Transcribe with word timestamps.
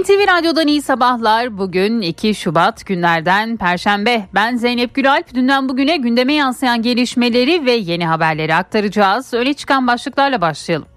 NTV 0.00 0.28
Radyo'dan 0.28 0.66
iyi 0.68 0.82
sabahlar. 0.82 1.58
Bugün 1.58 2.00
2 2.00 2.34
Şubat 2.34 2.86
günlerden 2.86 3.56
Perşembe. 3.56 4.26
Ben 4.34 4.56
Zeynep 4.56 4.94
Gülalp. 4.94 5.34
Dünden 5.34 5.68
bugüne 5.68 5.96
gündeme 5.96 6.32
yansıyan 6.32 6.82
gelişmeleri 6.82 7.66
ve 7.66 7.72
yeni 7.72 8.06
haberleri 8.06 8.54
aktaracağız. 8.54 9.34
Öne 9.34 9.54
çıkan 9.54 9.86
başlıklarla 9.86 10.40
başlayalım. 10.40 10.88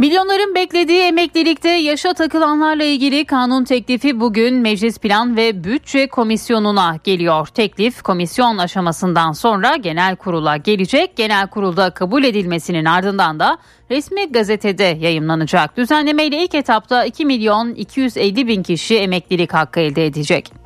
Milyonların 0.00 0.54
beklediği 0.54 1.00
emeklilikte 1.00 1.68
yaşa 1.68 2.14
takılanlarla 2.14 2.84
ilgili 2.84 3.24
kanun 3.24 3.64
teklifi 3.64 4.20
bugün 4.20 4.54
Meclis 4.54 4.98
Plan 4.98 5.36
ve 5.36 5.64
Bütçe 5.64 6.08
Komisyonu'na 6.08 6.96
geliyor. 7.04 7.46
Teklif 7.46 8.02
komisyon 8.02 8.58
aşamasından 8.58 9.32
sonra 9.32 9.76
genel 9.76 10.16
kurula 10.16 10.56
gelecek. 10.56 11.16
Genel 11.16 11.46
kurulda 11.46 11.90
kabul 11.90 12.24
edilmesinin 12.24 12.84
ardından 12.84 13.40
da 13.40 13.58
resmi 13.90 14.32
gazetede 14.32 14.96
yayımlanacak. 15.00 15.76
Düzenlemeyle 15.76 16.44
ilk 16.44 16.54
etapta 16.54 17.04
2 17.04 17.26
milyon 17.26 17.74
250 17.74 18.46
bin 18.46 18.62
kişi 18.62 18.98
emeklilik 18.98 19.54
hakkı 19.54 19.80
elde 19.80 20.06
edecek. 20.06 20.59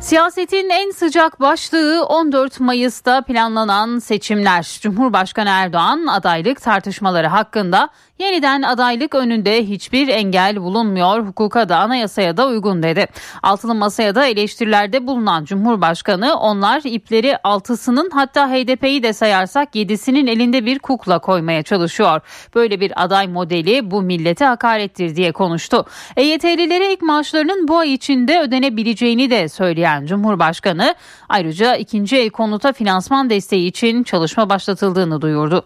Siyasetin 0.00 0.70
en 0.70 0.90
sıcak 0.90 1.40
başlığı 1.40 2.04
14 2.04 2.60
Mayıs'ta 2.60 3.22
planlanan 3.22 3.98
seçimler. 3.98 4.78
Cumhurbaşkanı 4.82 5.48
Erdoğan 5.48 6.06
adaylık 6.06 6.62
tartışmaları 6.62 7.26
hakkında 7.26 7.88
Yeniden 8.20 8.62
adaylık 8.62 9.14
önünde 9.14 9.66
hiçbir 9.66 10.08
engel 10.08 10.62
bulunmuyor, 10.62 11.26
hukuka 11.26 11.68
da 11.68 11.78
anayasaya 11.78 12.36
da 12.36 12.46
uygun 12.46 12.82
dedi. 12.82 13.06
Altılı 13.42 13.74
masaya 13.74 14.14
da 14.14 14.26
eleştirilerde 14.26 15.06
bulunan 15.06 15.44
Cumhurbaşkanı 15.44 16.34
onlar 16.34 16.82
ipleri 16.84 17.38
altısının 17.44 18.10
hatta 18.10 18.50
HDP'yi 18.50 19.02
de 19.02 19.12
sayarsak 19.12 19.74
yedisinin 19.74 20.26
elinde 20.26 20.66
bir 20.66 20.78
kukla 20.78 21.18
koymaya 21.18 21.62
çalışıyor. 21.62 22.20
Böyle 22.54 22.80
bir 22.80 23.04
aday 23.04 23.26
modeli 23.26 23.90
bu 23.90 24.02
millete 24.02 24.44
hakarettir 24.44 25.16
diye 25.16 25.32
konuştu. 25.32 25.84
EYT'lilere 26.16 26.92
ilk 26.92 27.02
maaşlarının 27.02 27.68
bu 27.68 27.78
ay 27.78 27.94
içinde 27.94 28.40
ödenebileceğini 28.40 29.30
de 29.30 29.48
söyleyen 29.48 30.06
Cumhurbaşkanı 30.06 30.94
ayrıca 31.28 31.76
ikinci 31.76 32.16
el 32.16 32.30
konuta 32.30 32.72
finansman 32.72 33.30
desteği 33.30 33.66
için 33.66 34.02
çalışma 34.02 34.48
başlatıldığını 34.48 35.20
duyurdu. 35.20 35.64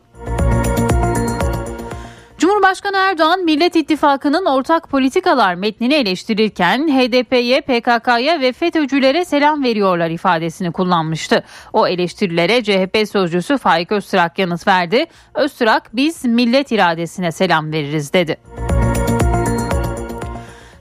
Cumhurbaşkanı 2.38 2.96
Erdoğan 2.96 3.44
Millet 3.44 3.76
İttifakı'nın 3.76 4.44
ortak 4.44 4.88
politikalar 4.88 5.54
metnini 5.54 5.94
eleştirirken 5.94 6.88
HDP'ye, 6.88 7.60
PKK'ya 7.60 8.40
ve 8.40 8.52
FETÖ'cülere 8.52 9.24
selam 9.24 9.64
veriyorlar 9.64 10.10
ifadesini 10.10 10.72
kullanmıştı. 10.72 11.44
O 11.72 11.86
eleştirilere 11.86 12.64
CHP 12.64 13.08
sözcüsü 13.08 13.58
Faik 13.58 13.92
Öztürk 13.92 14.38
yanıt 14.38 14.66
verdi. 14.66 15.06
Öztürk 15.34 15.82
biz 15.92 16.24
millet 16.24 16.72
iradesine 16.72 17.32
selam 17.32 17.72
veririz 17.72 18.12
dedi. 18.12 18.36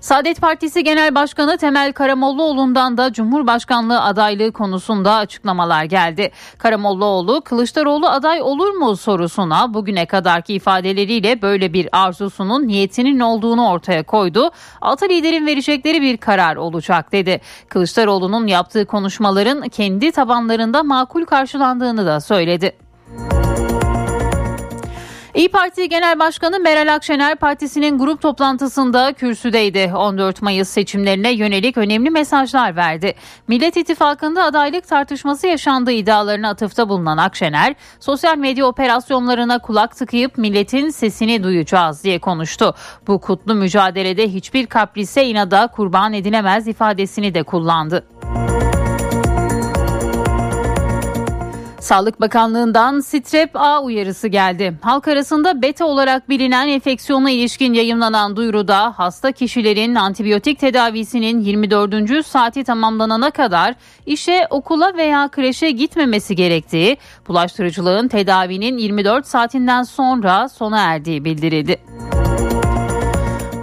Saadet 0.03 0.41
Partisi 0.41 0.83
Genel 0.83 1.15
Başkanı 1.15 1.57
Temel 1.57 1.93
Karamollaoğlu'ndan 1.93 2.97
da 2.97 3.13
Cumhurbaşkanlığı 3.13 4.01
adaylığı 4.01 4.51
konusunda 4.51 5.15
açıklamalar 5.15 5.83
geldi. 5.83 6.31
Karamollaoğlu 6.57 7.41
Kılıçdaroğlu 7.41 8.07
aday 8.07 8.41
olur 8.41 8.69
mu 8.69 8.95
sorusuna 8.95 9.73
bugüne 9.73 10.05
kadarki 10.05 10.53
ifadeleriyle 10.53 11.41
böyle 11.41 11.73
bir 11.73 11.89
arzusunun 11.91 12.67
niyetinin 12.67 13.19
olduğunu 13.19 13.69
ortaya 13.69 14.03
koydu. 14.03 14.51
Altı 14.81 15.09
liderin 15.09 15.45
verecekleri 15.45 16.01
bir 16.01 16.17
karar 16.17 16.55
olacak 16.55 17.11
dedi. 17.11 17.41
Kılıçdaroğlu'nun 17.69 18.47
yaptığı 18.47 18.85
konuşmaların 18.85 19.69
kendi 19.69 20.11
tabanlarında 20.11 20.83
makul 20.83 21.25
karşılandığını 21.25 22.05
da 22.05 22.21
söyledi. 22.21 22.75
İyi 25.35 25.49
Parti 25.49 25.89
Genel 25.89 26.19
Başkanı 26.19 26.59
Meral 26.59 26.93
Akşener 26.95 27.35
partisinin 27.35 27.97
grup 27.97 28.21
toplantısında 28.21 29.13
kürsüdeydi. 29.13 29.91
14 29.95 30.41
Mayıs 30.41 30.69
seçimlerine 30.69 31.31
yönelik 31.31 31.77
önemli 31.77 32.09
mesajlar 32.09 32.75
verdi. 32.75 33.13
Millet 33.47 33.77
İttifakı'nda 33.77 34.43
adaylık 34.43 34.87
tartışması 34.87 35.47
yaşandığı 35.47 35.91
iddialarına 35.91 36.49
atıfta 36.49 36.89
bulunan 36.89 37.17
Akşener, 37.17 37.75
sosyal 37.99 38.37
medya 38.37 38.65
operasyonlarına 38.65 39.59
kulak 39.59 39.97
tıkayıp 39.97 40.37
milletin 40.37 40.89
sesini 40.89 41.43
duyacağız 41.43 42.03
diye 42.03 42.19
konuştu. 42.19 42.75
Bu 43.07 43.21
kutlu 43.21 43.55
mücadelede 43.55 44.33
hiçbir 44.33 44.65
kaprise 44.65 45.25
inada 45.25 45.67
kurban 45.67 46.13
edilemez 46.13 46.67
ifadesini 46.67 47.33
de 47.33 47.43
kullandı. 47.43 48.05
Sağlık 51.83 52.21
Bakanlığı'ndan 52.21 52.99
Strep 52.99 53.55
A 53.55 53.81
uyarısı 53.81 54.27
geldi. 54.27 54.73
Halk 54.81 55.07
arasında 55.07 55.61
beta 55.61 55.85
olarak 55.85 56.29
bilinen 56.29 56.67
enfeksiyona 56.67 57.31
ilişkin 57.31 57.73
yayımlanan 57.73 58.35
duyuruda 58.35 58.93
hasta 58.97 59.31
kişilerin 59.31 59.95
antibiyotik 59.95 60.59
tedavisinin 60.59 61.39
24. 61.39 62.25
saati 62.25 62.63
tamamlanana 62.63 63.31
kadar 63.31 63.75
işe, 64.05 64.47
okula 64.49 64.97
veya 64.97 65.27
kreşe 65.27 65.71
gitmemesi 65.71 66.35
gerektiği, 66.35 66.97
bulaştırıcılığın 67.27 68.07
tedavinin 68.07 68.77
24 68.77 69.27
saatinden 69.27 69.83
sonra 69.83 70.49
sona 70.49 70.79
erdiği 70.79 71.25
bildirildi. 71.25 71.77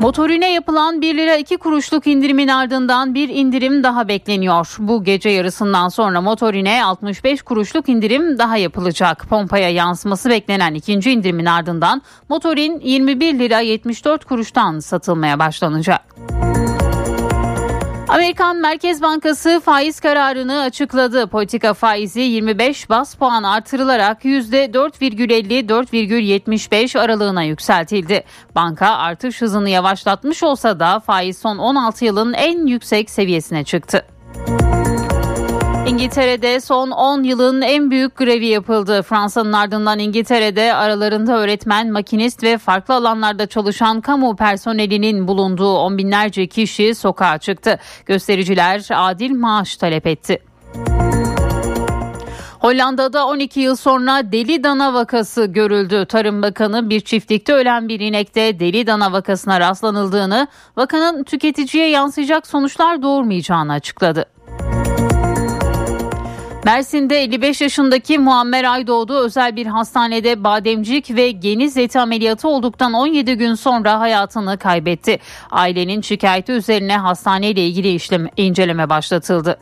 Motorine 0.01 0.53
yapılan 0.53 1.01
1 1.01 1.17
lira 1.17 1.37
2 1.37 1.57
kuruşluk 1.57 2.07
indirimin 2.07 2.49
ardından 2.49 3.15
bir 3.15 3.29
indirim 3.29 3.83
daha 3.83 4.09
bekleniyor. 4.09 4.77
Bu 4.79 5.05
gece 5.05 5.29
yarısından 5.29 5.89
sonra 5.89 6.21
motorine 6.21 6.85
65 6.85 7.43
kuruşluk 7.43 7.89
indirim 7.89 8.39
daha 8.39 8.57
yapılacak. 8.57 9.27
Pompaya 9.29 9.71
yansıması 9.71 10.31
beklenen 10.31 10.75
ikinci 10.75 11.11
indirimin 11.11 11.47
ardından 11.47 12.03
motorin 12.29 12.81
21 12.81 13.39
lira 13.39 13.61
74 13.61 14.25
kuruştan 14.25 14.79
satılmaya 14.79 15.39
başlanacak. 15.39 16.01
Amerikan 18.11 18.57
Merkez 18.57 19.03
Bankası 19.03 19.61
faiz 19.65 20.01
kararını 20.01 20.61
açıkladı. 20.61 21.27
Politika 21.27 21.75
faizi 21.75 22.21
25 22.21 22.91
bas 22.91 23.15
puan 23.15 23.43
artırılarak 23.43 24.25
%4,50-4,75 24.25 26.99
aralığına 26.99 27.43
yükseltildi. 27.43 28.25
Banka 28.55 28.87
artış 28.87 29.43
hızını 29.43 29.69
yavaşlatmış 29.69 30.43
olsa 30.43 30.81
da 30.81 31.01
faiz 31.01 31.39
son 31.39 31.59
16 31.59 32.05
yılın 32.05 32.33
en 32.33 32.67
yüksek 32.67 33.11
seviyesine 33.11 33.65
çıktı. 33.65 34.07
İngiltere'de 35.91 36.61
son 36.61 36.91
10 36.91 37.23
yılın 37.23 37.63
en 37.63 37.91
büyük 37.91 38.17
grevi 38.17 38.47
yapıldı. 38.47 39.03
Fransa'nın 39.03 39.53
ardından 39.53 39.99
İngiltere'de 39.99 40.75
aralarında 40.75 41.39
öğretmen, 41.39 41.93
makinist 41.93 42.43
ve 42.43 42.59
farklı 42.59 42.95
alanlarda 42.95 43.47
çalışan 43.47 44.01
kamu 44.01 44.37
personelinin 44.37 45.29
bulunduğu 45.29 45.77
on 45.77 45.99
binlerce 45.99 46.47
kişi 46.47 46.95
sokağa 46.95 47.39
çıktı. 47.39 47.79
Göstericiler 48.07 48.89
adil 48.95 49.31
maaş 49.31 49.77
talep 49.77 50.07
etti. 50.07 50.43
Hollanda'da 52.59 53.27
12 53.27 53.61
yıl 53.61 53.77
sonra 53.77 54.33
deli 54.33 54.65
dana 54.65 54.95
vakası 54.95 55.45
görüldü. 55.45 56.07
Tarım 56.09 56.43
Bakanı 56.43 56.91
bir 56.91 57.01
çiftlikte 57.01 57.53
ölen 57.53 57.89
bir 57.89 58.01
inekte 58.01 58.61
deli 58.61 58.87
dana 58.87 59.13
vakasına 59.13 59.61
rastlanıldığını, 59.61 60.47
vakanın 60.77 61.25
tüketiciye 61.25 61.89
yansıyacak 61.89 62.47
sonuçlar 62.47 63.03
doğurmayacağını 63.03 63.73
açıkladı. 63.73 64.25
Mersin'de 66.65 67.23
55 67.23 67.61
yaşındaki 67.61 68.19
Muammer 68.19 68.65
Aydoğdu 68.65 69.19
özel 69.19 69.57
bir 69.57 69.67
hastanede 69.67 70.45
bademcik 70.45 71.17
ve 71.17 71.31
geniz 71.31 71.77
eti 71.77 72.01
ameliyatı 72.01 72.49
olduktan 72.49 72.93
17 72.93 73.35
gün 73.35 73.55
sonra 73.55 74.01
hayatını 74.01 74.59
kaybetti. 74.59 75.19
Ailenin 75.51 76.01
şikayeti 76.01 76.53
üzerine 76.53 76.97
hastaneyle 76.97 77.67
ilgili 77.67 77.95
işlem, 77.95 78.27
inceleme 78.37 78.91
başlatıldı. 78.91 79.59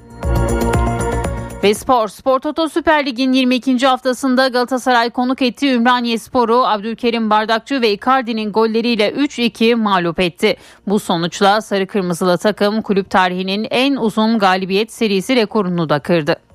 Ve 1.63 1.75
spor. 1.75 2.09
Spor 2.09 2.41
Toto 2.41 2.69
Süper 2.69 3.07
Lig'in 3.07 3.33
22. 3.33 3.87
haftasında 3.87 4.49
Galatasaray 4.49 5.11
konuk 5.11 5.43
ettiği 5.43 5.75
Ümraniye 5.75 6.19
Sporu 6.19 6.57
Abdülkerim 6.67 7.31
Bardakçı 7.31 7.83
ve 7.83 7.93
Icardi'nin 7.93 8.53
golleriyle 8.53 9.11
3-2 9.11 9.75
mağlup 9.75 10.21
etti. 10.21 10.56
Bu 10.87 10.99
sonuçla 10.99 11.61
Sarı 11.61 11.87
Kırmızılı 11.87 12.39
takım 12.39 12.83
kulüp 12.83 13.11
tarihinin 13.11 13.67
en 13.71 13.97
uzun 13.97 14.39
galibiyet 14.39 14.93
serisi 14.93 15.37
rekorunu 15.37 15.89
da 15.89 15.99
kırdı. 15.99 16.48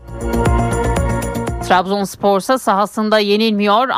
Trabzonspor 1.68 2.40
ise 2.40 2.58
sahasında 2.58 3.20
yenilmiyor. 3.20 3.90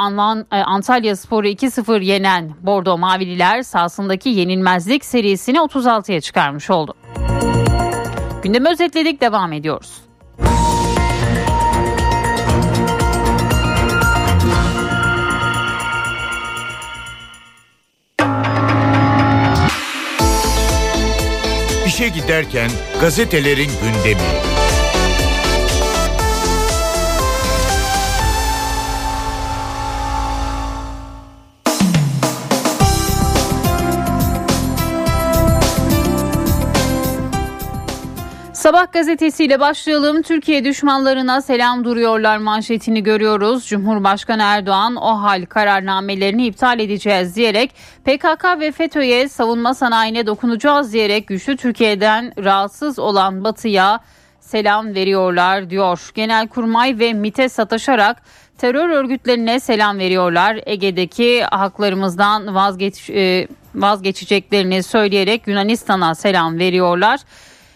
E, 0.52 0.56
Antalya 0.56 1.16
Spor'u 1.16 1.48
2-0 1.48 2.04
yenen 2.04 2.52
Bordo 2.62 2.98
Mavililer 2.98 3.62
sahasındaki 3.62 4.30
yenilmezlik 4.30 5.06
serisini 5.06 5.58
36'ya 5.58 6.22
çıkarmış 6.22 6.70
oldu. 6.70 6.94
Gündemi 8.44 8.70
özetledik 8.70 9.22
devam 9.22 9.54
ediyoruz. 9.54 10.06
İşe 21.86 22.08
giderken 22.08 22.70
gazetelerin 23.02 23.72
gündemi. 23.82 24.55
Sabah 38.66 38.92
gazetesiyle 38.92 39.60
başlayalım. 39.60 40.22
Türkiye 40.22 40.66
düşmanlarına 40.66 41.42
selam 41.42 41.84
duruyorlar 41.84 42.38
manşetini 42.38 43.04
görüyoruz. 43.04 43.68
Cumhurbaşkanı 43.68 44.42
Erdoğan 44.44 44.96
o 44.96 45.22
hal 45.22 45.46
kararnamelerini 45.46 46.46
iptal 46.46 46.80
edeceğiz 46.80 47.36
diyerek 47.36 47.72
PKK 48.06 48.60
ve 48.60 48.72
FETÖ'ye 48.72 49.30
savunma 49.30 49.74
sanayine 49.74 50.28
dokunacağız 50.28 50.94
diyerek 50.94 51.28
güçlü 51.28 51.58
Türkiye'den 51.58 52.34
rahatsız 52.44 53.00
olan 53.00 53.44
Batı'ya 53.44 54.00
selam 54.40 54.96
veriyorlar 54.96 55.70
diyor. 55.70 56.12
Genelkurmay 56.16 57.00
ve 57.00 57.14
MIT'e 57.14 57.50
sataşarak 57.50 58.22
terör 58.58 58.90
örgütlerine 58.90 59.60
selam 59.60 60.00
veriyorlar. 60.00 60.60
Ege'deki 60.66 61.44
haklarımızdan 61.44 62.56
vazgeç, 62.56 63.10
e, 63.10 63.48
vazgeçeceklerini 63.76 64.84
söyleyerek 64.84 65.48
Yunanistan'a 65.48 66.16
selam 66.16 66.60
veriyorlar. 66.60 67.20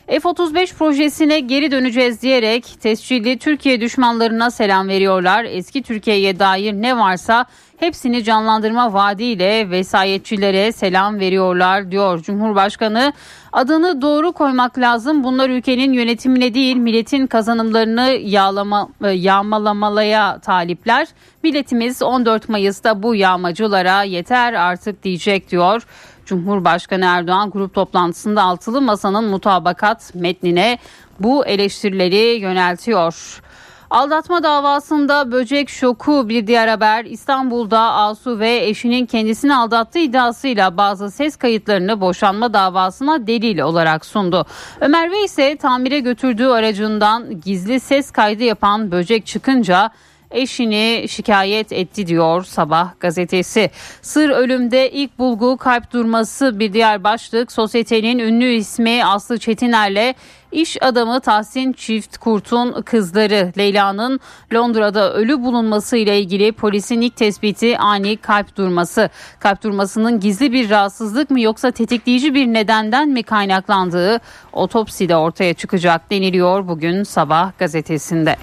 F-35 0.09 0.73
projesine 0.73 1.39
geri 1.39 1.71
döneceğiz 1.71 2.21
diyerek 2.21 2.81
tescilli 2.81 3.38
Türkiye 3.38 3.81
düşmanlarına 3.81 4.51
selam 4.51 4.88
veriyorlar. 4.88 5.44
Eski 5.44 5.83
Türkiye'ye 5.83 6.39
dair 6.39 6.73
ne 6.73 6.97
varsa 6.97 7.45
hepsini 7.77 8.23
canlandırma 8.23 8.94
vaadiyle 8.94 9.69
vesayetçilere 9.69 10.71
selam 10.71 11.19
veriyorlar 11.19 11.91
diyor 11.91 12.23
Cumhurbaşkanı. 12.23 13.13
Adını 13.53 14.01
doğru 14.01 14.31
koymak 14.31 14.79
lazım. 14.79 15.23
Bunlar 15.23 15.50
ülkenin 15.50 15.94
yönetimine 15.94 16.53
değil 16.53 16.75
milletin 16.75 17.27
kazanımlarını 17.27 18.17
yağlama, 18.21 18.89
e, 19.03 19.09
yağmalamalaya 19.09 20.39
talipler. 20.39 21.07
Milletimiz 21.44 22.01
14 22.01 22.50
Mayıs'ta 22.50 23.03
bu 23.03 23.15
yağmacılara 23.15 24.03
yeter 24.03 24.53
artık 24.53 25.03
diyecek 25.03 25.51
diyor. 25.51 25.83
Cumhurbaşkanı 26.29 27.05
Erdoğan 27.05 27.49
grup 27.49 27.73
toplantısında 27.73 28.43
altılı 28.43 28.81
masanın 28.81 29.23
mutabakat 29.23 30.15
metnine 30.15 30.77
bu 31.19 31.45
eleştirileri 31.45 32.39
yöneltiyor. 32.39 33.41
Aldatma 33.89 34.43
davasında 34.43 35.31
böcek 35.31 35.69
şoku 35.69 36.29
bir 36.29 36.47
diğer 36.47 36.67
haber 36.67 37.05
İstanbul'da 37.05 37.79
Asu 37.79 38.39
ve 38.39 38.65
eşinin 38.65 39.05
kendisini 39.05 39.55
aldattığı 39.55 39.99
iddiasıyla 39.99 40.77
bazı 40.77 41.11
ses 41.11 41.35
kayıtlarını 41.35 42.01
boşanma 42.01 42.53
davasına 42.53 43.27
delil 43.27 43.59
olarak 43.59 44.05
sundu. 44.05 44.45
Ömer 44.81 45.11
Bey 45.11 45.25
ise 45.25 45.57
tamire 45.57 45.99
götürdüğü 45.99 46.47
aracından 46.47 47.41
gizli 47.41 47.79
ses 47.79 48.11
kaydı 48.11 48.43
yapan 48.43 48.91
böcek 48.91 49.25
çıkınca 49.25 49.91
eşini 50.31 51.05
şikayet 51.09 51.71
etti 51.71 52.07
diyor 52.07 52.43
Sabah 52.43 52.99
gazetesi. 52.99 53.71
Sır 54.01 54.29
ölümde 54.29 54.91
ilk 54.91 55.19
bulgu 55.19 55.57
kalp 55.57 55.93
durması 55.93 56.59
bir 56.59 56.73
diğer 56.73 57.03
başlık. 57.03 57.51
Sosyetenin 57.51 58.19
ünlü 58.19 58.45
ismi 58.53 59.05
Aslı 59.05 59.37
Çetiner'le 59.37 60.15
İş 60.51 60.77
adamı 60.83 61.19
Tahsin 61.19 61.73
Çift 61.73 62.17
Kurt'un 62.17 62.81
kızları 62.81 63.53
Leyla'nın 63.57 64.19
Londra'da 64.53 65.13
ölü 65.13 65.43
bulunması 65.43 65.97
ile 65.97 66.19
ilgili 66.19 66.51
polisin 66.51 67.01
ilk 67.01 67.15
tespiti 67.15 67.77
ani 67.77 68.17
kalp 68.17 68.55
durması. 68.55 69.09
Kalp 69.39 69.63
durmasının 69.63 70.19
gizli 70.19 70.53
bir 70.53 70.69
rahatsızlık 70.69 71.29
mı 71.29 71.41
yoksa 71.41 71.71
tetikleyici 71.71 72.33
bir 72.33 72.47
nedenden 72.47 73.09
mi 73.09 73.23
kaynaklandığı 73.23 74.19
otopside 74.53 75.15
ortaya 75.15 75.53
çıkacak 75.53 76.11
deniliyor 76.11 76.67
bugün 76.67 77.03
sabah 77.03 77.51
gazetesinde. 77.59 78.35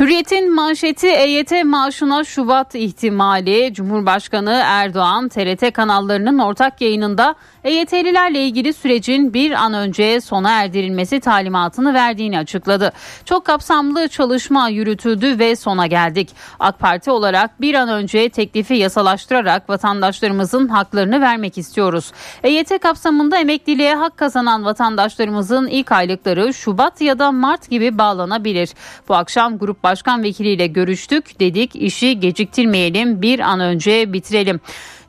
Hürriyet'in 0.00 0.54
manşeti 0.54 1.06
EYT 1.06 1.64
maaşına 1.64 2.24
Şubat 2.24 2.74
ihtimali. 2.74 3.74
Cumhurbaşkanı 3.74 4.60
Erdoğan 4.64 5.28
TRT 5.28 5.72
kanallarının 5.72 6.38
ortak 6.38 6.80
yayınında 6.80 7.34
EYT'lilerle 7.64 8.42
ilgili 8.42 8.72
sürecin 8.72 9.34
bir 9.34 9.52
an 9.52 9.74
önce 9.74 10.20
sona 10.20 10.50
erdirilmesi 10.50 11.20
talimatını 11.20 11.94
verdiğini 11.94 12.38
açıkladı. 12.38 12.92
Çok 13.24 13.44
kapsamlı 13.44 14.08
çalışma 14.08 14.68
yürütüldü 14.68 15.38
ve 15.38 15.56
sona 15.56 15.86
geldik. 15.86 16.28
AK 16.60 16.78
Parti 16.78 17.10
olarak 17.10 17.60
bir 17.60 17.74
an 17.74 17.88
önce 17.88 18.28
teklifi 18.28 18.74
yasalaştırarak 18.74 19.68
vatandaşlarımızın 19.68 20.68
haklarını 20.68 21.20
vermek 21.20 21.58
istiyoruz. 21.58 22.12
EYT 22.42 22.78
kapsamında 22.80 23.38
emekliliğe 23.38 23.94
hak 23.94 24.16
kazanan 24.16 24.64
vatandaşlarımızın 24.64 25.66
ilk 25.66 25.92
aylıkları 25.92 26.54
Şubat 26.54 27.00
ya 27.00 27.18
da 27.18 27.32
Mart 27.32 27.70
gibi 27.70 27.98
bağlanabilir. 27.98 28.70
Bu 29.08 29.14
akşam 29.14 29.58
Grup 29.58 29.82
Başkan 29.82 30.22
Vekili 30.22 30.48
ile 30.48 30.66
görüştük. 30.66 31.40
Dedik 31.40 31.76
işi 31.76 32.20
geciktirmeyelim 32.20 33.22
bir 33.22 33.40
an 33.40 33.60
önce 33.60 34.12
bitirelim 34.12 34.60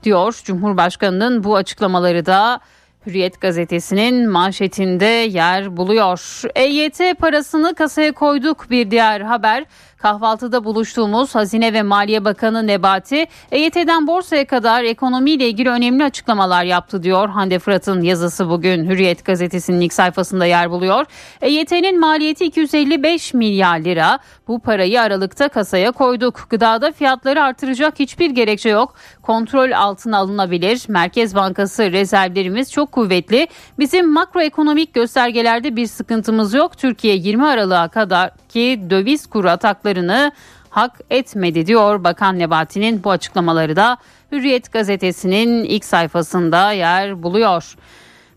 diyor. 0.04 0.42
Cumhurbaşkanının 0.44 1.44
bu 1.44 1.56
açıklamaları 1.56 2.26
da 2.26 2.60
Hürriyet 3.06 3.42
gazetesinin 3.42 4.30
manşetinde 4.30 5.06
yer 5.06 5.78
buluyor. 5.78 6.42
EYT 6.56 7.20
parasını 7.20 7.76
kasaya 7.76 8.12
koyduk 8.12 8.70
bir 8.70 8.92
diğer 8.92 9.22
haber. 9.22 9.66
Kahvaltıda 10.00 10.64
buluştuğumuz 10.64 11.36
Hazine 11.36 11.74
ve 11.74 11.82
Maliye 11.82 12.26
Bakanı 12.26 12.68
Nebati, 12.68 13.28
EYT'den 13.52 14.08
borsaya 14.08 14.48
kadar 14.48 14.84
ekonomiyle 14.84 15.48
ilgili 15.48 15.70
önemli 15.70 16.04
açıklamalar 16.04 16.64
yaptı 16.64 17.04
diyor. 17.04 17.30
Hande 17.30 17.60
Fırat'ın 17.60 18.02
yazısı 18.02 18.50
bugün 18.50 18.90
Hürriyet 18.90 19.26
gazetesinin 19.26 19.82
ilk 19.82 19.94
sayfasında 19.94 20.46
yer 20.46 20.72
buluyor. 20.72 21.06
EYT'nin 21.42 22.00
maliyeti 22.00 22.46
255 22.46 23.34
milyar 23.34 23.80
lira. 23.80 24.20
Bu 24.48 24.60
parayı 24.60 25.02
Aralık'ta 25.02 25.50
kasaya 25.50 25.92
koyduk. 25.92 26.48
Gıdada 26.50 26.92
fiyatları 26.92 27.44
artıracak 27.44 28.00
hiçbir 28.00 28.30
gerekçe 28.30 28.70
yok. 28.70 28.96
Kontrol 29.22 29.72
altına 29.72 30.18
alınabilir. 30.18 30.82
Merkez 30.88 31.36
Bankası 31.36 31.92
rezervlerimiz 31.92 32.72
çok 32.72 32.92
kuvvetli. 32.92 33.48
Bizim 33.80 34.14
makroekonomik 34.14 34.94
göstergelerde 34.94 35.76
bir 35.76 35.88
sıkıntımız 35.88 36.54
yok. 36.54 36.78
Türkiye 36.78 37.16
20 37.16 37.46
Aralık'a 37.46 37.88
kadar 37.88 38.32
ki 38.50 38.82
döviz 38.90 39.28
kuru 39.28 39.50
ataklarını 39.90 40.32
hak 40.70 41.02
etmedi 41.10 41.66
diyor 41.66 42.04
Bakan 42.04 42.40
Nebati'nin 42.40 43.04
bu 43.04 43.12
açıklamaları 43.12 43.76
da 43.76 43.98
Hürriyet 44.32 44.72
gazetesinin 44.72 45.64
ilk 45.64 45.86
sayfasında 45.86 46.72
yer 46.72 47.24
buluyor. 47.24 47.76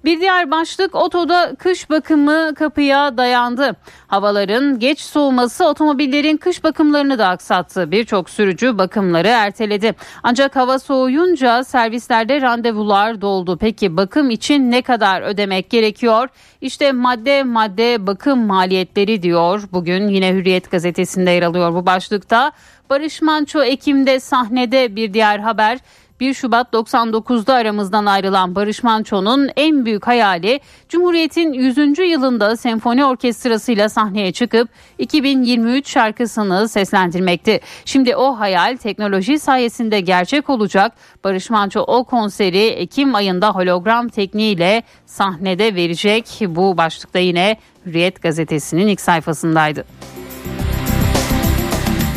Bir 0.05 0.21
diğer 0.21 0.51
başlık 0.51 0.95
otoda 0.95 1.55
kış 1.59 1.91
bakımı 1.91 2.55
kapıya 2.55 3.17
dayandı. 3.17 3.77
Havaların 4.07 4.79
geç 4.79 5.01
soğuması 5.01 5.67
otomobillerin 5.67 6.37
kış 6.37 6.65
bakımlarını 6.65 7.19
da 7.19 7.29
aksattı. 7.29 7.91
Birçok 7.91 8.31
sürücü 8.31 8.79
bakımları 8.79 9.29
erteledi. 9.29 9.95
Ancak 10.23 10.57
hava 10.57 10.79
soğuyunca 10.79 11.65
servislerde 11.65 12.41
randevular 12.41 13.21
doldu. 13.21 13.59
Peki 13.61 13.97
bakım 13.97 14.31
için 14.31 14.71
ne 14.71 14.83
kadar 14.83 15.23
ödemek 15.23 15.71
gerekiyor? 15.71 16.29
İşte 16.61 16.93
madde 16.93 17.43
madde 17.43 18.07
bakım 18.07 18.47
maliyetleri 18.47 19.23
diyor. 19.23 19.63
Bugün 19.73 20.09
yine 20.09 20.33
Hürriyet 20.33 20.71
gazetesinde 20.71 21.31
yer 21.31 21.43
alıyor 21.43 21.75
bu 21.75 21.87
başlıkta. 21.87 22.53
Barış 22.91 23.23
Manço 23.23 23.63
Ekim'de 23.63 24.21
sahnede 24.21 24.97
bir 24.97 25.15
diğer 25.15 25.39
haber. 25.39 25.79
1 26.23 26.35
Şubat 26.35 26.73
99'da 26.73 27.55
aramızdan 27.55 28.07
ayrılan 28.07 28.55
Barış 28.55 28.83
Manço'nun 28.83 29.51
en 29.57 29.85
büyük 29.85 30.07
hayali 30.07 30.61
Cumhuriyet'in 30.89 31.53
100. 31.53 31.99
yılında 31.99 32.57
senfoni 32.57 33.05
orkestrasıyla 33.05 33.89
sahneye 33.89 34.33
çıkıp 34.33 34.69
2023 34.99 35.91
şarkısını 35.91 36.69
seslendirmekti. 36.69 37.61
Şimdi 37.85 38.17
o 38.17 38.39
hayal 38.39 38.77
teknoloji 38.77 39.39
sayesinde 39.39 40.01
gerçek 40.01 40.51
olacak. 40.51 40.93
Barış 41.25 41.51
Manço 41.51 41.81
o 41.81 42.05
konseri 42.05 42.67
Ekim 42.67 43.15
ayında 43.15 43.51
hologram 43.51 44.09
tekniğiyle 44.09 44.83
sahnede 45.07 45.75
verecek. 45.75 46.27
Bu 46.49 46.77
başlıkta 46.77 47.19
yine 47.19 47.57
Hürriyet 47.87 48.23
gazetesinin 48.23 48.87
ilk 48.87 49.01
sayfasındaydı. 49.01 49.85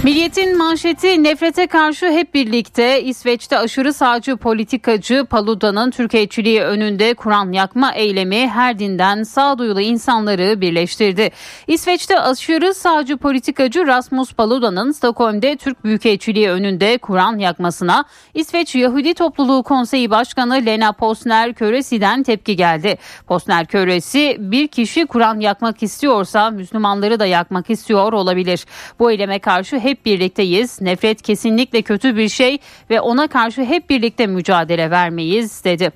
Milliyetin 0.05 0.57
manşeti 0.57 1.24
nefrete 1.24 1.67
karşı 1.67 2.05
hep 2.12 2.33
birlikte 2.33 3.03
İsveç'te 3.03 3.57
aşırı 3.57 3.93
sağcı 3.93 4.38
politikacı 4.38 5.25
Paluda'nın 5.29 5.91
Türkiye'çiliği 5.91 6.62
önünde 6.62 7.13
Kur'an 7.13 7.51
yakma 7.51 7.93
eylemi 7.93 8.47
her 8.47 8.79
dinden 8.79 9.24
sağduyulu 9.24 9.81
insanları 9.81 10.62
birleştirdi. 10.62 11.31
İsveç'te 11.67 12.19
aşırı 12.19 12.74
sağcı 12.74 13.17
politikacı 13.17 13.88
Rasmus 13.88 14.33
Paluda'nın 14.33 14.91
Stockholm'de 14.91 15.55
Türk 15.55 15.83
Büyükelçiliği 15.83 16.50
önünde 16.50 16.97
Kur'an 16.97 17.38
yakmasına 17.38 18.05
İsveç 18.33 18.75
Yahudi 18.75 19.13
Topluluğu 19.13 19.63
Konseyi 19.63 20.09
Başkanı 20.09 20.53
Lena 20.65 20.91
Posner 20.91 21.53
Köresi'den 21.53 22.24
tepki 22.24 22.55
geldi. 22.55 22.97
Posner 23.27 23.65
Köresi 23.65 24.38
bir 24.39 24.67
kişi 24.67 25.05
Kur'an 25.05 25.39
yakmak 25.39 25.83
istiyorsa 25.83 26.50
Müslümanları 26.50 27.19
da 27.19 27.25
yakmak 27.25 27.69
istiyor 27.69 28.13
olabilir. 28.13 28.65
Bu 29.00 29.12
eyleme 29.12 29.39
karşı 29.39 29.79
hep 29.79 29.94
hep 29.95 30.05
birlikteyiz. 30.05 30.81
Nefret 30.81 31.21
kesinlikle 31.21 31.81
kötü 31.81 32.17
bir 32.17 32.29
şey 32.29 32.57
ve 32.89 33.01
ona 33.01 33.27
karşı 33.27 33.63
hep 33.63 33.89
birlikte 33.89 34.27
mücadele 34.27 34.91
vermeyiz 34.91 35.63
dedi. 35.63 35.91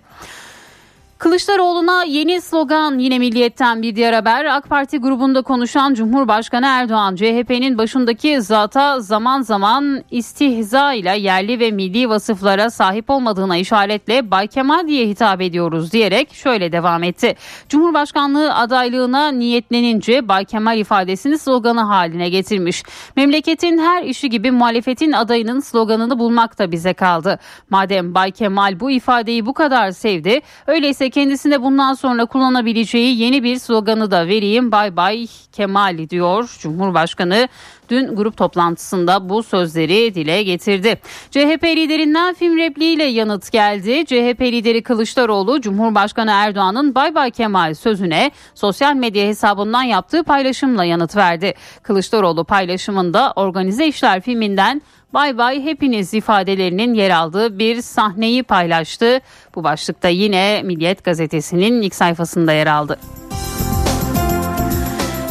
Kılıçdaroğlu'na 1.19 2.03
yeni 2.03 2.41
slogan 2.41 2.99
yine 2.99 3.19
milliyetten 3.19 3.81
bir 3.81 3.95
diğer 3.95 4.13
haber. 4.13 4.45
AK 4.45 4.69
Parti 4.69 4.97
grubunda 4.97 5.41
konuşan 5.41 5.93
Cumhurbaşkanı 5.93 6.65
Erdoğan 6.65 7.15
CHP'nin 7.15 7.77
başındaki 7.77 8.41
zata 8.41 8.99
zaman 8.99 9.41
zaman 9.41 10.03
istihza 10.11 10.93
ile 10.93 11.17
yerli 11.17 11.59
ve 11.59 11.71
milli 11.71 12.09
vasıflara 12.09 12.69
sahip 12.69 13.09
olmadığına 13.09 13.57
işaretle 13.57 14.31
Bay 14.31 14.47
Kemal 14.47 14.87
diye 14.87 15.07
hitap 15.07 15.41
ediyoruz 15.41 15.91
diyerek 15.91 16.33
şöyle 16.33 16.71
devam 16.71 17.03
etti. 17.03 17.35
Cumhurbaşkanlığı 17.69 18.55
adaylığına 18.55 19.31
niyetlenince 19.31 20.27
Bay 20.27 20.45
Kemal 20.45 20.77
ifadesini 20.77 21.37
sloganı 21.37 21.81
haline 21.81 22.29
getirmiş. 22.29 22.83
Memleketin 23.15 23.77
her 23.77 24.03
işi 24.03 24.29
gibi 24.29 24.51
muhalefetin 24.51 25.11
adayının 25.11 25.59
sloganını 25.59 26.19
bulmak 26.19 26.59
da 26.59 26.71
bize 26.71 26.93
kaldı. 26.93 27.39
Madem 27.69 28.15
Bay 28.15 28.31
Kemal 28.31 28.79
bu 28.79 28.91
ifadeyi 28.91 29.45
bu 29.45 29.53
kadar 29.53 29.91
sevdi 29.91 30.41
öyleyse 30.67 31.08
kendisine 31.09 31.61
bundan 31.61 31.93
sonra 31.93 32.25
kullanabileceği 32.25 33.19
yeni 33.19 33.43
bir 33.43 33.59
sloganı 33.59 34.11
da 34.11 34.27
vereyim. 34.27 34.71
Bay 34.71 34.95
bay 34.95 35.27
Kemal 35.51 36.09
diyor 36.09 36.57
Cumhurbaşkanı 36.59 37.47
dün 37.89 38.15
grup 38.15 38.37
toplantısında 38.37 39.29
bu 39.29 39.43
sözleri 39.43 40.15
dile 40.15 40.43
getirdi. 40.43 40.95
CHP 41.31 41.63
liderinden 41.63 42.33
film 42.33 42.57
repliğiyle 42.57 43.03
yanıt 43.03 43.51
geldi. 43.51 44.05
CHP 44.05 44.41
lideri 44.41 44.83
Kılıçdaroğlu 44.83 45.61
Cumhurbaşkanı 45.61 46.31
Erdoğan'ın 46.31 46.95
Bay 46.95 47.15
Bay 47.15 47.31
Kemal 47.31 47.73
sözüne 47.73 48.31
sosyal 48.55 48.95
medya 48.95 49.27
hesabından 49.27 49.83
yaptığı 49.83 50.23
paylaşımla 50.23 50.83
yanıt 50.83 51.15
verdi. 51.15 51.53
Kılıçdaroğlu 51.83 52.43
paylaşımında 52.43 53.33
organize 53.35 53.87
işler 53.87 54.21
filminden 54.21 54.81
Bay 55.13 55.37
bay 55.37 55.63
hepiniz 55.63 56.13
ifadelerinin 56.13 56.93
yer 56.93 57.09
aldığı 57.09 57.59
bir 57.59 57.81
sahneyi 57.81 58.43
paylaştı. 58.43 59.19
Bu 59.55 59.63
başlıkta 59.63 60.07
yine 60.07 60.61
Milliyet 60.63 61.03
gazetesinin 61.03 61.81
ilk 61.81 61.95
sayfasında 61.95 62.53
yer 62.53 62.67
aldı. 62.67 62.99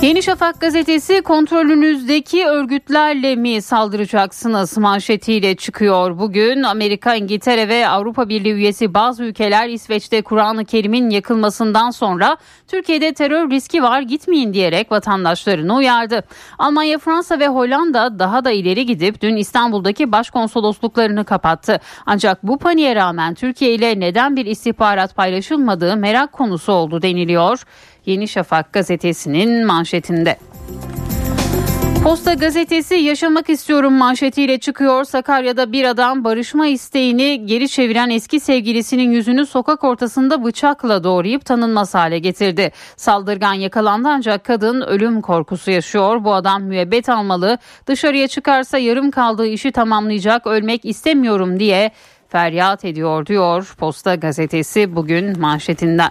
Yeni 0.02 0.23
Şafak 0.23 0.61
gazetesi 0.61 1.23
kontrolünüzdeki 1.23 2.47
örgütlerle 2.47 3.37
mi 3.37 3.62
saldıracaksınız 3.62 4.78
manşetiyle 4.78 5.57
çıkıyor. 5.57 6.19
Bugün 6.19 6.62
Amerika, 6.62 7.14
İngiltere 7.14 7.69
ve 7.69 7.88
Avrupa 7.88 8.28
Birliği 8.28 8.52
üyesi 8.52 8.95
bazı 8.95 9.25
ülkeler 9.25 9.69
İsveç'te 9.69 10.23
Kur'an-ı 10.23 10.64
Kerim'in 10.64 11.11
yakılmasından 11.11 11.90
sonra 11.90 12.37
Türkiye'de 12.69 13.14
terör 13.14 13.50
riski 13.50 13.83
var 13.83 14.00
gitmeyin 14.00 14.55
diyerek 14.55 14.93
vatandaşlarını 14.93 15.76
uyardı. 15.76 16.25
Almanya, 16.59 16.99
Fransa 16.99 17.38
ve 17.38 17.49
Hollanda 17.49 18.19
daha 18.19 18.45
da 18.45 18.50
ileri 18.50 18.87
gidip 18.87 19.21
dün 19.21 19.37
İstanbul'daki 19.37 20.12
başkonsolosluklarını 20.12 21.25
kapattı. 21.25 21.81
Ancak 22.07 22.43
bu 22.43 22.59
paniğe 22.59 22.95
rağmen 22.95 23.35
Türkiye 23.35 23.75
ile 23.75 24.00
neden 24.00 24.37
bir 24.37 24.47
istihbarat 24.47 25.17
paylaşılmadığı 25.17 25.97
merak 25.97 26.33
konusu 26.33 26.73
oldu 26.73 27.02
deniliyor. 27.02 27.62
Yeni 28.07 28.28
Şafak 28.28 28.73
gazetesinin 28.73 29.67
manşetinde. 29.67 30.37
Posta 32.02 32.35
gazetesi 32.35 32.95
yaşamak 32.95 33.50
istiyorum 33.50 33.93
manşetiyle 33.93 34.59
çıkıyor. 34.59 35.05
Sakarya'da 35.05 35.73
bir 35.73 35.85
adam 35.85 36.25
barışma 36.25 36.67
isteğini 36.67 37.47
geri 37.47 37.69
çeviren 37.69 38.11
eski 38.11 38.40
sevgilisinin 38.40 39.11
yüzünü 39.11 39.47
sokak 39.47 39.85
ortasında 39.85 40.45
bıçakla 40.45 41.05
doğrayıp 41.05 41.45
tanınmaz 41.45 41.95
hale 41.95 42.19
getirdi. 42.19 42.73
Saldırgan 42.97 43.52
yakalandı 43.52 44.09
ancak 44.09 44.45
kadın 44.45 44.81
ölüm 44.81 45.21
korkusu 45.21 45.71
yaşıyor. 45.71 46.25
Bu 46.25 46.35
adam 46.35 46.62
müebbet 46.62 47.09
almalı. 47.09 47.59
Dışarıya 47.87 48.28
çıkarsa 48.28 48.78
yarım 48.78 49.11
kaldığı 49.11 49.47
işi 49.47 49.73
tamamlayacak. 49.73 50.47
Ölmek 50.47 50.85
istemiyorum 50.85 51.61
diye 51.61 51.90
feryat 52.28 52.85
ediyor 52.85 53.26
diyor 53.26 53.75
Posta 53.78 54.14
gazetesi 54.14 54.97
bugün 54.97 55.40
manşetinden. 55.40 56.11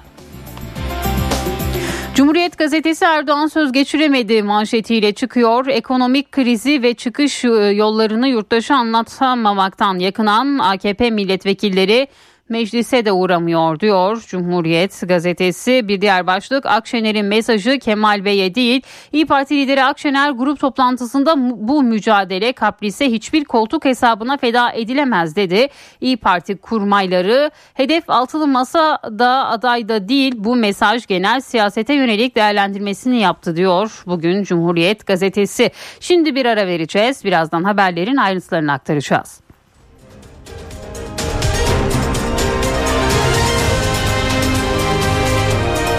Cumhuriyet 2.18 2.58
gazetesi 2.58 3.06
Erdoğan 3.06 3.48
söz 3.48 3.72
geçiremedi 3.72 4.44
manşetiyle 4.44 5.14
çıkıyor. 5.14 5.68
Ekonomik 5.68 6.32
krizi 6.32 6.84
ve 6.84 6.94
çıkış 6.94 7.46
e, 7.46 7.48
yollarını 7.50 8.28
yurttaşa 8.28 8.76
anlatamamaktan 8.76 10.00
yakınan 10.00 10.60
AKP 10.60 11.10
milletvekilleri 11.10 12.08
meclise 12.50 13.06
de 13.06 13.12
uğramıyor 13.12 13.80
diyor 13.80 14.24
Cumhuriyet 14.28 15.02
gazetesi. 15.08 15.88
Bir 15.88 16.02
diğer 16.02 16.28
başlık 16.28 16.66
Akşener'in 16.66 17.26
mesajı 17.26 17.80
Kemal 17.80 18.26
Bey'e 18.26 18.56
değil. 18.56 18.82
İyi 19.12 19.26
Parti 19.26 19.56
lideri 19.56 19.84
Akşener 19.84 20.32
grup 20.32 20.60
toplantısında 20.60 21.36
bu 21.68 21.84
mücadele 21.84 22.54
kaprise 22.54 23.12
hiçbir 23.12 23.46
koltuk 23.46 23.86
hesabına 23.86 24.38
feda 24.38 24.72
edilemez 24.72 25.36
dedi. 25.36 25.68
İyi 26.02 26.18
Parti 26.18 26.58
kurmayları 26.58 27.52
hedef 27.74 28.10
altılı 28.10 28.48
masa 28.48 29.00
da 29.20 29.48
adayda 29.48 30.10
değil 30.10 30.34
bu 30.38 30.56
mesaj 30.56 31.08
genel 31.08 31.42
siyasete 31.42 31.94
yönelik 31.94 32.36
değerlendirmesini 32.36 33.20
yaptı 33.20 33.56
diyor 33.56 34.04
bugün 34.06 34.44
Cumhuriyet 34.44 35.08
gazetesi. 35.08 35.72
Şimdi 36.00 36.36
bir 36.36 36.46
ara 36.46 36.68
vereceğiz. 36.68 37.26
Birazdan 37.26 37.64
haberlerin 37.64 38.18
ayrıntılarını 38.18 38.72
aktaracağız. 38.72 39.47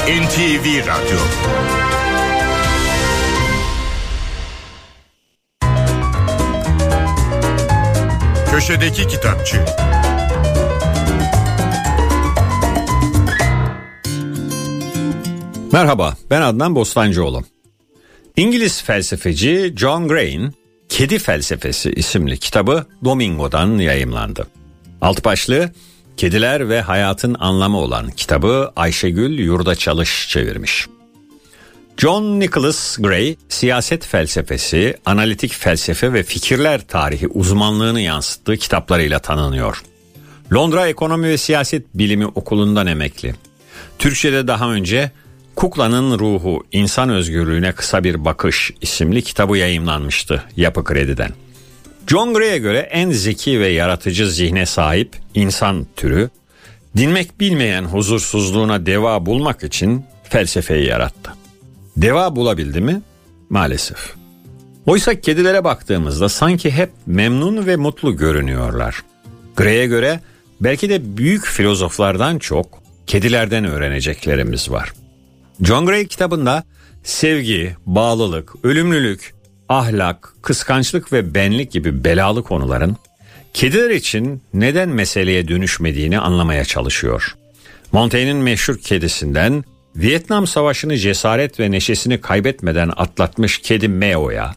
NTV 0.08 0.86
Radyo 0.86 1.18
Köşedeki 8.50 9.08
Kitapçı 9.08 9.64
Merhaba, 15.72 16.16
ben 16.30 16.40
Adnan 16.40 16.74
Bostancıoğlu. 16.74 17.44
İngiliz 18.36 18.82
felsefeci 18.82 19.74
John 19.76 20.08
Gray'in 20.08 20.54
Kedi 20.88 21.18
Felsefesi 21.18 21.90
isimli 21.90 22.38
kitabı 22.38 22.86
Domingo'dan 23.04 23.78
yayımlandı. 23.78 24.46
Alt 25.00 25.24
başlığı 25.24 25.72
Kediler 26.18 26.68
ve 26.68 26.80
Hayatın 26.80 27.36
Anlamı 27.38 27.78
olan 27.78 28.10
kitabı 28.10 28.72
Ayşegül 28.76 29.38
Yurda 29.38 29.74
Çalış 29.74 30.28
çevirmiş. 30.28 30.86
John 31.96 32.40
Nicholas 32.40 32.96
Gray, 32.98 33.36
siyaset 33.48 34.06
felsefesi, 34.06 34.96
analitik 35.06 35.52
felsefe 35.52 36.12
ve 36.12 36.22
fikirler 36.22 36.86
tarihi 36.86 37.28
uzmanlığını 37.28 38.00
yansıttığı 38.00 38.56
kitaplarıyla 38.56 39.18
tanınıyor. 39.18 39.82
Londra 40.52 40.88
Ekonomi 40.88 41.28
ve 41.28 41.36
Siyaset 41.36 41.84
Bilimi 41.94 42.26
Okulu'ndan 42.26 42.86
emekli. 42.86 43.34
Türkçe'de 43.98 44.46
daha 44.46 44.70
önce 44.72 45.10
Kuklanın 45.56 46.18
Ruhu, 46.18 46.64
İnsan 46.72 47.10
Özgürlüğüne 47.10 47.72
Kısa 47.72 48.04
Bir 48.04 48.24
Bakış 48.24 48.70
isimli 48.80 49.22
kitabı 49.22 49.58
yayımlanmıştı 49.58 50.42
Yapı 50.56 50.84
Kredi'den. 50.84 51.30
John 52.08 52.34
Gray'e 52.34 52.58
göre 52.58 52.78
en 52.78 53.10
zeki 53.10 53.60
ve 53.60 53.68
yaratıcı 53.68 54.30
zihne 54.30 54.66
sahip 54.66 55.16
insan 55.34 55.86
türü, 55.96 56.30
dinmek 56.96 57.40
bilmeyen 57.40 57.84
huzursuzluğuna 57.84 58.86
deva 58.86 59.26
bulmak 59.26 59.64
için 59.64 60.04
felsefeyi 60.24 60.86
yarattı. 60.86 61.30
Deva 61.96 62.36
bulabildi 62.36 62.80
mi? 62.80 63.02
Maalesef. 63.50 64.14
Oysa 64.86 65.20
kedilere 65.20 65.64
baktığımızda 65.64 66.28
sanki 66.28 66.70
hep 66.70 66.90
memnun 67.06 67.66
ve 67.66 67.76
mutlu 67.76 68.16
görünüyorlar. 68.16 69.02
Gray'e 69.56 69.86
göre 69.86 70.20
belki 70.60 70.90
de 70.90 71.16
büyük 71.16 71.46
filozoflardan 71.46 72.38
çok 72.38 72.82
kedilerden 73.06 73.64
öğreneceklerimiz 73.64 74.70
var. 74.70 74.92
John 75.62 75.86
Gray 75.86 76.06
kitabında 76.06 76.64
sevgi, 77.04 77.76
bağlılık, 77.86 78.64
ölümlülük, 78.64 79.34
ahlak, 79.68 80.34
kıskançlık 80.42 81.12
ve 81.12 81.34
benlik 81.34 81.72
gibi 81.72 82.04
belalı 82.04 82.42
konuların 82.42 82.96
kediler 83.54 83.90
için 83.90 84.42
neden 84.54 84.88
meseleye 84.88 85.48
dönüşmediğini 85.48 86.18
anlamaya 86.18 86.64
çalışıyor. 86.64 87.36
Montaigne'in 87.92 88.36
meşhur 88.36 88.78
kedisinden 88.78 89.64
Vietnam 89.96 90.46
Savaşı'nı 90.46 90.96
cesaret 90.96 91.60
ve 91.60 91.70
neşesini 91.70 92.20
kaybetmeden 92.20 92.92
atlatmış 92.96 93.58
kedi 93.58 93.88
Meo'ya, 93.88 94.54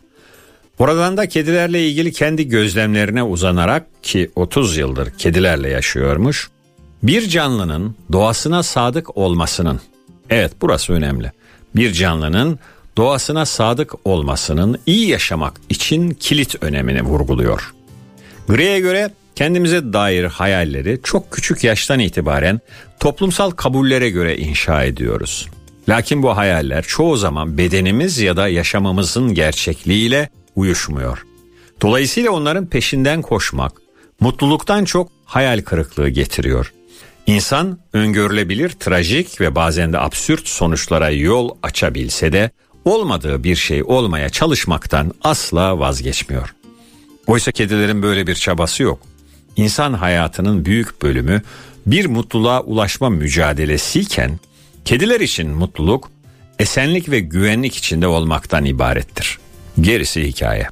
buradan 0.79 1.17
da 1.17 1.29
kedilerle 1.29 1.87
ilgili 1.87 2.11
kendi 2.11 2.47
gözlemlerine 2.47 3.23
uzanarak 3.23 4.03
ki 4.03 4.31
30 4.35 4.77
yıldır 4.77 5.09
kedilerle 5.17 5.69
yaşıyormuş, 5.69 6.49
bir 7.03 7.29
canlının 7.29 7.95
doğasına 8.11 8.63
sadık 8.63 9.17
olmasının, 9.17 9.81
evet 10.29 10.51
burası 10.61 10.93
önemli, 10.93 11.31
bir 11.75 11.93
canlının 11.93 12.59
doğasına 12.97 13.45
sadık 13.45 13.93
olmasının 14.05 14.79
iyi 14.85 15.07
yaşamak 15.07 15.53
için 15.69 16.09
kilit 16.09 16.63
önemini 16.63 17.01
vurguluyor. 17.01 17.73
Gray'e 18.47 18.79
göre 18.79 19.09
kendimize 19.35 19.93
dair 19.93 20.23
hayalleri 20.23 20.99
çok 21.03 21.31
küçük 21.31 21.63
yaştan 21.63 21.99
itibaren 21.99 22.59
toplumsal 22.99 23.51
kabullere 23.51 24.09
göre 24.09 24.37
inşa 24.37 24.83
ediyoruz. 24.83 25.49
Lakin 25.89 26.23
bu 26.23 26.37
hayaller 26.37 26.83
çoğu 26.83 27.17
zaman 27.17 27.57
bedenimiz 27.57 28.19
ya 28.19 28.37
da 28.37 28.47
yaşamamızın 28.47 29.33
gerçekliğiyle 29.33 30.29
uyuşmuyor. 30.55 31.25
Dolayısıyla 31.81 32.31
onların 32.31 32.65
peşinden 32.65 33.21
koşmak 33.21 33.73
mutluluktan 34.19 34.85
çok 34.85 35.11
hayal 35.25 35.61
kırıklığı 35.61 36.09
getiriyor. 36.09 36.73
İnsan 37.27 37.79
öngörülebilir, 37.93 38.69
trajik 38.69 39.41
ve 39.41 39.55
bazen 39.55 39.93
de 39.93 39.99
absürt 39.99 40.47
sonuçlara 40.47 41.09
yol 41.09 41.49
açabilse 41.63 42.33
de 42.33 42.49
olmadığı 42.85 43.43
bir 43.43 43.55
şey 43.55 43.83
olmaya 43.83 44.29
çalışmaktan 44.29 45.13
asla 45.21 45.79
vazgeçmiyor. 45.79 46.55
Oysa 47.27 47.51
kedilerin 47.51 48.03
böyle 48.03 48.27
bir 48.27 48.35
çabası 48.35 48.83
yok. 48.83 48.99
İnsan 49.55 49.93
hayatının 49.93 50.65
büyük 50.65 51.01
bölümü 51.01 51.41
bir 51.85 52.05
mutluluğa 52.05 52.61
ulaşma 52.61 53.09
mücadelesiyken 53.09 54.39
kediler 54.85 55.19
için 55.19 55.49
mutluluk 55.49 56.11
esenlik 56.59 57.09
ve 57.09 57.19
güvenlik 57.19 57.75
içinde 57.75 58.07
olmaktan 58.07 58.65
ibarettir. 58.65 59.39
Gerisi 59.81 60.27
hikaye. 60.27 60.67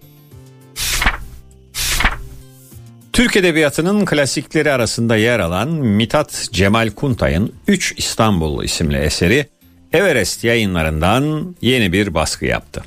Türk 3.13 3.36
Edebiyatı'nın 3.36 4.06
klasikleri 4.06 4.72
arasında 4.72 5.16
yer 5.16 5.39
alan 5.39 5.70
Mithat 5.70 6.48
Cemal 6.51 6.89
Kuntay'ın 6.89 7.54
3 7.68 7.94
İstanbul 7.98 8.63
isimli 8.63 8.98
eseri 8.98 9.46
Everest 9.93 10.43
yayınlarından 10.43 11.55
yeni 11.62 11.93
bir 11.93 12.13
baskı 12.13 12.46
yaptı. 12.46 12.84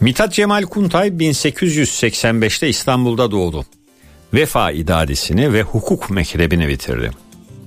Mithat 0.00 0.32
Cemal 0.32 0.62
Kuntay 0.62 1.08
1885'te 1.08 2.68
İstanbul'da 2.68 3.30
doğdu. 3.30 3.64
Vefa 4.34 4.70
İdadisini 4.70 5.52
ve 5.52 5.62
hukuk 5.62 6.10
mektebini 6.10 6.68
bitirdi. 6.68 7.10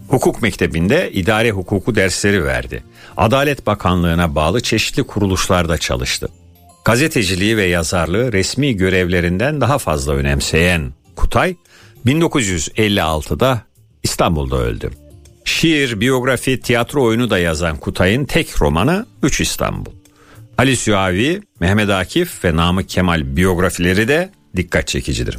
Hukuk 0.08 0.42
mektebinde 0.42 1.12
idare 1.12 1.52
hukuku 1.52 1.96
dersleri 1.96 2.46
verdi. 2.46 2.84
Adalet 3.18 3.68
Bakanlığı'na 3.68 4.36
bağlı 4.36 4.62
çeşitli 4.62 5.04
kuruluşlarda 5.04 5.78
çalıştı. 5.78 6.30
Gazeteciliği 6.86 7.58
ve 7.58 7.66
yazarlığı 7.66 8.34
resmi 8.34 8.78
görevlerinden 8.78 9.62
daha 9.62 9.78
fazla 9.78 10.14
önemseyen 10.14 10.94
Kutay 11.16 11.56
1956'da 12.06 13.62
İstanbul'da 14.04 14.58
öldü. 14.58 14.92
Şiir, 15.46 16.00
biyografi, 16.00 16.60
tiyatro 16.60 17.04
oyunu 17.04 17.30
da 17.30 17.40
yazan 17.40 17.78
Kutay'ın 17.78 18.26
tek 18.26 18.62
romanı 18.62 19.06
Üç 19.24 19.42
İstanbul. 19.42 19.92
Ali 20.58 20.78
Süavi, 20.78 21.42
Mehmet 21.60 21.90
Akif 21.90 22.46
ve 22.46 22.56
Namık 22.56 22.90
Kemal 22.90 23.36
biyografileri 23.36 24.08
de 24.08 24.30
dikkat 24.56 24.88
çekicidir. 24.88 25.38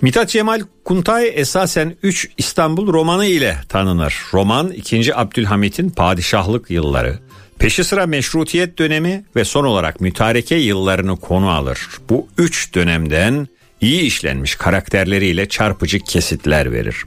Mithat 0.00 0.28
Cemal 0.28 0.60
Kuntay 0.84 1.32
esasen 1.34 1.96
3 2.02 2.28
İstanbul 2.38 2.92
romanı 2.92 3.26
ile 3.26 3.56
tanınır. 3.68 4.22
Roman 4.32 4.70
2. 4.70 5.16
Abdülhamit'in 5.16 5.90
padişahlık 5.90 6.70
yılları, 6.70 7.18
peşi 7.58 7.84
sıra 7.84 8.06
meşrutiyet 8.06 8.78
dönemi 8.78 9.24
ve 9.36 9.44
son 9.44 9.64
olarak 9.64 10.00
mütareke 10.00 10.56
yıllarını 10.56 11.16
konu 11.16 11.50
alır. 11.50 11.88
Bu 12.08 12.28
üç 12.38 12.74
dönemden 12.74 13.48
iyi 13.80 14.02
işlenmiş 14.02 14.54
karakterleriyle 14.54 15.48
çarpıcı 15.48 15.98
kesitler 15.98 16.72
verir. 16.72 17.04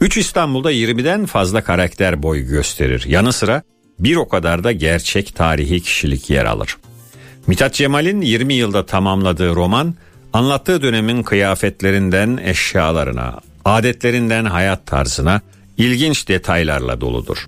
3 0.00 0.16
İstanbul'da 0.16 0.72
20'den 0.72 1.26
fazla 1.26 1.64
karakter 1.64 2.22
boy 2.22 2.40
gösterir. 2.40 3.04
Yanı 3.06 3.32
sıra 3.32 3.62
bir 3.98 4.16
o 4.16 4.28
kadar 4.28 4.64
da 4.64 4.72
gerçek 4.72 5.34
tarihi 5.36 5.80
kişilik 5.80 6.30
yer 6.30 6.44
alır. 6.44 6.76
Mithat 7.46 7.74
Cemal'in 7.74 8.20
20 8.20 8.54
yılda 8.54 8.86
tamamladığı 8.86 9.54
roman 9.54 9.94
anlattığı 10.32 10.82
dönemin 10.82 11.22
kıyafetlerinden 11.22 12.36
eşyalarına, 12.36 13.40
adetlerinden 13.64 14.44
hayat 14.44 14.86
tarzına 14.86 15.40
ilginç 15.76 16.28
detaylarla 16.28 17.00
doludur. 17.00 17.46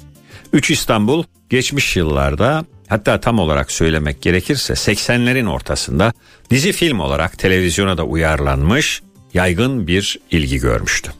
3 0.52 0.70
İstanbul 0.70 1.24
geçmiş 1.50 1.96
yıllarda 1.96 2.64
hatta 2.88 3.20
tam 3.20 3.38
olarak 3.38 3.72
söylemek 3.72 4.22
gerekirse 4.22 4.72
80'lerin 4.72 5.48
ortasında 5.48 6.12
dizi 6.50 6.72
film 6.72 7.00
olarak 7.00 7.38
televizyona 7.38 7.98
da 7.98 8.04
uyarlanmış, 8.04 9.02
yaygın 9.34 9.86
bir 9.86 10.18
ilgi 10.30 10.58
görmüştü. 10.58 11.12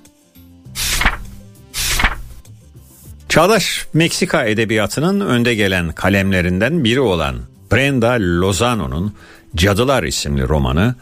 Çağdaş 3.33 3.87
Meksika 3.95 4.45
edebiyatının 4.45 5.21
önde 5.21 5.55
gelen 5.55 5.93
kalemlerinden 5.93 6.85
biri 6.85 7.01
olan 7.01 7.37
Brenda 7.73 8.11
Lozano'nun 8.13 9.15
Cadılar 9.57 10.03
isimli 10.03 10.49
romanı 10.49 10.95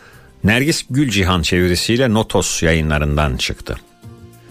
Nergis 0.45 0.87
Gülcihan 0.91 1.43
çevirisiyle 1.43 2.15
Notos 2.15 2.63
yayınlarından 2.63 3.37
çıktı. 3.37 3.77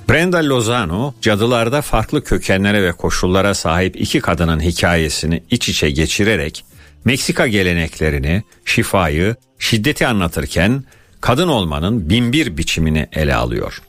Brenda 0.09 0.37
Lozano, 0.37 1.13
cadılarda 1.21 1.81
farklı 1.81 2.23
kökenlere 2.23 2.83
ve 2.83 2.91
koşullara 2.91 3.53
sahip 3.53 4.01
iki 4.01 4.19
kadının 4.19 4.59
hikayesini 4.59 5.43
iç 5.49 5.69
içe 5.69 5.89
geçirerek 5.89 6.65
Meksika 7.05 7.47
geleneklerini, 7.47 8.43
şifayı, 8.65 9.35
şiddeti 9.59 10.07
anlatırken 10.07 10.83
kadın 11.21 11.47
olmanın 11.47 12.09
binbir 12.09 12.57
biçimini 12.57 13.07
ele 13.13 13.35
alıyor. 13.35 13.81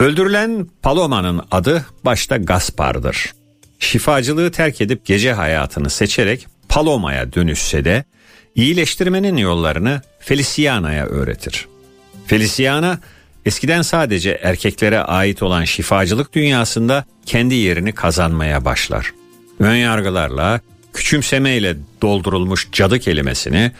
Öldürülen 0.00 0.66
Paloma'nın 0.82 1.42
adı 1.50 1.86
başta 2.04 2.36
Gaspar'dır. 2.36 3.32
Şifacılığı 3.78 4.50
terk 4.50 4.80
edip 4.80 5.06
gece 5.06 5.32
hayatını 5.32 5.90
seçerek 5.90 6.46
Paloma'ya 6.68 7.32
dönüşse 7.32 7.84
de 7.84 8.04
iyileştirmenin 8.54 9.36
yollarını 9.36 10.02
Feliciana'ya 10.18 11.06
öğretir. 11.06 11.68
Feliciana 12.26 13.00
eskiden 13.46 13.82
sadece 13.82 14.30
erkeklere 14.42 14.98
ait 15.00 15.42
olan 15.42 15.64
şifacılık 15.64 16.32
dünyasında 16.32 17.04
kendi 17.26 17.54
yerini 17.54 17.92
kazanmaya 17.92 18.64
başlar. 18.64 19.12
Önyargılarla, 19.58 20.60
küçümsemeyle 20.92 21.76
doldurulmuş 22.02 22.68
cadı 22.72 22.98
kelimesini 22.98 23.72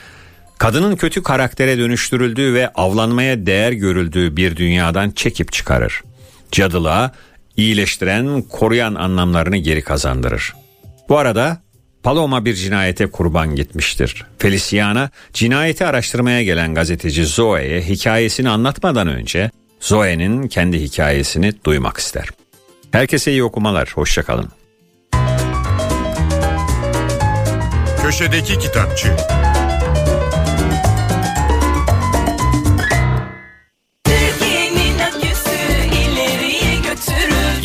kadının 0.58 0.96
kötü 0.96 1.22
karaktere 1.22 1.78
dönüştürüldüğü 1.78 2.54
ve 2.54 2.68
avlanmaya 2.68 3.46
değer 3.46 3.72
görüldüğü 3.72 4.36
bir 4.36 4.56
dünyadan 4.56 5.10
çekip 5.10 5.52
çıkarır. 5.52 6.02
Cadılığa 6.52 7.12
iyileştiren, 7.56 8.42
koruyan 8.42 8.94
anlamlarını 8.94 9.56
geri 9.56 9.82
kazandırır. 9.82 10.54
Bu 11.08 11.18
arada 11.18 11.62
Paloma 12.02 12.44
bir 12.44 12.54
cinayete 12.54 13.06
kurban 13.06 13.56
gitmiştir. 13.56 14.24
Feliciana 14.38 15.10
cinayeti 15.32 15.86
araştırmaya 15.86 16.42
gelen 16.42 16.74
gazeteci 16.74 17.26
Zoe'ye 17.26 17.82
hikayesini 17.82 18.48
anlatmadan 18.48 19.08
önce 19.08 19.50
Zoe'nin 19.80 20.48
kendi 20.48 20.80
hikayesini 20.80 21.52
duymak 21.64 21.98
ister. 21.98 22.28
Herkese 22.92 23.30
iyi 23.30 23.44
okumalar, 23.44 23.92
hoşçakalın. 23.94 24.48
Köşedeki 28.02 28.58
Kitapçı 28.58 29.16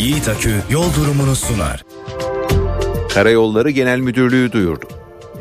Yiğit 0.05 0.29
Akü 0.29 0.55
yol 0.69 0.93
durumunu 0.95 1.35
sunar. 1.35 1.83
Karayolları 3.13 3.69
Genel 3.69 3.99
Müdürlüğü 3.99 4.51
duyurdu. 4.51 4.85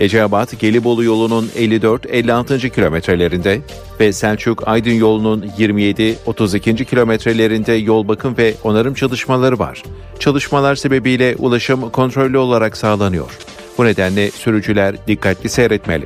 Eceabat 0.00 0.60
Gelibolu 0.60 1.04
yolunun 1.04 1.50
54-56. 1.56 2.70
kilometrelerinde 2.70 3.60
ve 4.00 4.12
Selçuk 4.12 4.68
Aydın 4.68 4.90
yolunun 4.90 5.42
27-32. 5.58 6.84
kilometrelerinde 6.84 7.72
yol 7.72 8.08
bakım 8.08 8.36
ve 8.38 8.54
onarım 8.62 8.94
çalışmaları 8.94 9.58
var. 9.58 9.82
Çalışmalar 10.18 10.74
sebebiyle 10.74 11.36
ulaşım 11.38 11.90
kontrollü 11.90 12.38
olarak 12.38 12.76
sağlanıyor. 12.76 13.38
Bu 13.78 13.84
nedenle 13.84 14.30
sürücüler 14.30 15.06
dikkatli 15.06 15.48
seyretmeli. 15.48 16.04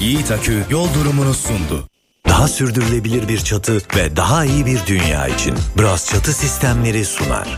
Yiğit 0.00 0.30
Akü 0.30 0.62
yol 0.70 0.94
durumunu 0.94 1.34
sundu. 1.34 1.88
Daha 2.38 2.48
sürdürülebilir 2.48 3.28
bir 3.28 3.38
çatı 3.38 3.80
ve 3.96 4.16
daha 4.16 4.44
iyi 4.44 4.66
bir 4.66 4.86
dünya 4.86 5.28
için 5.28 5.54
Bras 5.78 6.10
Çatı 6.10 6.32
Sistemleri 6.32 7.04
sunar. 7.04 7.56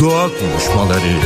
Doğa 0.00 0.28
konuşmaları 0.28 1.16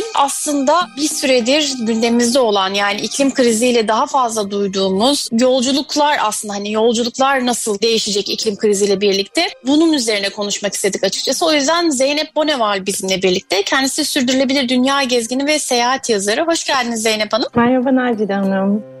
Bugün 0.00 0.12
aslında 0.14 0.74
bir 0.96 1.08
süredir 1.08 1.74
gündemimizde 1.86 2.40
olan 2.40 2.74
yani 2.74 3.00
iklim 3.00 3.34
kriziyle 3.34 3.88
daha 3.88 4.06
fazla 4.06 4.50
duyduğumuz 4.50 5.28
yolculuklar 5.32 6.18
aslında 6.22 6.54
hani 6.54 6.72
yolculuklar 6.72 7.46
nasıl 7.46 7.80
değişecek 7.80 8.30
iklim 8.30 8.56
kriziyle 8.56 9.00
birlikte 9.00 9.46
bunun 9.66 9.92
üzerine 9.92 10.28
konuşmak 10.28 10.74
istedik 10.74 11.04
açıkçası. 11.04 11.46
O 11.46 11.52
yüzden 11.52 11.90
Zeynep 11.90 12.36
Boneval 12.36 12.86
bizimle 12.86 13.22
birlikte. 13.22 13.62
Kendisi 13.62 14.04
sürdürülebilir 14.04 14.68
dünya 14.68 15.02
gezgini 15.02 15.46
ve 15.46 15.58
seyahat 15.58 16.10
yazarı. 16.10 16.46
Hoş 16.46 16.64
geldiniz 16.64 17.02
Zeynep 17.02 17.32
Hanım. 17.32 17.48
Merhaba 17.54 17.94
Nacide 17.94 18.34
Hanım 18.34 18.99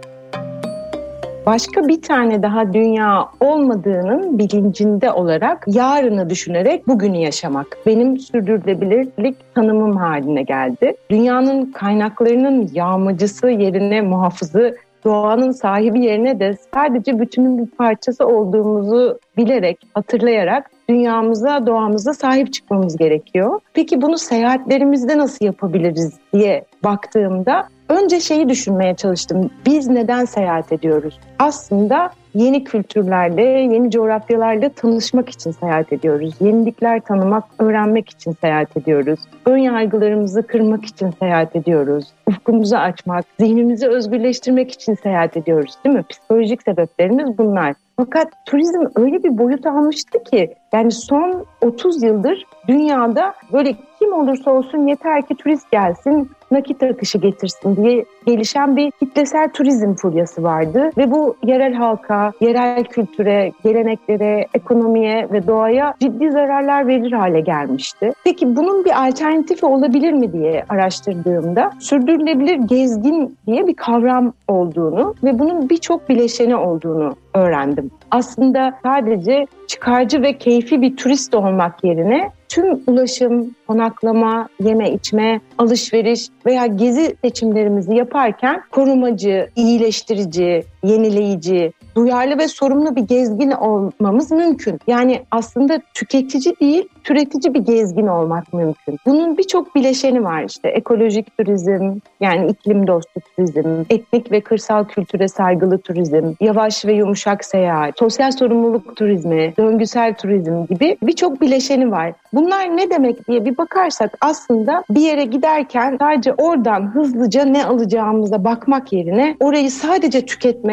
başka 1.46 1.88
bir 1.88 2.02
tane 2.02 2.42
daha 2.42 2.72
dünya 2.72 3.28
olmadığının 3.40 4.38
bilincinde 4.38 5.12
olarak 5.12 5.64
yarını 5.66 6.30
düşünerek 6.30 6.88
bugünü 6.88 7.16
yaşamak 7.16 7.78
benim 7.86 8.18
sürdürülebilirlik 8.18 9.54
tanımım 9.54 9.96
haline 9.96 10.42
geldi. 10.42 10.94
Dünyanın 11.10 11.72
kaynaklarının 11.72 12.70
yağmacısı 12.74 13.48
yerine 13.48 14.00
muhafızı 14.00 14.76
doğanın 15.04 15.50
sahibi 15.50 16.04
yerine 16.04 16.40
de 16.40 16.56
sadece 16.74 17.20
bütünün 17.20 17.58
bir 17.58 17.70
parçası 17.70 18.26
olduğumuzu 18.26 19.18
bilerek, 19.36 19.78
hatırlayarak 19.94 20.70
dünyamıza, 20.88 21.66
doğamıza 21.66 22.14
sahip 22.14 22.52
çıkmamız 22.52 22.96
gerekiyor. 22.96 23.60
Peki 23.74 24.02
bunu 24.02 24.18
seyahatlerimizde 24.18 25.18
nasıl 25.18 25.44
yapabiliriz 25.44 26.18
diye 26.32 26.64
baktığımda 26.84 27.68
önce 27.90 28.20
şeyi 28.20 28.48
düşünmeye 28.48 28.94
çalıştım. 28.94 29.50
Biz 29.66 29.88
neden 29.88 30.24
seyahat 30.24 30.72
ediyoruz? 30.72 31.20
Aslında 31.38 32.10
yeni 32.34 32.64
kültürlerle, 32.64 33.42
yeni 33.42 33.90
coğrafyalarla 33.90 34.68
tanışmak 34.68 35.28
için 35.28 35.50
seyahat 35.50 35.92
ediyoruz. 35.92 36.34
Yenilikler 36.40 37.00
tanımak, 37.00 37.44
öğrenmek 37.58 38.10
için 38.10 38.32
seyahat 38.40 38.76
ediyoruz. 38.76 39.20
Ön 39.46 39.56
yargılarımızı 39.56 40.46
kırmak 40.46 40.84
için 40.84 41.10
seyahat 41.18 41.56
ediyoruz. 41.56 42.04
Ufkumuzu 42.26 42.76
açmak, 42.76 43.24
zihnimizi 43.40 43.88
özgürleştirmek 43.88 44.70
için 44.70 44.94
seyahat 44.94 45.36
ediyoruz 45.36 45.74
değil 45.84 45.96
mi? 45.96 46.04
Psikolojik 46.08 46.62
sebeplerimiz 46.62 47.38
bunlar. 47.38 47.74
Fakat 47.96 48.28
turizm 48.46 48.84
öyle 48.96 49.22
bir 49.24 49.38
boyut 49.38 49.66
almıştı 49.66 50.22
ki 50.24 50.54
yani 50.72 50.90
son 50.90 51.46
30 51.60 52.02
yıldır 52.02 52.44
dünyada 52.68 53.34
böyle 53.52 53.76
kim 53.98 54.12
olursa 54.12 54.50
olsun 54.50 54.86
yeter 54.86 55.26
ki 55.26 55.34
turist 55.34 55.70
gelsin, 55.70 56.30
nakit 56.50 56.82
akışı 56.82 57.18
getirsin 57.18 57.76
diye 57.76 58.04
gelişen 58.26 58.76
bir 58.76 58.90
kitlesel 58.90 59.48
turizm 59.52 59.94
furyası 59.94 60.42
vardı. 60.42 60.90
Ve 60.98 61.10
bu 61.10 61.36
yerel 61.46 61.74
halka, 61.74 62.32
yerel 62.40 62.84
kültüre, 62.84 63.52
geleneklere, 63.64 64.46
ekonomiye 64.54 65.28
ve 65.32 65.46
doğaya 65.46 65.94
ciddi 66.00 66.30
zararlar 66.30 66.86
verir 66.86 67.12
hale 67.12 67.40
gelmişti. 67.40 68.12
Peki 68.24 68.56
bunun 68.56 68.84
bir 68.84 69.06
alternatifi 69.06 69.66
olabilir 69.66 70.12
mi 70.12 70.32
diye 70.32 70.64
araştırdığımda 70.68 71.70
sürdürülebilir 71.80 72.56
gezgin 72.56 73.36
diye 73.46 73.66
bir 73.66 73.74
kavram 73.74 74.32
olduğunu 74.48 75.14
ve 75.24 75.38
bunun 75.38 75.70
birçok 75.70 76.08
bileşeni 76.08 76.56
olduğunu 76.56 77.14
öğrendim. 77.34 77.90
Aslında 78.10 78.78
sadece 78.82 79.46
çıkarcı 79.66 80.22
ve 80.22 80.38
keyfi 80.38 80.82
bir 80.82 80.96
turist 80.96 81.34
olmak 81.34 81.84
yerine 81.84 82.30
tüm 82.48 82.82
ulaşım, 82.86 83.54
konaklama, 83.66 84.48
yeme 84.60 84.90
içme, 84.90 85.40
alışveriş 85.58 86.28
veya 86.46 86.66
gezi 86.66 87.16
seçimlerimizi 87.24 87.94
yaparken 87.94 88.62
korumacı, 88.70 89.48
iyileştirici, 89.56 90.62
yenileyici, 90.82 91.72
duyarlı 91.96 92.38
ve 92.38 92.48
sorumlu 92.48 92.96
bir 92.96 93.02
gezgin 93.02 93.50
olmamız 93.50 94.30
mümkün. 94.30 94.80
Yani 94.86 95.22
aslında 95.30 95.80
tüketici 95.94 96.54
değil, 96.60 96.88
türetici 97.04 97.54
bir 97.54 97.60
gezgin 97.60 98.06
olmak 98.06 98.52
mümkün. 98.52 98.98
Bunun 99.06 99.38
birçok 99.38 99.74
bileşeni 99.74 100.24
var 100.24 100.44
işte 100.48 100.68
ekolojik 100.68 101.36
turizm, 101.38 101.98
yani 102.20 102.50
iklim 102.50 102.86
dostu 102.86 103.20
turizm, 103.20 103.84
etnik 103.90 104.32
ve 104.32 104.40
kırsal 104.40 104.84
kültüre 104.84 105.28
saygılı 105.28 105.78
turizm, 105.78 106.32
yavaş 106.40 106.84
ve 106.84 106.92
yumuşak 106.92 107.44
seyahat, 107.44 107.98
sosyal 107.98 108.30
sorumluluk 108.30 108.96
turizmi, 108.96 109.54
döngüsel 109.58 110.14
turizm 110.14 110.66
gibi 110.66 110.96
birçok 111.02 111.40
bileşeni 111.40 111.90
var. 111.90 112.12
Bunlar 112.32 112.76
ne 112.76 112.90
demek 112.90 113.28
diye 113.28 113.44
bir 113.44 113.58
bakarsak 113.58 114.16
aslında 114.20 114.84
bir 114.90 115.00
yere 115.00 115.24
giderken 115.24 115.96
sadece 116.00 116.32
oradan 116.32 116.94
hızlıca 116.94 117.44
ne 117.44 117.64
alacağımıza 117.64 118.44
bakmak 118.44 118.92
yerine 118.92 119.36
orayı 119.40 119.70
sadece 119.70 120.26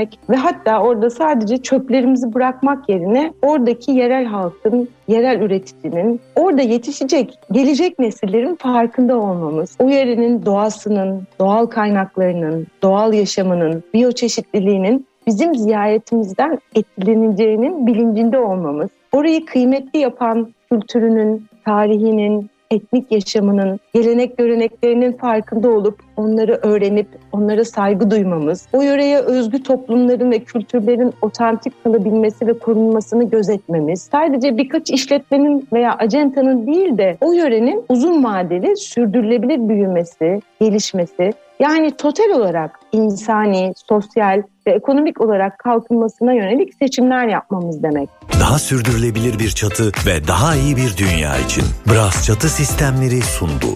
tüketmek 0.06 0.30
ve 0.30 0.36
hatta 0.36 0.80
orada 0.82 1.10
sadece 1.10 1.58
çöplerimizi 1.58 2.34
bırakmak 2.34 2.90
yerine 2.90 3.34
oradaki 3.42 3.92
yerel 3.92 4.26
halkın, 4.26 4.90
yerel 5.08 5.42
üreticinin, 5.42 6.22
orada 6.36 6.62
yetişecek, 6.62 7.40
gelecek 7.52 8.00
nesillerin 8.00 8.56
farkında 8.56 9.18
olmamız, 9.18 9.76
o 9.80 9.90
yerenin 9.90 10.46
doğasının, 10.46 11.28
doğal 11.40 11.66
kaynaklarının, 11.66 12.68
doğal 12.82 13.14
yaşamının, 13.14 13.84
biyoçeşitliliğinin 13.94 15.08
bizim 15.28 15.56
ziyaretimizden 15.56 16.60
etkileneceğinin 16.76 17.88
bilincinde 17.88 18.40
olmamız, 18.40 18.90
orayı 19.12 19.46
kıymetli 19.46 20.00
yapan 20.00 20.54
kültürünün, 20.72 21.46
tarihinin, 21.66 22.50
etnik 22.72 23.12
yaşamının, 23.12 23.80
gelenek 23.94 24.38
göreneklerinin 24.38 25.14
farkında 25.14 25.70
olup 25.70 26.00
onları 26.18 26.60
öğrenip 26.64 27.08
onlara 27.32 27.66
saygı 27.66 28.12
duymamız, 28.12 28.68
o 28.74 28.82
yöreye 28.82 29.20
özgü 29.20 29.64
toplumların 29.64 30.32
ve 30.32 30.40
kültürlerin 30.40 31.14
otantik 31.22 31.84
kalabilmesi 31.84 32.48
ve 32.48 32.60
korunmasını 32.60 33.30
gözetmemiz, 33.30 34.10
sadece 34.12 34.58
birkaç 34.58 34.90
işletmenin 34.90 35.68
veya 35.74 35.96
acentanın 35.96 36.68
değil 36.68 36.98
de 36.98 37.18
o 37.22 37.32
yörenin 37.32 37.84
uzun 37.90 38.24
vadeli 38.24 38.78
sürdürülebilir 38.78 39.70
büyümesi, 39.70 40.42
gelişmesi, 40.62 41.32
yani 41.60 41.98
total 41.98 42.30
olarak 42.30 42.80
insani, 42.92 43.74
sosyal 43.90 44.44
ve 44.68 44.72
ekonomik 44.72 45.22
olarak 45.22 45.60
kalkınmasına 45.60 46.34
yönelik 46.34 46.74
seçimler 46.74 47.28
yapmamız 47.28 47.84
demek. 47.84 48.10
Daha 48.40 48.60
sürdürülebilir 48.60 49.40
bir 49.40 49.50
çatı 49.50 49.92
ve 50.06 50.28
daha 50.28 50.56
iyi 50.56 50.78
bir 50.78 50.98
dünya 50.98 51.38
için 51.38 51.64
Bras 51.90 52.26
Çatı 52.26 52.50
Sistemleri 52.50 53.22
sundu. 53.22 53.74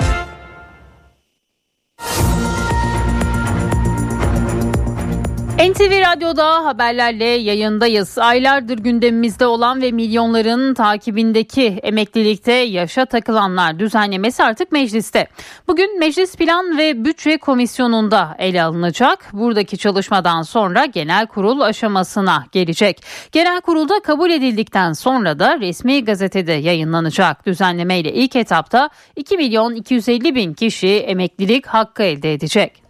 NTV 5.69 5.91
Radyo'da 5.91 6.65
haberlerle 6.65 7.25
yayındayız. 7.25 8.17
Aylardır 8.17 8.77
gündemimizde 8.77 9.45
olan 9.45 9.81
ve 9.81 9.91
milyonların 9.91 10.73
takibindeki 10.73 11.79
emeklilikte 11.83 12.51
yaşa 12.53 13.05
takılanlar 13.05 13.79
düzenlemesi 13.79 14.43
artık 14.43 14.71
mecliste. 14.71 15.27
Bugün 15.67 15.99
Meclis 15.99 16.35
Plan 16.35 16.77
ve 16.77 17.05
Bütçe 17.05 17.37
Komisyonu'nda 17.37 18.35
ele 18.39 18.63
alınacak. 18.63 19.29
Buradaki 19.33 19.77
çalışmadan 19.77 20.41
sonra 20.41 20.85
genel 20.85 21.27
kurul 21.27 21.59
aşamasına 21.61 22.45
gelecek. 22.51 23.03
Genel 23.31 23.61
kurulda 23.61 23.99
kabul 23.99 24.29
edildikten 24.29 24.93
sonra 24.93 25.39
da 25.39 25.59
resmi 25.59 26.05
gazetede 26.05 26.53
yayınlanacak. 26.53 27.45
Düzenleme 27.45 27.99
ile 27.99 28.13
ilk 28.13 28.35
etapta 28.35 28.89
2 29.15 29.37
milyon 29.37 29.75
250 29.75 30.35
bin 30.35 30.53
kişi 30.53 30.87
emeklilik 30.87 31.67
hakkı 31.67 32.03
elde 32.03 32.33
edecek. 32.33 32.80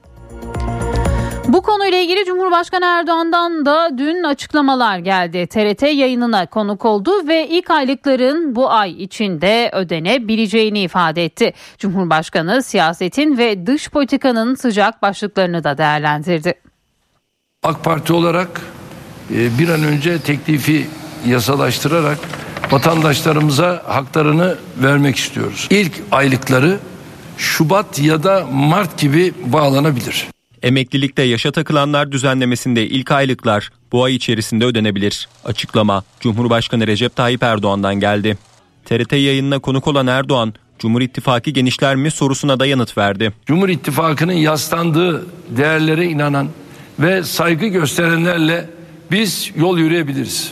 Bu 1.53 1.61
konuyla 1.61 1.97
ilgili 1.97 2.25
Cumhurbaşkanı 2.25 2.85
Erdoğan'dan 2.85 3.65
da 3.65 3.89
dün 3.97 4.23
açıklamalar 4.23 4.97
geldi. 4.97 5.47
TRT 5.47 5.81
yayınına 5.81 6.45
konuk 6.45 6.85
oldu 6.85 7.27
ve 7.27 7.47
ilk 7.47 7.71
aylıkların 7.71 8.55
bu 8.55 8.71
ay 8.71 9.03
içinde 9.03 9.69
ödenebileceğini 9.73 10.79
ifade 10.79 11.25
etti. 11.25 11.53
Cumhurbaşkanı 11.77 12.63
siyasetin 12.63 13.37
ve 13.37 13.67
dış 13.67 13.89
politikanın 13.89 14.55
sıcak 14.55 15.01
başlıklarını 15.01 15.63
da 15.63 15.77
değerlendirdi. 15.77 16.53
AK 17.63 17.83
Parti 17.83 18.13
olarak 18.13 18.61
e, 19.31 19.59
bir 19.59 19.69
an 19.69 19.83
önce 19.83 20.19
teklifi 20.19 20.87
yasalaştırarak 21.27 22.17
vatandaşlarımıza 22.71 23.83
haklarını 23.87 24.57
vermek 24.77 25.15
istiyoruz. 25.15 25.67
İlk 25.69 25.93
aylıkları 26.11 26.79
Şubat 27.37 27.99
ya 27.99 28.23
da 28.23 28.47
Mart 28.51 28.97
gibi 28.97 29.33
bağlanabilir. 29.45 30.27
Emeklilikte 30.63 31.23
yaşa 31.23 31.51
takılanlar 31.51 32.11
düzenlemesinde 32.11 32.87
ilk 32.87 33.11
aylıklar 33.11 33.69
bu 33.91 34.03
ay 34.03 34.15
içerisinde 34.15 34.65
ödenebilir. 34.65 35.27
Açıklama 35.45 36.03
Cumhurbaşkanı 36.19 36.87
Recep 36.87 37.15
Tayyip 37.15 37.43
Erdoğan'dan 37.43 37.95
geldi. 37.95 38.37
TRT 38.85 39.13
yayınına 39.13 39.59
konuk 39.59 39.87
olan 39.87 40.07
Erdoğan, 40.07 40.53
Cumhur 40.79 41.01
İttifakı 41.01 41.49
genişler 41.49 41.95
mi 41.95 42.11
sorusuna 42.11 42.59
da 42.59 42.65
yanıt 42.65 42.97
verdi. 42.97 43.33
Cumhur 43.45 43.69
İttifakı'nın 43.69 44.33
yaslandığı 44.33 45.25
değerlere 45.49 46.05
inanan 46.05 46.47
ve 46.99 47.23
saygı 47.23 47.67
gösterenlerle 47.67 48.69
biz 49.11 49.51
yol 49.55 49.77
yürüyebiliriz. 49.77 50.51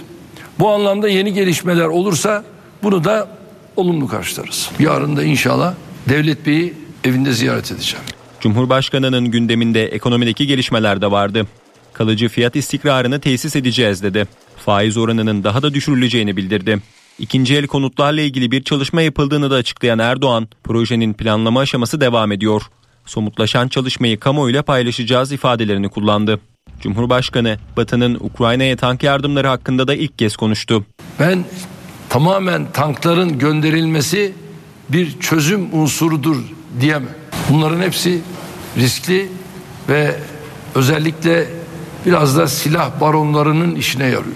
Bu 0.60 0.70
anlamda 0.70 1.10
yeni 1.10 1.34
gelişmeler 1.34 1.86
olursa 1.86 2.44
bunu 2.84 3.04
da 3.04 3.28
olumlu 3.76 4.08
karşılarız. 4.08 4.70
Yarın 4.80 5.18
da 5.18 5.24
inşallah 5.24 5.74
Devlet 6.10 6.46
Bey'i 6.46 6.74
evinde 7.04 7.32
ziyaret 7.32 7.72
edeceğim. 7.72 8.06
Cumhurbaşkanının 8.40 9.32
gündeminde 9.32 9.86
ekonomideki 9.86 10.48
gelişmeler 10.48 11.02
de 11.02 11.12
vardı. 11.12 11.48
Kalıcı 11.94 12.30
fiyat 12.30 12.56
istikrarını 12.56 13.20
tesis 13.20 13.56
edeceğiz 13.56 14.04
dedi. 14.04 14.28
Faiz 14.58 14.98
oranının 14.98 15.44
daha 15.44 15.62
da 15.64 15.74
düşürüleceğini 15.74 16.38
bildirdi. 16.38 16.80
İkinci 17.20 17.56
el 17.56 17.68
konutlarla 17.68 18.22
ilgili 18.22 18.52
bir 18.52 18.64
çalışma 18.64 19.02
yapıldığını 19.02 19.52
da 19.52 19.56
açıklayan 19.56 20.00
Erdoğan, 20.00 20.48
projenin 20.64 21.14
planlama 21.14 21.60
aşaması 21.60 22.02
devam 22.02 22.32
ediyor. 22.32 22.62
Somutlaşan 23.06 23.68
çalışmayı 23.68 24.20
kamuoyuyla 24.20 24.64
paylaşacağız 24.64 25.32
ifadelerini 25.32 25.90
kullandı. 25.90 26.40
Cumhurbaşkanı, 26.82 27.58
Batı'nın 27.78 28.16
Ukrayna'ya 28.16 28.78
tank 28.78 29.04
yardımları 29.04 29.48
hakkında 29.48 29.88
da 29.88 29.96
ilk 29.96 30.20
kez 30.20 30.36
konuştu. 30.36 30.86
Ben 31.20 31.46
tamamen 32.10 32.72
tankların 32.72 33.40
gönderilmesi 33.40 34.34
bir 34.90 35.20
çözüm 35.20 35.74
unsurudur 35.74 36.38
diyemem. 36.82 37.16
Bunların 37.50 37.82
hepsi 37.82 38.22
riskli 38.78 39.30
ve 39.90 40.16
özellikle 40.76 41.48
biraz 42.06 42.38
da 42.38 42.48
silah 42.48 43.02
baronlarının 43.02 43.76
işine 43.76 44.06
yarıyor. 44.06 44.36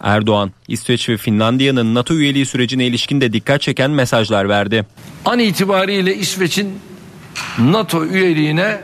Erdoğan, 0.00 0.52
İsveç 0.68 1.08
ve 1.08 1.16
Finlandiya'nın 1.16 1.94
NATO 1.94 2.14
üyeliği 2.14 2.46
sürecine 2.46 2.86
ilişkin 2.86 3.20
de 3.20 3.32
dikkat 3.32 3.60
çeken 3.62 3.90
mesajlar 3.90 4.48
verdi. 4.48 4.86
An 5.24 5.38
itibariyle 5.38 6.16
İsveç'in 6.16 6.78
NATO 7.58 8.04
üyeliğine 8.04 8.80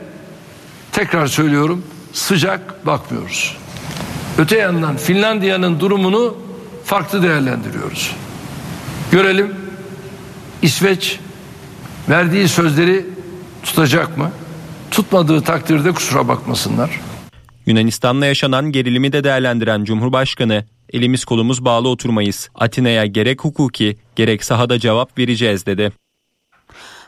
tekrar 0.91 1.27
söylüyorum 1.27 1.85
sıcak 2.13 2.85
bakmıyoruz. 2.85 3.57
Öte 4.37 4.57
yandan 4.57 4.97
Finlandiya'nın 4.97 5.79
durumunu 5.79 6.37
farklı 6.85 7.23
değerlendiriyoruz. 7.23 8.15
Görelim 9.11 9.55
İsveç 10.61 11.19
verdiği 12.09 12.47
sözleri 12.47 13.12
tutacak 13.63 14.17
mı? 14.17 14.31
Tutmadığı 14.91 15.41
takdirde 15.41 15.91
kusura 15.91 16.27
bakmasınlar. 16.27 16.99
Yunanistan'la 17.65 18.25
yaşanan 18.25 18.71
gerilimi 18.71 19.13
de 19.13 19.23
değerlendiren 19.23 19.83
Cumhurbaşkanı 19.83 20.65
elimiz 20.93 21.25
kolumuz 21.25 21.65
bağlı 21.65 21.89
oturmayız. 21.89 22.49
Atina'ya 22.55 23.05
gerek 23.05 23.43
hukuki 23.43 23.97
gerek 24.15 24.43
sahada 24.43 24.79
cevap 24.79 25.17
vereceğiz 25.17 25.65
dedi. 25.65 25.91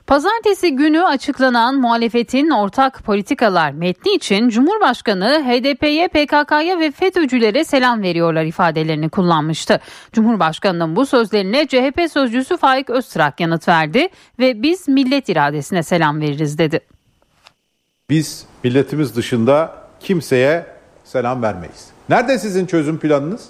Pazartesi 0.08 0.76
günü 0.76 1.04
açıklanan 1.04 1.76
muhalefetin 1.76 2.50
ortak 2.50 3.04
politikalar 3.04 3.72
metni 3.72 4.14
için 4.14 4.50
Cumhurbaşkanı 4.50 5.44
HDP'ye, 5.48 6.08
PKK'ya 6.08 6.80
ve 6.80 6.92
FETÖ'cülere 6.92 7.64
selam 7.64 8.02
veriyorlar 8.02 8.44
ifadelerini 8.44 9.10
kullanmıştı. 9.10 9.80
Cumhurbaşkanının 10.14 10.96
bu 10.96 11.06
sözlerine 11.06 11.68
CHP 11.68 12.12
sözcüsü 12.12 12.58
Faik 12.58 12.90
Öztrak 12.90 13.40
yanıt 13.40 13.68
verdi 13.68 14.08
ve 14.40 14.62
biz 14.62 14.88
millet 14.88 15.30
iradesine 15.30 15.84
selam 15.84 16.22
veririz 16.22 16.58
dedi. 16.58 16.80
Biz 18.10 18.46
milletimiz 18.64 19.16
dışında 19.16 19.76
kimseye 20.00 20.66
selam 21.04 21.42
vermeyiz. 21.44 21.88
Nerede 22.10 22.40
sizin 22.40 22.66
çözüm 22.66 23.00
planınız? 23.00 23.46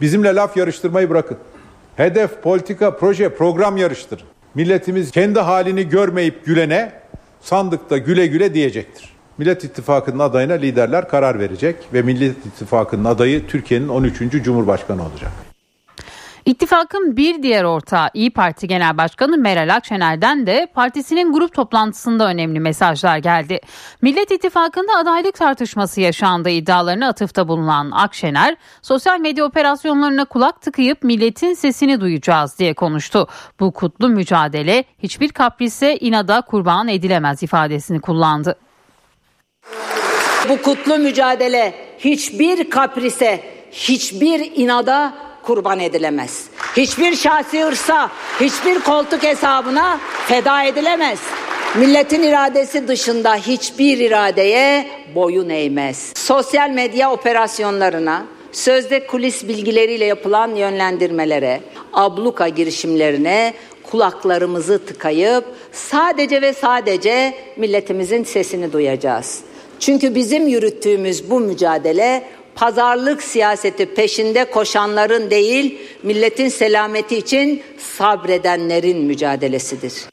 Bizimle 0.00 0.34
laf 0.34 0.56
yarıştırmayı 0.56 1.10
bırakın. 1.10 1.38
Hedef, 1.96 2.42
politika, 2.42 2.96
proje, 2.96 3.34
program 3.34 3.76
yarıştırın. 3.76 4.31
Milletimiz 4.54 5.10
kendi 5.10 5.40
halini 5.40 5.88
görmeyip 5.88 6.46
gülene 6.46 6.92
sandıkta 7.40 7.98
güle 7.98 8.26
güle 8.26 8.54
diyecektir. 8.54 9.12
Millet 9.38 9.64
İttifakı'nın 9.64 10.18
adayına 10.18 10.52
liderler 10.52 11.08
karar 11.08 11.38
verecek 11.38 11.76
ve 11.92 12.02
Millet 12.02 12.46
İttifakı'nın 12.46 13.04
adayı 13.04 13.46
Türkiye'nin 13.46 13.88
13. 13.88 14.18
Cumhurbaşkanı 14.44 15.02
olacak. 15.02 15.51
İttifakın 16.46 17.16
bir 17.16 17.42
diğer 17.42 17.64
ortağı 17.64 18.10
İyi 18.14 18.30
Parti 18.30 18.68
Genel 18.68 18.98
Başkanı 18.98 19.38
Meral 19.38 19.74
Akşener'den 19.74 20.46
de 20.46 20.66
partisinin 20.74 21.32
grup 21.32 21.54
toplantısında 21.54 22.26
önemli 22.26 22.60
mesajlar 22.60 23.18
geldi. 23.18 23.60
Millet 24.02 24.30
İttifakı'nda 24.30 24.96
adaylık 24.96 25.34
tartışması 25.34 26.00
yaşandığı 26.00 26.50
iddialarını 26.50 27.06
atıfta 27.06 27.48
bulunan 27.48 27.90
Akşener, 27.90 28.56
sosyal 28.82 29.20
medya 29.20 29.44
operasyonlarına 29.44 30.24
kulak 30.24 30.62
tıkayıp 30.62 31.02
milletin 31.02 31.54
sesini 31.54 32.00
duyacağız 32.00 32.58
diye 32.58 32.74
konuştu. 32.74 33.28
Bu 33.60 33.72
kutlu 33.72 34.08
mücadele 34.08 34.84
hiçbir 35.02 35.28
kaprise 35.28 35.96
inada 35.96 36.40
kurban 36.40 36.88
edilemez 36.88 37.42
ifadesini 37.42 38.00
kullandı. 38.00 38.56
Bu 40.48 40.62
kutlu 40.62 40.98
mücadele 40.98 41.74
hiçbir 41.98 42.70
kaprise, 42.70 43.44
hiçbir 43.72 44.52
inada 44.56 45.12
kurban 45.42 45.80
edilemez. 45.80 46.46
Hiçbir 46.76 47.16
şahsi 47.16 47.64
hırsa, 47.64 48.10
hiçbir 48.40 48.80
koltuk 48.80 49.22
hesabına 49.22 50.00
feda 50.26 50.64
edilemez. 50.64 51.18
Milletin 51.78 52.22
iradesi 52.22 52.88
dışında 52.88 53.36
hiçbir 53.36 53.98
iradeye 53.98 54.86
boyun 55.14 55.48
eğmez. 55.48 56.12
Sosyal 56.16 56.70
medya 56.70 57.12
operasyonlarına, 57.12 58.26
sözde 58.52 59.06
kulis 59.06 59.48
bilgileriyle 59.48 60.04
yapılan 60.04 60.54
yönlendirmelere, 60.54 61.60
abluka 61.92 62.48
girişimlerine 62.48 63.54
kulaklarımızı 63.82 64.86
tıkayıp 64.86 65.44
sadece 65.72 66.42
ve 66.42 66.52
sadece 66.52 67.34
milletimizin 67.56 68.24
sesini 68.24 68.72
duyacağız. 68.72 69.40
Çünkü 69.80 70.14
bizim 70.14 70.48
yürüttüğümüz 70.48 71.30
bu 71.30 71.40
mücadele 71.40 72.22
pazarlık 72.54 73.22
siyaseti 73.22 73.94
peşinde 73.94 74.44
koşanların 74.44 75.30
değil, 75.30 75.78
milletin 76.02 76.48
selameti 76.48 77.16
için 77.16 77.62
sabredenlerin 77.78 78.98
mücadelesidir. 78.98 80.11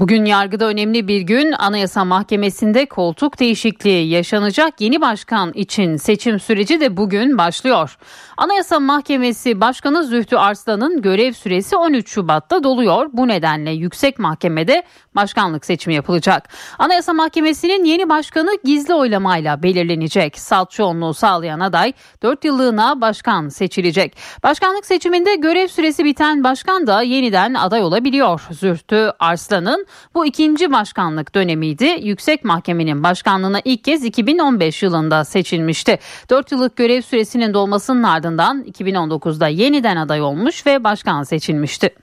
Bugün 0.00 0.24
yargıda 0.24 0.64
önemli 0.64 1.08
bir 1.08 1.20
gün 1.20 1.52
Anayasa 1.52 2.04
Mahkemesi'nde 2.04 2.86
koltuk 2.86 3.38
değişikliği 3.38 4.08
yaşanacak 4.08 4.80
yeni 4.80 5.00
başkan 5.00 5.52
için 5.52 5.96
seçim 5.96 6.40
süreci 6.40 6.80
de 6.80 6.96
bugün 6.96 7.38
başlıyor. 7.38 7.98
Anayasa 8.36 8.80
Mahkemesi 8.80 9.60
Başkanı 9.60 10.04
Zühtü 10.04 10.36
Arslan'ın 10.36 11.02
görev 11.02 11.32
süresi 11.32 11.76
13 11.76 12.10
Şubat'ta 12.10 12.62
doluyor. 12.62 13.06
Bu 13.12 13.28
nedenle 13.28 13.70
yüksek 13.70 14.18
mahkemede 14.18 14.82
başkanlık 15.16 15.64
seçimi 15.64 15.94
yapılacak. 15.94 16.48
Anayasa 16.78 17.12
Mahkemesi'nin 17.12 17.84
yeni 17.84 18.08
başkanı 18.08 18.50
gizli 18.64 18.94
oylamayla 18.94 19.62
belirlenecek. 19.62 20.38
Salt 20.38 20.70
çoğunluğu 20.70 21.14
sağlayan 21.14 21.60
aday 21.60 21.92
4 22.22 22.44
yıllığına 22.44 23.00
başkan 23.00 23.48
seçilecek. 23.48 24.16
Başkanlık 24.42 24.86
seçiminde 24.86 25.34
görev 25.34 25.68
süresi 25.68 26.04
biten 26.04 26.44
başkan 26.44 26.86
da 26.86 27.02
yeniden 27.02 27.54
aday 27.54 27.82
olabiliyor. 27.82 28.40
Zühtü 28.50 29.12
Arslan'ın 29.18 29.87
bu 30.14 30.26
ikinci 30.26 30.72
başkanlık 30.72 31.34
dönemiydi. 31.34 31.98
Yüksek 32.02 32.44
Mahkemenin 32.44 33.02
başkanlığına 33.02 33.60
ilk 33.64 33.84
kez 33.84 34.04
2015 34.04 34.82
yılında 34.82 35.24
seçilmişti. 35.24 35.98
4 36.30 36.52
yıllık 36.52 36.76
görev 36.76 37.02
süresinin 37.02 37.54
dolmasının 37.54 38.02
ardından 38.02 38.62
2019'da 38.62 39.48
yeniden 39.48 39.96
aday 39.96 40.20
olmuş 40.20 40.66
ve 40.66 40.84
başkan 40.84 41.22
seçilmişti. 41.22 41.94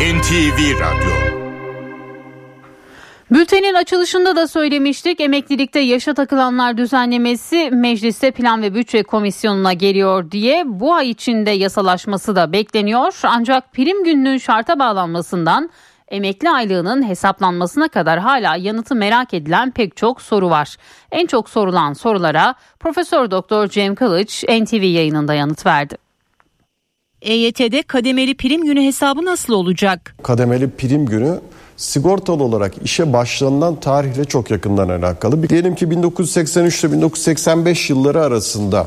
NTV 0.00 0.80
Radyo 0.80 1.23
Bültenin 3.34 3.74
açılışında 3.74 4.36
da 4.36 4.48
söylemiştik 4.48 5.20
emeklilikte 5.20 5.80
yaşa 5.80 6.14
takılanlar 6.14 6.76
düzenlemesi 6.76 7.70
mecliste 7.70 8.30
plan 8.30 8.62
ve 8.62 8.74
bütçe 8.74 9.02
komisyonuna 9.02 9.72
geliyor 9.72 10.30
diye 10.30 10.62
bu 10.66 10.94
ay 10.94 11.10
içinde 11.10 11.50
yasalaşması 11.50 12.36
da 12.36 12.52
bekleniyor. 12.52 13.20
Ancak 13.22 13.72
prim 13.72 14.04
gününün 14.04 14.38
şarta 14.38 14.78
bağlanmasından 14.78 15.70
emekli 16.08 16.50
aylığının 16.50 17.08
hesaplanmasına 17.08 17.88
kadar 17.88 18.18
hala 18.18 18.56
yanıtı 18.56 18.94
merak 18.94 19.34
edilen 19.34 19.70
pek 19.70 19.96
çok 19.96 20.22
soru 20.22 20.50
var. 20.50 20.76
En 21.10 21.26
çok 21.26 21.48
sorulan 21.48 21.92
sorulara 21.92 22.54
Profesör 22.80 23.30
Doktor 23.30 23.68
Cem 23.68 23.94
Kılıç 23.94 24.44
NTV 24.44 24.82
yayınında 24.82 25.34
yanıt 25.34 25.66
verdi. 25.66 26.03
EYT'de 27.24 27.82
kademeli 27.82 28.34
prim 28.34 28.64
günü 28.64 28.82
hesabı 28.82 29.24
nasıl 29.24 29.52
olacak? 29.52 30.14
Kademeli 30.22 30.70
prim 30.70 31.06
günü 31.06 31.40
sigortalı 31.76 32.44
olarak 32.44 32.72
işe 32.84 33.12
başlanılan 33.12 33.80
tarihle 33.80 34.24
çok 34.24 34.50
yakından 34.50 34.88
alakalı. 34.88 35.48
Diyelim 35.48 35.74
ki 35.74 35.90
1983 35.90 36.84
ile 36.84 36.92
1985 36.92 37.90
yılları 37.90 38.20
arasında 38.22 38.86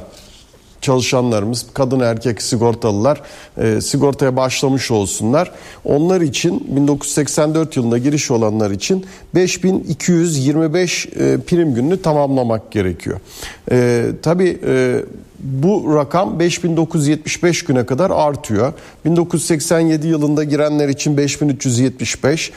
çalışanlarımız, 0.82 1.66
kadın 1.74 2.00
erkek 2.00 2.42
sigortalılar 2.42 3.22
e, 3.58 3.82
sigortaya 3.82 4.36
başlamış 4.36 4.92
olsunlar. 4.92 5.52
Onlar 5.86 6.22
için 6.22 6.76
1984 6.76 7.78
yılında 7.78 7.98
giriş 7.98 8.32
olanlar 8.32 8.72
için 8.72 9.06
5225 9.36 11.06
e, 11.06 11.10
prim 11.48 11.74
gününü 11.74 12.02
tamamlamak 12.02 12.72
gerekiyor. 12.72 13.20
E, 13.72 14.06
tabii 14.22 14.60
e, 14.68 15.04
bu 15.40 15.96
rakam 15.96 16.40
5975 16.40 17.64
güne 17.64 17.86
kadar 17.86 18.12
artıyor. 18.12 18.74
1987 19.06 20.08
yılında 20.08 20.44
girenler 20.44 20.90
için 20.90 21.18
5375, 21.18 22.52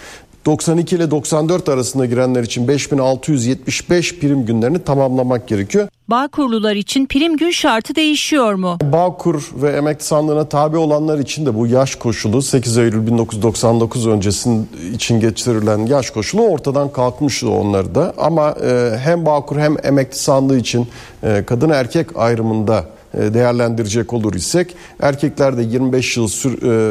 92 0.46 0.96
ile 0.96 1.10
94 1.10 1.68
arasında 1.68 2.06
girenler 2.06 2.42
için 2.42 2.68
5675 2.68 4.18
prim 4.18 4.46
günlerini 4.46 4.78
tamamlamak 4.84 5.48
gerekiyor. 5.48 5.88
Bağkurlular 6.08 6.76
için 6.76 7.06
prim 7.06 7.36
gün 7.36 7.50
şartı 7.50 7.94
değişiyor 7.94 8.54
mu? 8.54 8.78
Bağkur 8.82 9.50
ve 9.54 9.70
emekli 9.70 10.04
sandığına 10.04 10.48
tabi 10.48 10.76
olanlar 10.76 11.18
için 11.18 11.46
de 11.46 11.54
bu 11.54 11.66
yaş 11.66 11.94
koşulu 11.94 12.42
8 12.42 12.78
Eylül 12.78 13.06
1999 13.06 14.06
öncesinin 14.06 14.68
için 14.94 15.20
geçirilen 15.20 15.86
yaş 15.86 16.10
koşulu 16.10 16.42
ortadan 16.42 16.92
kalkmıştı 16.92 17.50
onları 17.50 17.94
da. 17.94 18.14
Ama 18.18 18.50
e, 18.50 18.98
hem 18.98 19.26
Bağkur 19.26 19.58
hem 19.58 19.76
emekli 19.82 20.18
sandığı 20.18 20.58
için 20.58 20.88
e, 21.22 21.44
kadın 21.46 21.70
erkek 21.70 22.16
ayrımında 22.16 22.84
e, 23.14 23.34
değerlendirecek 23.34 24.12
olur 24.12 24.34
isek 24.34 24.76
erkeklerde 25.00 25.62
25 25.62 26.16
yıl 26.16 26.28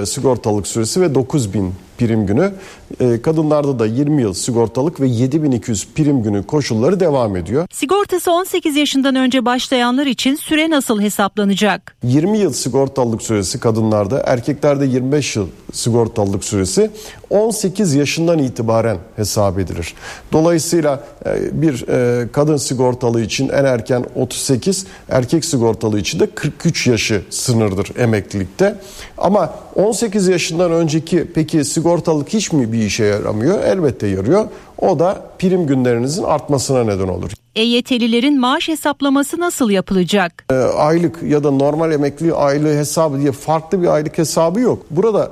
sigortalık 0.06 0.68
süresi 0.68 1.02
ve 1.02 1.16
9000 1.16 1.74
prim 2.00 2.26
günü. 2.26 2.52
E, 3.00 3.22
kadınlarda 3.22 3.80
da 3.80 3.86
20 3.86 4.22
yıl 4.22 4.34
sigortalık 4.34 5.02
ve 5.02 5.08
7200 5.08 5.88
prim 5.96 6.24
günü 6.24 6.44
koşulları 6.44 7.00
devam 7.00 7.36
ediyor. 7.36 7.68
Sigortası 7.72 8.32
18 8.32 8.76
yaşından 8.76 9.16
önce 9.16 9.46
başlayanlar 9.46 10.06
için 10.06 10.36
süre 10.36 10.70
nasıl 10.70 11.02
hesaplanacak? 11.02 11.96
20 12.04 12.38
yıl 12.38 12.54
sigortalılık 12.54 13.22
süresi 13.22 13.60
kadınlarda, 13.60 14.24
erkeklerde 14.26 14.86
25 14.86 15.36
yıl 15.36 15.48
sigortalılık 15.74 16.44
süresi 16.44 16.92
18 17.30 17.96
yaşından 17.96 18.40
itibaren 18.40 18.98
hesap 19.16 19.60
edilir. 19.60 19.94
Dolayısıyla 20.32 21.04
e, 21.26 21.62
bir 21.62 21.88
e, 21.88 22.28
kadın 22.32 22.58
sigortalı 22.58 23.22
için 23.22 23.50
en 23.50 23.66
erken 23.66 24.06
38, 24.16 24.86
erkek 25.10 25.46
sigortalı 25.46 26.00
için 26.00 26.20
de 26.20 26.28
43 26.36 26.88
yaşı 26.88 27.22
sınırdır 27.30 27.92
emeklilikte. 27.98 28.76
Ama 29.20 29.54
18 29.76 30.28
yaşından 30.28 30.72
önceki 30.72 31.28
peki 31.36 31.66
sigortalı 31.66 32.00
sigortalık 32.00 32.30
hiç 32.30 32.52
mi 32.52 32.72
bir 32.72 32.80
işe 32.80 33.04
yaramıyor? 33.04 33.64
Elbette 33.64 34.08
yarıyor. 34.08 34.48
O 34.78 35.00
da 35.00 35.22
prim 35.40 35.68
günlerinizin 35.68 36.24
artmasına 36.24 36.84
neden 36.84 37.08
olur. 37.08 37.32
EYT'lilerin 37.56 38.40
maaş 38.40 38.68
hesaplaması 38.68 39.40
nasıl 39.40 39.70
yapılacak? 39.70 40.46
E, 40.52 40.56
aylık 40.56 41.24
ya 41.24 41.44
da 41.44 41.52
normal 41.52 41.92
emekli 41.92 42.34
aylığı 42.34 42.74
hesabı 42.74 43.20
diye 43.20 43.32
farklı 43.32 43.82
bir 43.82 43.88
aylık 43.88 44.18
hesabı 44.18 44.60
yok. 44.60 44.86
Burada 44.90 45.32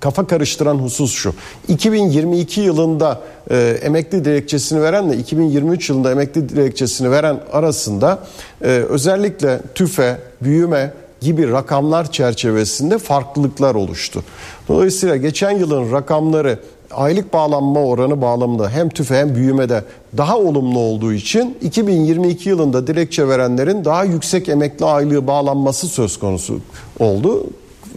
kafa 0.00 0.26
karıştıran 0.26 0.74
husus 0.74 1.12
şu. 1.14 1.34
2022 1.68 2.60
yılında 2.60 3.20
e, 3.50 3.78
emekli 3.82 4.24
dilekçesini 4.24 4.82
verenle 4.82 5.16
2023 5.16 5.90
yılında 5.90 6.10
emekli 6.10 6.48
dilekçesini 6.48 7.10
veren 7.10 7.40
arasında 7.52 8.18
e, 8.62 8.66
özellikle 8.66 9.60
tüfe, 9.74 10.18
büyüme 10.40 10.92
gibi 11.22 11.50
rakamlar 11.50 12.12
çerçevesinde 12.12 12.98
farklılıklar 12.98 13.74
oluştu. 13.74 14.24
Dolayısıyla 14.68 15.16
geçen 15.16 15.58
yılın 15.58 15.92
rakamları 15.92 16.58
aylık 16.90 17.32
bağlanma 17.32 17.84
oranı 17.84 18.20
bağlamında 18.20 18.70
hem 18.70 18.88
tüfe 18.88 19.16
hem 19.16 19.34
büyümede 19.34 19.84
daha 20.16 20.38
olumlu 20.38 20.78
olduğu 20.78 21.12
için 21.12 21.58
2022 21.62 22.48
yılında 22.48 22.86
dilekçe 22.86 23.28
verenlerin 23.28 23.84
daha 23.84 24.04
yüksek 24.04 24.48
emekli 24.48 24.84
aylığı 24.84 25.26
bağlanması 25.26 25.88
söz 25.88 26.18
konusu 26.18 26.60
oldu. 26.98 27.46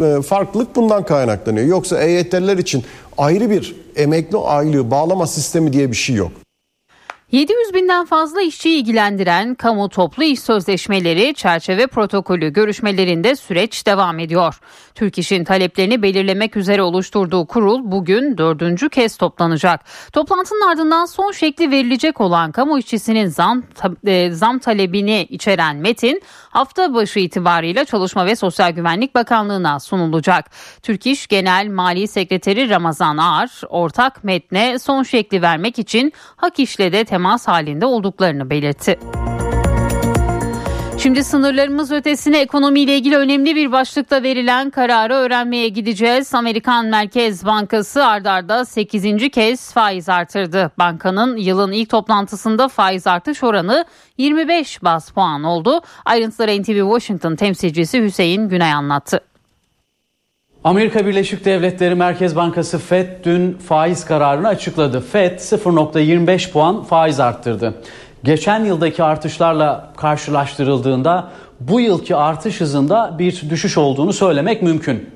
E, 0.02 0.22
farklılık 0.22 0.76
bundan 0.76 1.06
kaynaklanıyor. 1.06 1.66
Yoksa 1.66 2.00
EYT'liler 2.00 2.58
için 2.58 2.84
ayrı 3.18 3.50
bir 3.50 3.76
emekli 3.96 4.38
aylığı 4.38 4.92
bağlama 4.92 5.28
sistemi 5.28 5.74
diye 5.74 5.92
bir 5.92 5.96
şey 5.96 6.16
yok. 6.16 6.32
700 7.36 7.74
binden 7.74 8.06
fazla 8.06 8.42
işçiyi 8.42 8.82
ilgilendiren 8.82 9.56
kamu 9.56 9.90
toplu 9.90 10.24
iş 10.24 10.40
sözleşmeleri 10.40 11.34
çerçeve 11.34 11.88
protokolü 11.88 12.54
görüşmelerinde 12.54 13.36
süreç 13.36 13.88
devam 13.88 14.20
ediyor. 14.20 14.60
Türk 14.96 15.18
İş'in 15.18 15.44
taleplerini 15.44 16.02
belirlemek 16.02 16.58
üzere 16.58 16.82
oluşturduğu 16.82 17.46
kurul 17.46 17.80
bugün 17.84 18.38
dördüncü 18.38 18.90
kez 18.90 19.18
toplanacak. 19.18 19.82
Toplantının 20.14 20.72
ardından 20.72 21.06
son 21.06 21.32
şekli 21.32 21.72
verilecek 21.72 22.22
olan 22.22 22.52
kamu 22.52 22.80
işçisinin 22.80 23.28
zam, 23.28 23.64
e, 24.08 24.32
zam 24.32 24.60
talebini 24.60 25.28
içeren 25.30 25.76
metin 25.76 26.22
hafta 26.56 26.94
başı 26.94 27.20
itibarıyla 27.20 27.86
Çalışma 27.86 28.26
ve 28.26 28.36
Sosyal 28.36 28.72
Güvenlik 28.72 29.16
Bakanlığı'na 29.16 29.80
sunulacak. 29.80 30.50
Türk 30.84 31.06
İş 31.06 31.28
Genel 31.28 31.68
Mali 31.70 32.08
Sekreteri 32.08 32.70
Ramazan 32.70 33.18
Ağar 33.18 33.62
ortak 33.70 34.24
metne 34.24 34.80
son 34.80 35.04
şekli 35.04 35.42
vermek 35.42 35.80
için 35.80 36.14
Hak 36.36 36.60
İş'le 36.60 36.80
de 36.80 37.06
temas 37.06 37.48
halinde 37.48 37.86
olduklarını 37.86 38.50
belirtti. 38.50 39.00
Şimdi 41.06 41.24
sınırlarımız 41.24 41.92
ötesine 41.92 42.42
ekonomiyle 42.42 42.98
ilgili 42.98 43.18
önemli 43.18 43.56
bir 43.56 43.72
başlıkta 43.72 44.24
verilen 44.24 44.70
kararı 44.70 45.14
öğrenmeye 45.14 45.70
gideceğiz. 45.70 46.34
Amerikan 46.34 46.86
Merkez 46.86 47.46
Bankası 47.46 48.06
ardarda 48.06 48.66
8. 48.66 49.30
kez 49.30 49.74
faiz 49.74 50.10
artırdı. 50.10 50.72
Bankanın 50.80 51.38
yılın 51.38 51.72
ilk 51.72 51.90
toplantısında 51.90 52.68
faiz 52.68 53.08
artış 53.08 53.44
oranı 53.44 53.86
25 54.18 54.84
bas 54.84 55.12
puan 55.12 55.44
oldu. 55.44 55.82
Ayrıntıları 56.06 56.62
NTV 56.62 56.80
Washington 56.80 57.36
temsilcisi 57.36 58.02
Hüseyin 58.02 58.50
Günay 58.50 58.74
anlattı. 58.74 59.22
Amerika 60.64 61.06
Birleşik 61.06 61.46
Devletleri 61.46 61.96
Merkez 61.96 62.36
Bankası 62.36 62.80
Fed 62.80 63.26
dün 63.26 63.54
faiz 63.54 64.06
kararını 64.06 64.48
açıkladı. 64.48 65.02
Fed 65.02 65.40
0.25 65.40 66.52
puan 66.52 66.84
faiz 66.84 67.20
arttırdı. 67.20 67.74
Geçen 68.26 68.66
yıldaki 68.66 69.04
artışlarla 69.04 69.94
karşılaştırıldığında 69.98 71.32
bu 71.60 71.80
yılki 71.80 72.16
artış 72.16 72.62
hızında 72.62 73.16
bir 73.20 73.50
düşüş 73.50 73.78
olduğunu 73.78 74.14
söylemek 74.14 74.62
mümkün. 74.62 75.10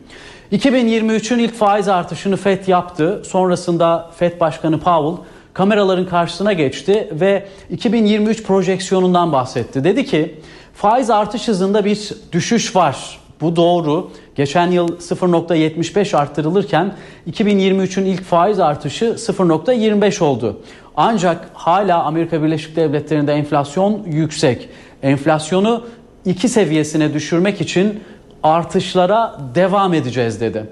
2023'ün 0.51 1.39
ilk 1.39 1.53
faiz 1.53 1.87
artışını 1.87 2.37
FED 2.37 2.67
yaptı. 2.67 3.21
Sonrasında 3.25 4.11
FED 4.15 4.39
Başkanı 4.39 4.79
Powell 4.79 5.25
kameraların 5.53 6.05
karşısına 6.05 6.53
geçti 6.53 7.09
ve 7.11 7.47
2023 7.69 8.43
projeksiyonundan 8.43 9.31
bahsetti. 9.31 9.83
Dedi 9.83 10.05
ki 10.05 10.39
faiz 10.73 11.09
artış 11.09 11.47
hızında 11.47 11.85
bir 11.85 12.09
düşüş 12.31 12.75
var. 12.75 13.19
Bu 13.41 13.55
doğru. 13.55 14.11
Geçen 14.35 14.71
yıl 14.71 14.87
0.75 14.87 16.17
arttırılırken 16.17 16.93
2023'ün 17.31 18.05
ilk 18.05 18.23
faiz 18.23 18.59
artışı 18.59 19.05
0.25 19.05 20.23
oldu. 20.23 20.61
Ancak 21.01 21.49
hala 21.53 22.03
Amerika 22.03 22.43
Birleşik 22.43 22.75
Devletleri'nde 22.75 23.33
enflasyon 23.33 24.03
yüksek. 24.05 24.69
Enflasyonu 25.03 25.85
2 26.25 26.49
seviyesine 26.49 27.13
düşürmek 27.13 27.61
için 27.61 28.03
artışlara 28.43 29.37
devam 29.55 29.93
edeceğiz 29.93 30.41
dedi. 30.41 30.63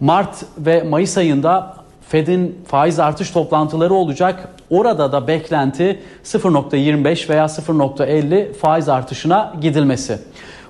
Mart 0.00 0.44
ve 0.58 0.82
Mayıs 0.82 1.18
ayında 1.18 1.76
Fed'in 2.08 2.58
faiz 2.66 2.98
artış 2.98 3.30
toplantıları 3.30 3.94
olacak. 3.94 4.48
Orada 4.70 5.12
da 5.12 5.26
beklenti 5.26 6.00
0.25 6.24 7.28
veya 7.28 7.44
0.50 7.44 8.52
faiz 8.52 8.88
artışına 8.88 9.54
gidilmesi. 9.60 10.18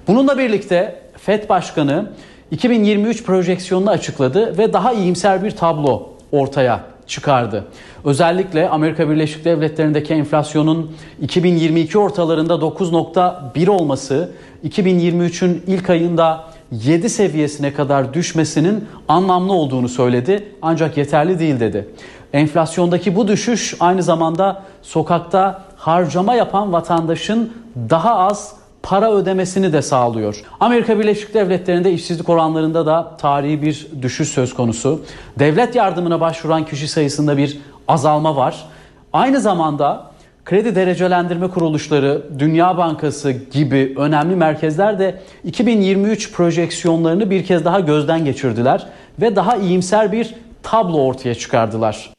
Bununla 0.09 0.39
birlikte 0.39 1.03
Fed 1.17 1.49
Başkanı 1.49 2.11
2023 2.51 3.25
projeksiyonunu 3.25 3.91
açıkladı 3.91 4.59
ve 4.59 4.73
daha 4.73 4.93
iyimser 4.93 5.45
bir 5.45 5.51
tablo 5.51 6.11
ortaya 6.33 6.98
çıkardı. 7.09 7.65
Özellikle 8.05 8.69
Amerika 8.69 9.11
Birleşik 9.11 9.45
Devletleri'ndeki 9.45 10.15
enflasyonun 10.15 10.93
2022 11.23 11.99
ortalarında 11.99 12.55
9.1 12.55 13.71
olması, 13.71 14.33
2023'ün 14.69 15.63
ilk 15.67 15.91
ayında 15.91 16.45
7 16.73 17.11
seviyesine 17.11 17.73
kadar 17.73 18.15
düşmesinin 18.15 18.85
anlamlı 19.09 19.53
olduğunu 19.53 19.89
söyledi 19.89 20.49
ancak 20.63 20.97
yeterli 20.97 21.39
değil 21.39 21.61
dedi. 21.61 21.89
Enflasyondaki 22.33 23.17
bu 23.17 23.29
düşüş 23.29 23.75
aynı 23.81 24.03
zamanda 24.03 24.63
sokakta 24.83 25.63
harcama 25.77 26.35
yapan 26.35 26.73
vatandaşın 26.73 27.53
daha 27.91 28.17
az 28.17 28.55
para 28.83 29.13
ödemesini 29.13 29.73
de 29.73 29.83
sağlıyor. 29.83 30.45
Amerika 30.61 30.99
Birleşik 30.99 31.35
Devletleri'nde 31.35 31.93
işsizlik 31.93 32.29
oranlarında 32.29 32.87
da 32.87 33.17
tarihi 33.17 33.63
bir 33.63 33.87
düşüş 34.03 34.29
söz 34.29 34.55
konusu. 34.55 35.01
Devlet 35.39 35.75
yardımına 35.75 36.21
başvuran 36.21 36.67
kişi 36.67 36.89
sayısında 36.89 37.37
bir 37.37 37.59
azalma 37.89 38.37
var. 38.37 38.67
Aynı 39.13 39.41
zamanda 39.41 40.11
kredi 40.45 40.75
derecelendirme 40.75 41.49
kuruluşları, 41.49 42.23
Dünya 42.39 42.77
Bankası 42.77 43.33
gibi 43.33 43.95
önemli 43.97 44.37
merkezler 44.37 44.99
de 44.99 45.23
2023 45.45 46.33
projeksiyonlarını 46.33 47.31
bir 47.31 47.45
kez 47.45 47.65
daha 47.65 47.81
gözden 47.81 48.25
geçirdiler 48.25 48.87
ve 49.21 49.37
daha 49.37 49.57
iyimser 49.57 50.13
bir 50.13 50.35
tablo 50.63 51.05
ortaya 51.05 51.35
çıkardılar. 51.35 52.11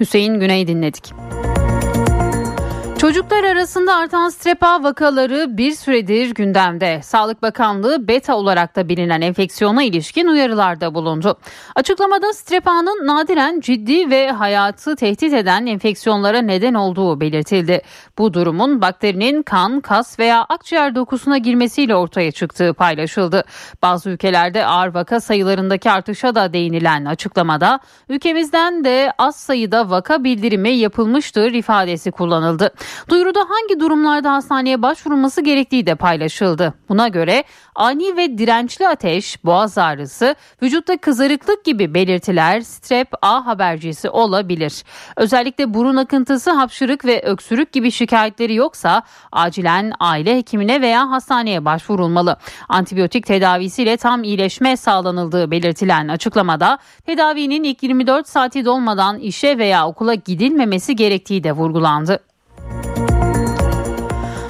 Hüseyin 0.00 0.40
Güney 0.40 0.66
dinledik. 0.66 1.12
Çocuklar 3.06 3.44
arasında 3.44 3.96
artan 3.96 4.28
strep 4.28 4.62
A 4.62 4.82
vakaları 4.82 5.56
bir 5.56 5.72
süredir 5.72 6.34
gündemde. 6.34 7.00
Sağlık 7.02 7.42
Bakanlığı 7.42 8.08
beta 8.08 8.36
olarak 8.36 8.76
da 8.76 8.88
bilinen 8.88 9.20
enfeksiyona 9.20 9.82
ilişkin 9.82 10.26
uyarılarda 10.26 10.94
bulundu. 10.94 11.38
Açıklamada 11.74 12.32
strep 12.32 12.68
A'nın 12.68 13.06
nadiren 13.06 13.60
ciddi 13.60 14.10
ve 14.10 14.30
hayatı 14.30 14.96
tehdit 14.96 15.32
eden 15.32 15.66
enfeksiyonlara 15.66 16.42
neden 16.42 16.74
olduğu 16.74 17.20
belirtildi. 17.20 17.82
Bu 18.18 18.34
durumun 18.34 18.80
bakterinin 18.80 19.42
kan, 19.42 19.80
kas 19.80 20.18
veya 20.18 20.46
akciğer 20.48 20.94
dokusuna 20.94 21.38
girmesiyle 21.38 21.96
ortaya 21.96 22.32
çıktığı 22.32 22.74
paylaşıldı. 22.74 23.44
Bazı 23.82 24.10
ülkelerde 24.10 24.66
ağır 24.66 24.94
vaka 24.94 25.20
sayılarındaki 25.20 25.90
artışa 25.90 26.34
da 26.34 26.52
değinilen 26.52 27.04
açıklamada 27.04 27.80
ülkemizden 28.08 28.84
de 28.84 29.12
az 29.18 29.36
sayıda 29.36 29.90
vaka 29.90 30.24
bildirimi 30.24 30.70
yapılmıştır 30.70 31.52
ifadesi 31.52 32.10
kullanıldı. 32.10 32.72
Duyuruda 33.08 33.40
hangi 33.40 33.80
durumlarda 33.80 34.32
hastaneye 34.32 34.82
başvurulması 34.82 35.40
gerektiği 35.40 35.86
de 35.86 35.94
paylaşıldı. 35.94 36.74
Buna 36.88 37.08
göre 37.08 37.44
ani 37.74 38.16
ve 38.16 38.38
dirençli 38.38 38.88
ateş, 38.88 39.44
boğaz 39.44 39.78
ağrısı, 39.78 40.34
vücutta 40.62 40.96
kızarıklık 40.96 41.64
gibi 41.64 41.94
belirtiler 41.94 42.60
strep 42.60 43.08
A 43.22 43.46
habercisi 43.46 44.10
olabilir. 44.10 44.84
Özellikle 45.16 45.74
burun 45.74 45.96
akıntısı, 45.96 46.50
hapşırık 46.50 47.04
ve 47.04 47.22
öksürük 47.22 47.72
gibi 47.72 47.90
şikayetleri 47.90 48.54
yoksa 48.54 49.02
acilen 49.32 49.92
aile 50.00 50.36
hekimine 50.36 50.80
veya 50.80 51.10
hastaneye 51.10 51.64
başvurulmalı. 51.64 52.36
Antibiyotik 52.68 53.26
tedavisiyle 53.26 53.96
tam 53.96 54.24
iyileşme 54.24 54.76
sağlanıldığı 54.76 55.50
belirtilen 55.50 56.08
açıklamada 56.08 56.78
tedavinin 57.06 57.64
ilk 57.64 57.82
24 57.82 58.28
saati 58.28 58.64
dolmadan 58.64 59.18
işe 59.18 59.58
veya 59.58 59.88
okula 59.88 60.14
gidilmemesi 60.14 60.96
gerektiği 60.96 61.44
de 61.44 61.52
vurgulandı. 61.52 62.20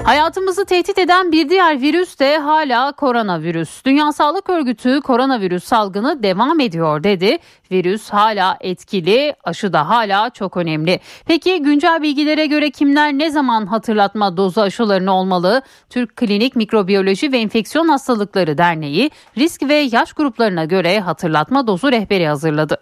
Hayatımızı 0.07 0.65
tehdit 0.65 0.97
eden 0.97 1.31
bir 1.31 1.49
diğer 1.49 1.81
virüs 1.81 2.19
de 2.19 2.37
hala 2.37 2.91
koronavirüs. 2.91 3.85
Dünya 3.85 4.11
Sağlık 4.11 4.49
Örgütü 4.49 5.01
koronavirüs 5.01 5.63
salgını 5.63 6.23
devam 6.23 6.59
ediyor 6.59 7.03
dedi. 7.03 7.37
Virüs 7.71 8.09
hala 8.09 8.57
etkili, 8.61 9.35
aşı 9.43 9.73
da 9.73 9.89
hala 9.89 10.29
çok 10.29 10.57
önemli. 10.57 10.99
Peki 11.25 11.61
güncel 11.61 12.01
bilgilere 12.01 12.45
göre 12.45 12.71
kimler 12.71 13.13
ne 13.13 13.31
zaman 13.31 13.65
hatırlatma 13.65 14.37
dozu 14.37 14.61
aşılarını 14.61 15.13
olmalı? 15.13 15.61
Türk 15.89 16.15
Klinik 16.15 16.55
Mikrobiyoloji 16.55 17.31
ve 17.31 17.37
Enfeksiyon 17.37 17.87
Hastalıkları 17.87 18.57
Derneği 18.57 19.11
risk 19.37 19.63
ve 19.63 19.75
yaş 19.75 20.13
gruplarına 20.13 20.65
göre 20.65 20.99
hatırlatma 20.99 21.67
dozu 21.67 21.91
rehberi 21.91 22.27
hazırladı. 22.27 22.77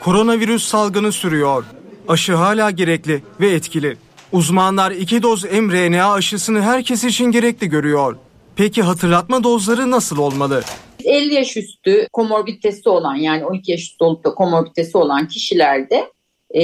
Koronavirüs 0.00 0.68
salgını 0.68 1.12
sürüyor. 1.12 1.64
Aşı 2.08 2.34
hala 2.34 2.70
gerekli 2.70 3.22
ve 3.40 3.50
etkili. 3.50 4.07
Uzmanlar 4.32 4.90
iki 4.90 5.22
doz 5.22 5.44
mRNA 5.44 6.12
aşısını 6.12 6.62
herkes 6.62 7.04
için 7.04 7.24
gerekli 7.24 7.68
görüyor. 7.68 8.16
Peki 8.56 8.82
hatırlatma 8.82 9.44
dozları 9.44 9.90
nasıl 9.90 10.18
olmalı? 10.18 10.62
50 11.04 11.34
yaş 11.34 11.56
üstü 11.56 12.08
komorbiditesi 12.12 12.88
olan 12.88 13.14
yani 13.14 13.44
12 13.44 13.70
yaş 13.72 13.80
üstü 13.80 14.04
olup 14.04 14.24
da 14.24 14.34
komorbiditesi 14.34 14.98
olan 14.98 15.28
kişilerde 15.28 16.12
e, 16.54 16.62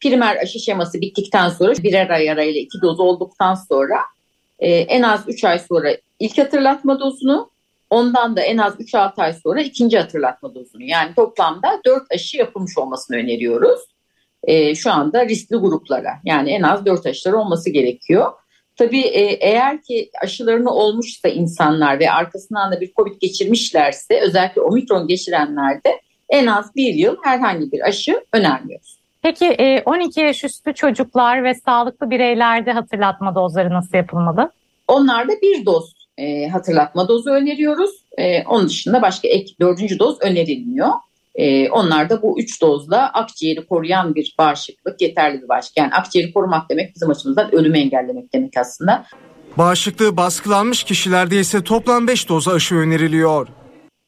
primer 0.00 0.36
aşı 0.36 0.60
şeması 0.60 1.00
bittikten 1.00 1.48
sonra 1.48 1.72
birer 1.72 2.10
ay 2.10 2.30
arayla 2.30 2.60
iki 2.60 2.82
doz 2.82 3.00
olduktan 3.00 3.54
sonra 3.54 3.98
e, 4.58 4.70
en 4.70 5.02
az 5.02 5.20
3 5.28 5.44
ay 5.44 5.58
sonra 5.58 5.96
ilk 6.20 6.38
hatırlatma 6.38 7.00
dozunu 7.00 7.50
ondan 7.90 8.36
da 8.36 8.40
en 8.40 8.58
az 8.58 8.74
3-6 8.74 9.12
ay 9.16 9.32
sonra 9.32 9.60
ikinci 9.60 9.98
hatırlatma 9.98 10.54
dozunu 10.54 10.82
yani 10.82 11.14
toplamda 11.14 11.80
4 11.84 12.02
aşı 12.10 12.36
yapılmış 12.36 12.78
olmasını 12.78 13.16
öneriyoruz. 13.16 13.80
E, 14.46 14.74
şu 14.74 14.92
anda 14.92 15.28
riskli 15.28 15.56
gruplara 15.56 16.10
yani 16.24 16.50
en 16.50 16.62
az 16.62 16.86
4 16.86 17.06
aşıları 17.06 17.38
olması 17.38 17.70
gerekiyor. 17.70 18.32
Tabii 18.76 19.00
e, 19.00 19.22
eğer 19.22 19.82
ki 19.82 20.10
aşılarını 20.22 20.70
olmuşsa 20.70 21.28
insanlar 21.28 22.00
ve 22.00 22.10
arkasından 22.10 22.72
da 22.72 22.80
bir 22.80 22.92
COVID 22.96 23.20
geçirmişlerse 23.20 24.20
özellikle 24.20 24.60
omikron 24.60 25.06
geçirenlerde 25.06 26.00
en 26.28 26.46
az 26.46 26.76
bir 26.76 26.94
yıl 26.94 27.16
herhangi 27.24 27.72
bir 27.72 27.80
aşı 27.88 28.24
önermiyoruz. 28.32 28.96
Peki 29.22 29.82
12 29.86 30.20
yaş 30.20 30.44
üstü 30.44 30.74
çocuklar 30.74 31.44
ve 31.44 31.54
sağlıklı 31.54 32.10
bireylerde 32.10 32.72
hatırlatma 32.72 33.34
dozları 33.34 33.70
nasıl 33.70 33.96
yapılmalı? 33.96 34.50
Onlarda 34.88 35.32
bir 35.42 35.66
doz 35.66 35.96
e, 36.18 36.48
hatırlatma 36.48 37.08
dozu 37.08 37.30
öneriyoruz. 37.30 37.90
E, 38.18 38.44
onun 38.44 38.66
dışında 38.66 39.02
başka 39.02 39.28
ek 39.28 39.54
dördüncü 39.60 39.98
doz 39.98 40.18
önerilmiyor. 40.20 40.88
E, 41.36 41.70
onlar 41.70 42.10
da 42.10 42.22
bu 42.22 42.40
üç 42.40 42.62
dozla 42.62 43.10
akciğeri 43.12 43.66
koruyan 43.66 44.14
bir 44.14 44.34
bağışıklık 44.38 45.00
yeterli 45.00 45.42
bir 45.42 45.48
bağışıklık. 45.48 45.76
Yani 45.76 45.94
akciğeri 45.94 46.32
korumak 46.32 46.70
demek 46.70 46.94
bizim 46.94 47.10
açımızdan 47.10 47.54
ölümü 47.54 47.78
engellemek 47.78 48.34
demek 48.34 48.56
aslında. 48.56 49.06
Bağışıklığı 49.58 50.16
baskılanmış 50.16 50.84
kişilerde 50.84 51.40
ise 51.40 51.64
toplam 51.64 52.08
5 52.08 52.28
doz 52.28 52.48
aşı 52.48 52.74
öneriliyor. 52.74 53.48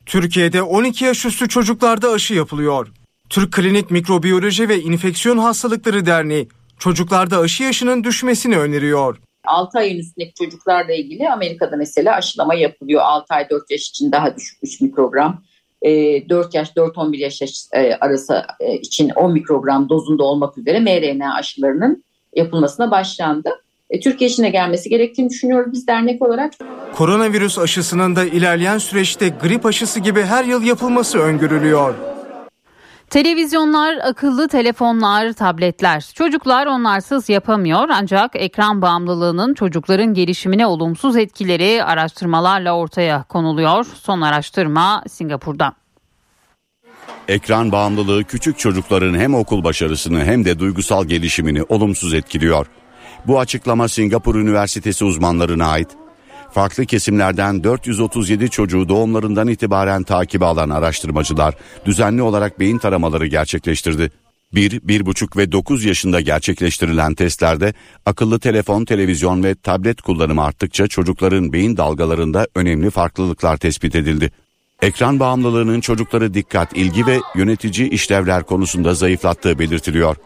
Türkiye'de 0.06 0.62
12 0.62 1.04
yaş 1.04 1.24
üstü 1.24 1.48
çocuklarda 1.48 2.10
aşı 2.10 2.34
yapılıyor. 2.34 2.88
Türk 3.30 3.52
Klinik 3.52 3.90
Mikrobiyoloji 3.90 4.68
ve 4.68 4.80
İnfeksiyon 4.80 5.38
Hastalıkları 5.38 6.06
Derneği 6.06 6.48
çocuklarda 6.78 7.38
aşı 7.38 7.62
yaşının 7.62 8.04
düşmesini 8.04 8.58
öneriyor. 8.58 9.18
6 9.46 9.78
ayın 9.78 9.98
üstündeki 9.98 10.34
çocuklarla 10.34 10.92
ilgili 10.92 11.30
Amerika'da 11.30 11.76
mesela 11.76 12.14
aşılama 12.14 12.54
yapılıyor. 12.54 13.00
6 13.04 13.34
ay 13.34 13.50
4 13.50 13.70
yaş 13.70 13.88
için 13.88 14.12
daha 14.12 14.36
düşük 14.36 14.58
3 14.62 14.80
mikrogram. 15.82 16.28
4 16.28 16.54
yaş 16.54 16.68
4-11 16.70 17.16
yaş 17.16 17.42
arası 18.00 18.42
için 18.80 19.10
10 19.10 19.32
mikrogram 19.32 19.88
dozunda 19.88 20.24
olmak 20.24 20.58
üzere 20.58 20.80
mRNA 20.80 21.34
aşılarının 21.34 22.04
yapılmasına 22.36 22.90
başlandı. 22.90 23.50
Türkiye 24.02 24.30
içine 24.30 24.50
gelmesi 24.50 24.88
gerektiğini 24.90 25.30
düşünüyoruz 25.30 25.72
biz 25.72 25.86
dernek 25.86 26.22
olarak. 26.22 26.52
Koronavirüs 26.94 27.58
aşısının 27.58 28.16
da 28.16 28.24
ilerleyen 28.24 28.78
süreçte 28.78 29.28
grip 29.28 29.66
aşısı 29.66 30.00
gibi 30.00 30.22
her 30.22 30.44
yıl 30.44 30.62
yapılması 30.62 31.18
öngörülüyor. 31.18 31.94
Televizyonlar, 33.10 33.96
akıllı 33.96 34.48
telefonlar, 34.48 35.32
tabletler. 35.32 36.10
Çocuklar 36.14 36.66
onlarsız 36.66 37.28
yapamıyor 37.28 37.88
ancak 37.92 38.30
ekran 38.34 38.82
bağımlılığının 38.82 39.54
çocukların 39.54 40.14
gelişimine 40.14 40.66
olumsuz 40.66 41.16
etkileri 41.16 41.84
araştırmalarla 41.84 42.76
ortaya 42.76 43.22
konuluyor. 43.22 43.84
Son 43.84 44.20
araştırma 44.20 45.02
Singapur'da. 45.08 45.72
Ekran 47.28 47.72
bağımlılığı 47.72 48.24
küçük 48.24 48.58
çocukların 48.58 49.14
hem 49.14 49.34
okul 49.34 49.64
başarısını 49.64 50.24
hem 50.24 50.44
de 50.44 50.58
duygusal 50.58 51.04
gelişimini 51.04 51.62
olumsuz 51.62 52.14
etkiliyor. 52.14 52.66
Bu 53.26 53.40
açıklama 53.40 53.88
Singapur 53.88 54.34
Üniversitesi 54.34 55.04
uzmanlarına 55.04 55.66
ait. 55.66 55.88
Farklı 56.52 56.86
kesimlerden 56.86 57.64
437 57.64 58.50
çocuğu 58.50 58.88
doğumlarından 58.88 59.48
itibaren 59.48 60.02
takibe 60.02 60.44
alan 60.44 60.70
araştırmacılar 60.70 61.54
düzenli 61.86 62.22
olarak 62.22 62.60
beyin 62.60 62.78
taramaları 62.78 63.26
gerçekleştirdi. 63.26 64.10
1, 64.54 64.80
1,5 64.80 65.36
ve 65.36 65.52
9 65.52 65.84
yaşında 65.84 66.20
gerçekleştirilen 66.20 67.14
testlerde 67.14 67.74
akıllı 68.06 68.40
telefon, 68.40 68.84
televizyon 68.84 69.42
ve 69.44 69.54
tablet 69.54 70.02
kullanımı 70.02 70.44
arttıkça 70.44 70.86
çocukların 70.86 71.52
beyin 71.52 71.76
dalgalarında 71.76 72.46
önemli 72.54 72.90
farklılıklar 72.90 73.56
tespit 73.56 73.94
edildi. 73.94 74.30
Ekran 74.82 75.20
bağımlılığının 75.20 75.80
çocukları 75.80 76.34
dikkat, 76.34 76.76
ilgi 76.76 77.06
ve 77.06 77.18
yönetici 77.34 77.88
işlevler 77.88 78.42
konusunda 78.42 78.94
zayıflattığı 78.94 79.58
belirtiliyor. 79.58 80.16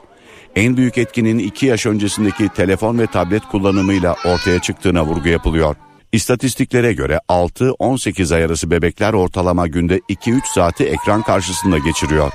En 0.57 0.77
büyük 0.77 0.99
etkinin 0.99 1.39
2 1.39 1.67
yaş 1.67 1.87
öncesindeki 1.87 2.49
telefon 2.49 2.99
ve 2.99 3.07
tablet 3.07 3.43
kullanımıyla 3.45 4.17
ortaya 4.25 4.59
çıktığına 4.59 5.05
vurgu 5.05 5.29
yapılıyor. 5.29 5.77
İstatistiklere 6.13 6.93
göre 6.93 7.21
6-18 7.29 8.35
ay 8.35 8.45
arası 8.45 8.71
bebekler 8.71 9.13
ortalama 9.13 9.67
günde 9.67 9.99
2-3 9.99 10.41
saati 10.55 10.85
ekran 10.85 11.23
karşısında 11.23 11.79
geçiriyor. 11.79 12.33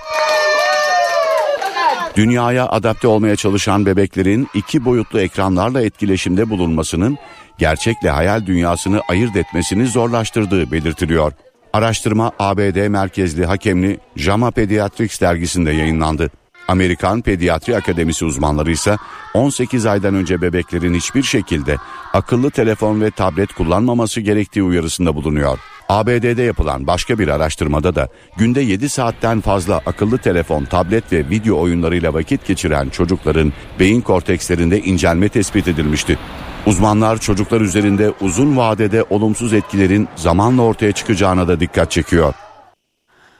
Dünyaya 2.15 2.67
adapte 2.67 3.07
olmaya 3.07 3.35
çalışan 3.35 3.85
bebeklerin 3.85 4.47
iki 4.53 4.85
boyutlu 4.85 5.19
ekranlarla 5.19 5.81
etkileşimde 5.81 6.49
bulunmasının 6.49 7.17
gerçekle 7.57 8.09
hayal 8.09 8.45
dünyasını 8.45 9.01
ayırt 9.09 9.35
etmesini 9.35 9.87
zorlaştırdığı 9.87 10.71
belirtiliyor. 10.71 11.33
Araştırma 11.73 12.31
ABD 12.39 12.87
merkezli 12.87 13.45
hakemli 13.45 13.99
JAMA 14.15 14.51
Pediatrics 14.51 15.21
dergisinde 15.21 15.71
yayınlandı. 15.71 16.31
Amerikan 16.67 17.21
Pediatri 17.21 17.77
Akademisi 17.77 18.25
uzmanları 18.25 18.71
ise 18.71 18.97
18 19.33 19.85
aydan 19.85 20.15
önce 20.15 20.41
bebeklerin 20.41 20.93
hiçbir 20.93 21.23
şekilde 21.23 21.77
akıllı 22.13 22.51
telefon 22.51 23.01
ve 23.01 23.11
tablet 23.11 23.53
kullanmaması 23.53 24.21
gerektiği 24.21 24.63
uyarısında 24.63 25.15
bulunuyor. 25.15 25.59
ABD'de 25.89 26.41
yapılan 26.41 26.87
başka 26.87 27.19
bir 27.19 27.27
araştırmada 27.27 27.95
da 27.95 28.09
günde 28.37 28.61
7 28.61 28.89
saatten 28.89 29.41
fazla 29.41 29.81
akıllı 29.85 30.17
telefon, 30.17 30.65
tablet 30.65 31.13
ve 31.13 31.29
video 31.29 31.59
oyunlarıyla 31.59 32.13
vakit 32.13 32.47
geçiren 32.47 32.89
çocukların 32.89 33.53
beyin 33.79 34.01
kortekslerinde 34.01 34.81
incelme 34.81 35.29
tespit 35.29 35.67
edilmişti. 35.67 36.17
Uzmanlar 36.65 37.17
çocuklar 37.17 37.61
üzerinde 37.61 38.13
uzun 38.21 38.57
vadede 38.57 39.03
olumsuz 39.09 39.53
etkilerin 39.53 40.07
zamanla 40.15 40.61
ortaya 40.61 40.91
çıkacağına 40.91 41.47
da 41.47 41.59
dikkat 41.59 41.91
çekiyor. 41.91 42.33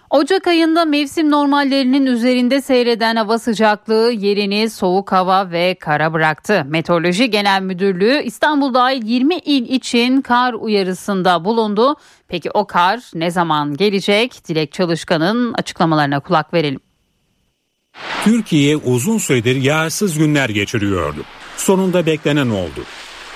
Ocak 0.09 0.47
ayında 0.47 0.85
mevsim 0.85 1.31
normallerinin 1.31 2.05
üzerinde 2.05 2.61
seyreden 2.61 3.15
hava 3.15 3.39
sıcaklığı 3.39 4.11
yerini 4.11 4.69
soğuk 4.69 5.11
hava 5.11 5.51
ve 5.51 5.75
kara 5.79 6.13
bıraktı. 6.13 6.65
Meteoroloji 6.67 7.29
Genel 7.29 7.61
Müdürlüğü 7.61 8.21
İstanbul 8.23 8.73
dahil 8.73 9.03
20 9.05 9.35
il 9.35 9.69
için 9.69 10.21
kar 10.21 10.53
uyarısında 10.53 11.45
bulundu. 11.45 11.95
Peki 12.27 12.51
o 12.51 12.67
kar 12.67 12.99
ne 13.13 13.31
zaman 13.31 13.77
gelecek? 13.77 14.47
Dilek 14.47 14.73
Çalışkan'ın 14.73 15.53
açıklamalarına 15.53 16.19
kulak 16.19 16.53
verelim. 16.53 16.79
Türkiye 18.23 18.77
uzun 18.77 19.17
süredir 19.17 19.55
yağsız 19.55 20.17
günler 20.17 20.49
geçiriyordu. 20.49 21.19
Sonunda 21.57 22.05
beklenen 22.05 22.49
oldu. 22.49 22.83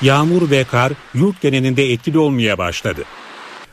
Yağmur 0.01 0.51
ve 0.51 0.63
kar 0.63 0.93
yurt 1.13 1.41
genelinde 1.41 1.91
etkili 1.91 2.17
olmaya 2.17 2.57
başladı. 2.57 3.03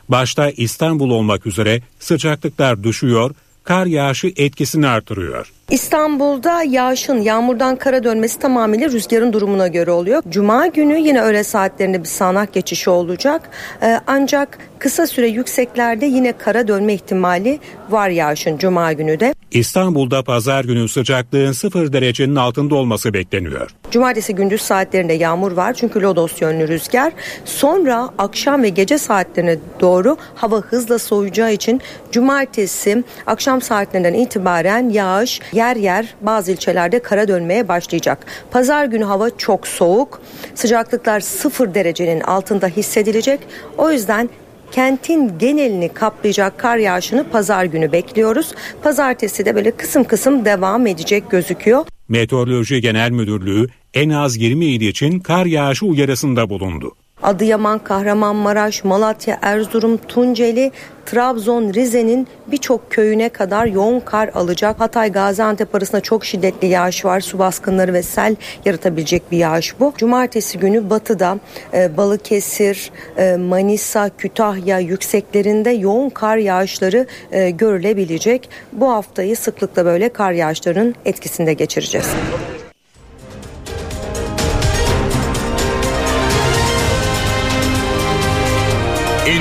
Başta 0.09 0.49
İstanbul 0.49 1.09
olmak 1.09 1.45
üzere 1.45 1.81
sıcaklıklar 1.99 2.83
düşüyor, 2.83 3.31
kar 3.63 3.85
yağışı 3.85 4.33
etkisini 4.35 4.87
artırıyor. 4.87 5.51
İstanbul'da 5.71 6.63
yağışın 6.63 7.21
yağmurdan 7.21 7.75
kara 7.75 8.03
dönmesi 8.03 8.39
tamamıyla 8.39 8.89
rüzgarın 8.89 9.33
durumuna 9.33 9.67
göre 9.67 9.91
oluyor. 9.91 10.23
Cuma 10.29 10.67
günü 10.67 10.99
yine 10.99 11.21
öğle 11.21 11.43
saatlerinde 11.43 11.99
bir 11.99 12.07
sağanak 12.07 12.53
geçişi 12.53 12.89
olacak. 12.89 13.49
Ee, 13.81 13.99
ancak 14.07 14.57
kısa 14.79 15.07
süre 15.07 15.27
yükseklerde 15.27 16.05
yine 16.05 16.31
kara 16.37 16.67
dönme 16.67 16.93
ihtimali 16.93 17.59
var 17.89 18.09
yağışın 18.09 18.57
Cuma 18.57 18.93
günü 18.93 19.19
de. 19.19 19.33
İstanbul'da 19.51 20.23
pazar 20.23 20.63
günü 20.63 20.89
sıcaklığın 20.89 21.51
sıfır 21.51 21.93
derecenin 21.93 22.35
altında 22.35 22.75
olması 22.75 23.13
bekleniyor. 23.13 23.71
Cumartesi 23.91 24.35
gündüz 24.35 24.61
saatlerinde 24.61 25.13
yağmur 25.13 25.51
var 25.51 25.73
çünkü 25.73 26.01
lodos 26.01 26.41
yönlü 26.41 26.67
rüzgar. 26.67 27.13
Sonra 27.45 28.09
akşam 28.17 28.63
ve 28.63 28.69
gece 28.69 28.97
saatlerine 28.97 29.57
doğru 29.79 30.17
hava 30.35 30.57
hızla 30.57 30.99
soğuyacağı 30.99 31.53
için 31.53 31.81
cumartesi 32.11 33.03
akşam 33.27 33.61
saatlerinden 33.61 34.13
itibaren 34.13 34.89
yağış 34.89 35.39
yer 35.59 35.75
yer 35.75 36.15
bazı 36.21 36.51
ilçelerde 36.51 36.99
kara 36.99 37.27
dönmeye 37.27 37.67
başlayacak. 37.67 38.25
Pazar 38.51 38.85
günü 38.85 39.03
hava 39.03 39.29
çok 39.37 39.67
soğuk. 39.67 40.21
Sıcaklıklar 40.55 41.19
sıfır 41.19 41.73
derecenin 41.73 42.21
altında 42.21 42.67
hissedilecek. 42.67 43.39
O 43.77 43.91
yüzden 43.91 44.29
kentin 44.71 45.37
genelini 45.37 45.89
kaplayacak 45.89 46.57
kar 46.57 46.77
yağışını 46.77 47.29
pazar 47.29 47.65
günü 47.65 47.91
bekliyoruz. 47.91 48.51
Pazartesi 48.83 49.45
de 49.45 49.55
böyle 49.55 49.71
kısım 49.71 50.03
kısım 50.03 50.45
devam 50.45 50.87
edecek 50.87 51.29
gözüküyor. 51.29 51.85
Meteoroloji 52.07 52.81
Genel 52.81 53.11
Müdürlüğü 53.11 53.67
en 53.93 54.09
az 54.09 54.37
20 54.37 54.65
il 54.65 54.81
için 54.81 55.19
kar 55.19 55.45
yağışı 55.45 55.85
uyarısında 55.85 56.49
bulundu. 56.49 56.95
Adıyaman, 57.23 57.79
Kahramanmaraş, 57.79 58.83
Malatya, 58.83 59.39
Erzurum, 59.41 59.97
Tunceli, 59.97 60.71
Trabzon, 61.05 61.73
Rize'nin 61.73 62.27
birçok 62.47 62.91
köyüne 62.91 63.29
kadar 63.29 63.65
yoğun 63.65 63.99
kar 63.99 64.29
alacak. 64.35 64.79
Hatay, 64.79 65.11
Gaziantep 65.11 65.75
arasında 65.75 66.01
çok 66.01 66.25
şiddetli 66.25 66.67
yağış 66.67 67.05
var. 67.05 67.19
Su 67.19 67.39
baskınları 67.39 67.93
ve 67.93 68.03
sel 68.03 68.35
yaratabilecek 68.65 69.31
bir 69.31 69.37
yağış 69.37 69.79
bu. 69.79 69.93
Cumartesi 69.97 70.59
günü 70.59 70.89
batıda 70.89 71.39
e, 71.73 71.97
Balıkesir, 71.97 72.91
e, 73.17 73.35
Manisa, 73.35 74.09
Kütahya 74.17 74.79
yükseklerinde 74.79 75.69
yoğun 75.69 76.09
kar 76.09 76.37
yağışları 76.37 77.07
e, 77.31 77.49
görülebilecek. 77.49 78.49
Bu 78.73 78.91
haftayı 78.91 79.37
sıklıkla 79.37 79.85
böyle 79.85 80.09
kar 80.09 80.31
yağışlarının 80.31 80.95
etkisinde 81.05 81.53
geçireceğiz. 81.53 82.07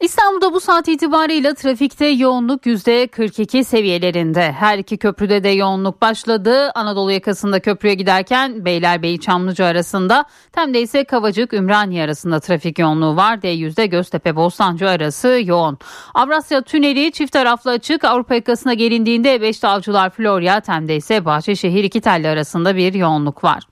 İstanbul'da 0.00 0.52
bu 0.52 0.60
saat 0.60 0.88
itibariyle 0.88 1.54
trafikte 1.54 2.06
yoğunluk 2.06 2.66
%42 2.66 3.64
seviyelerinde. 3.64 4.52
Her 4.52 4.78
iki 4.78 4.96
köprüde 4.96 5.44
de 5.44 5.48
yoğunluk 5.48 6.02
başladı. 6.02 6.70
Anadolu 6.74 7.12
yakasında 7.12 7.60
köprüye 7.60 7.94
giderken 7.94 8.64
Beylerbeyi 8.64 9.20
Çamlıca 9.20 9.64
arasında 9.64 10.24
Tem'de 10.52 10.82
ise 10.82 11.04
Kavacık 11.04 11.52
Ümraniye 11.52 12.04
arasında 12.04 12.40
trafik 12.40 12.78
yoğunluğu 12.78 13.16
var. 13.16 13.36
D100'de 13.36 13.86
Göztepe 13.86 14.36
Bostancı 14.36 14.88
arası 14.88 15.40
yoğun. 15.44 15.78
Avrasya 16.14 16.62
Tüneli 16.62 17.12
çift 17.12 17.32
taraflı 17.32 17.70
açık. 17.70 18.04
Avrupa 18.04 18.34
yakasına 18.34 18.74
gelindiğinde 18.74 19.36
E5'te 19.36 19.68
Avcılar 19.68 20.10
Florya 20.10 20.60
Tem'de 20.60 20.96
ise 20.96 21.24
Bahçeşehir 21.24 21.84
iki 21.84 22.00
telli 22.00 22.28
arasında 22.28 22.76
bir 22.76 22.94
yoğunluk 22.94 23.44
var. 23.44 23.62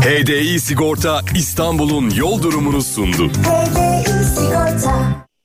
HDI 0.00 0.60
Sigorta 0.60 1.20
İstanbul'un 1.34 2.10
yol 2.10 2.42
durumunu 2.42 2.82
sundu. 2.82 3.30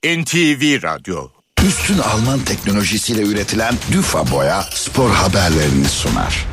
NTV 0.05 0.83
Radyo 0.83 1.27
Üstün 1.67 1.97
Alman 1.97 2.39
teknolojisiyle 2.39 3.21
üretilen 3.21 3.73
Düfa 3.91 4.31
Boya 4.31 4.61
spor 4.61 5.09
haberlerini 5.09 5.85
sunar. 5.85 6.45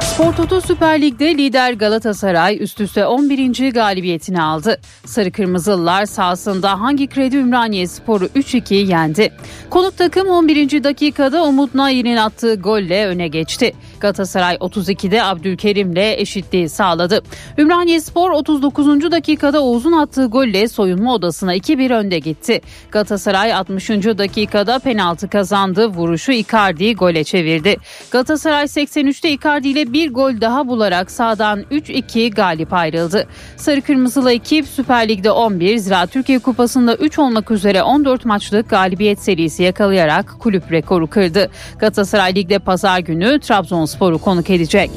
Spor 0.00 0.32
Toto 0.32 0.60
Süper 0.60 1.00
Lig'de 1.00 1.38
lider 1.38 1.72
Galatasaray 1.72 2.58
üst 2.60 2.80
üste 2.80 3.06
11. 3.06 3.72
galibiyetini 3.72 4.42
aldı. 4.42 4.80
Sarı 5.06 5.32
Kırmızılılar 5.32 6.06
sahasında 6.06 6.80
hangi 6.80 7.06
kredi 7.06 7.36
Ümraniye 7.36 7.86
Sporu 7.86 8.26
3-2 8.26 8.74
yendi. 8.74 9.32
Konuk 9.70 9.98
takım 9.98 10.28
11. 10.28 10.84
dakikada 10.84 11.44
Umut 11.44 11.74
Nair'in 11.74 12.16
attığı 12.16 12.54
golle 12.54 13.06
öne 13.06 13.28
geçti. 13.28 13.72
Galatasaray 14.00 14.54
32'de 14.54 15.24
Abdülkerim'le 15.24 16.18
eşitliği 16.20 16.68
sağladı. 16.68 17.22
Ümraniye 17.58 18.00
Spor 18.00 18.30
39. 18.30 19.10
dakikada 19.10 19.62
Oğuz'un 19.62 19.92
attığı 19.92 20.26
golle 20.26 20.68
soyunma 20.68 21.14
odasına 21.14 21.56
2-1 21.56 21.94
önde 21.94 22.18
gitti. 22.18 22.60
Galatasaray 22.90 23.54
60. 23.54 23.90
dakikada 23.90 24.78
penaltı 24.78 25.28
kazandı. 25.28 25.86
Vuruşu 25.86 26.32
Icardi 26.32 26.94
gole 26.94 27.24
çevirdi. 27.24 27.76
Galatasaray 28.10 28.64
83'te 28.64 29.30
Icardi 29.30 29.68
ile 29.68 29.92
bir 29.92 30.12
gol 30.12 30.40
daha 30.40 30.68
bularak 30.68 31.10
sağdan 31.10 31.62
3-2 31.62 32.30
galip 32.30 32.72
ayrıldı. 32.72 33.26
Sarı 33.56 33.82
Kırmızılı 33.82 34.32
ekip 34.32 34.66
Süper 34.66 35.08
Lig'de 35.08 35.30
11, 35.30 35.76
Zira 35.76 36.06
Türkiye 36.06 36.38
Kupası'nda 36.38 36.96
3 36.96 37.18
olmak 37.18 37.50
üzere 37.50 37.82
14 37.82 38.24
maçlık 38.24 38.70
galibiyet 38.70 39.22
serisi 39.22 39.62
yakalayarak 39.62 40.34
kulüp 40.40 40.72
rekoru 40.72 41.06
kırdı. 41.06 41.50
Galatasaray 41.78 42.34
Lig'de 42.34 42.58
pazar 42.58 42.98
günü 42.98 43.40
Trabzonspor'u 43.88 44.18
konuk 44.18 44.50
edecek. 44.50 44.90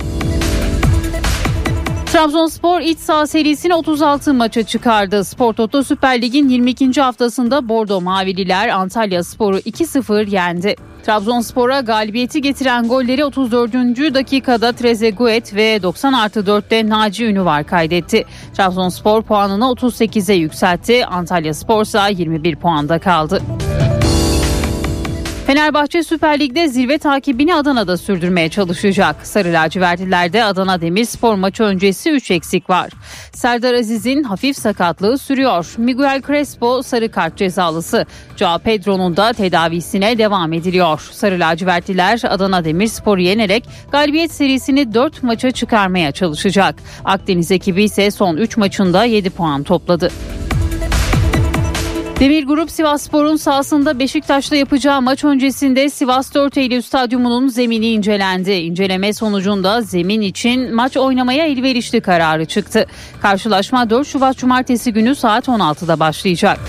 Trabzonspor 2.05 2.81
iç 2.81 2.99
saha 2.99 3.27
serisini 3.27 3.75
36 3.75 4.33
maça 4.33 4.63
çıkardı. 4.63 5.23
Spor 5.23 5.53
Toto 5.53 5.83
Süper 5.83 6.21
Lig'in 6.21 6.49
22. 6.49 7.01
haftasında 7.01 7.69
Bordo 7.69 8.01
Mavililer 8.01 8.67
Antalya 8.67 9.23
Spor'u 9.23 9.57
2-0 9.57 10.29
yendi. 10.29 10.75
Trabzonspor'a 11.05 11.79
galibiyeti 11.79 12.41
getiren 12.41 12.87
golleri 12.87 13.25
34. 13.25 13.73
dakikada 14.13 14.71
Trezeguet 14.71 15.55
ve 15.55 15.83
90 15.83 16.13
artı 16.13 16.39
4'te 16.39 16.89
Naci 16.89 17.25
Ünüvar 17.25 17.63
kaydetti. 17.63 18.25
Trabzonspor 18.57 19.21
puanını 19.21 19.63
38'e 19.65 20.35
yükseltti. 20.35 21.05
Antalya 21.05 21.53
Spor 21.53 21.81
ise 21.81 21.99
21 22.11 22.55
puanda 22.55 22.99
kaldı. 22.99 23.41
Fenerbahçe 25.51 26.03
Süper 26.03 26.39
Lig'de 26.39 26.67
zirve 26.67 26.97
takibini 26.97 27.55
Adana'da 27.55 27.97
sürdürmeye 27.97 28.49
çalışacak. 28.49 29.15
Sarı 29.23 29.53
lacivertlilerde 29.53 30.43
Adana 30.43 30.81
Demirspor 30.81 31.35
maçı 31.35 31.63
öncesi 31.63 32.11
3 32.11 32.31
eksik 32.31 32.69
var. 32.69 32.89
Serdar 33.33 33.73
Aziz'in 33.73 34.23
hafif 34.23 34.57
sakatlığı 34.57 35.17
sürüyor. 35.17 35.73
Miguel 35.77 36.21
Crespo 36.27 36.83
sarı 36.83 37.11
kart 37.11 37.37
cezalısı. 37.37 38.05
Joao 38.37 38.59
Pedro'nun 38.59 39.17
da 39.17 39.33
tedavisine 39.33 40.17
devam 40.17 40.53
ediliyor. 40.53 41.09
Sarı 41.11 41.39
lacivertliler 41.39 42.21
Adana 42.29 42.65
Demirspor'u 42.65 43.21
yenerek 43.21 43.65
galibiyet 43.91 44.31
serisini 44.31 44.93
4 44.93 45.23
maça 45.23 45.51
çıkarmaya 45.51 46.11
çalışacak. 46.11 46.75
Akdeniz 47.05 47.51
ekibi 47.51 47.83
ise 47.83 48.11
son 48.11 48.37
3 48.37 48.57
maçında 48.57 49.05
7 49.05 49.29
puan 49.29 49.63
topladı. 49.63 50.11
Demir 52.21 52.43
Grup 52.43 52.71
Sivasspor'un 52.71 53.35
sahasında 53.35 53.99
Beşiktaş'ta 53.99 54.55
yapacağı 54.55 55.01
maç 55.01 55.23
öncesinde 55.23 55.89
Sivas 55.89 56.33
4 56.33 56.57
Eylül 56.57 56.81
Stadyumu'nun 56.81 57.47
zemini 57.47 57.89
incelendi. 57.89 58.51
İnceleme 58.51 59.13
sonucunda 59.13 59.81
zemin 59.81 60.21
için 60.21 60.75
maç 60.75 60.97
oynamaya 60.97 61.45
elverişli 61.45 62.01
kararı 62.01 62.45
çıktı. 62.45 62.85
Karşılaşma 63.21 63.89
4 63.89 64.07
Şubat 64.07 64.37
Cumartesi 64.37 64.93
günü 64.93 65.15
saat 65.15 65.47
16'da 65.47 65.99
başlayacak. 65.99 66.59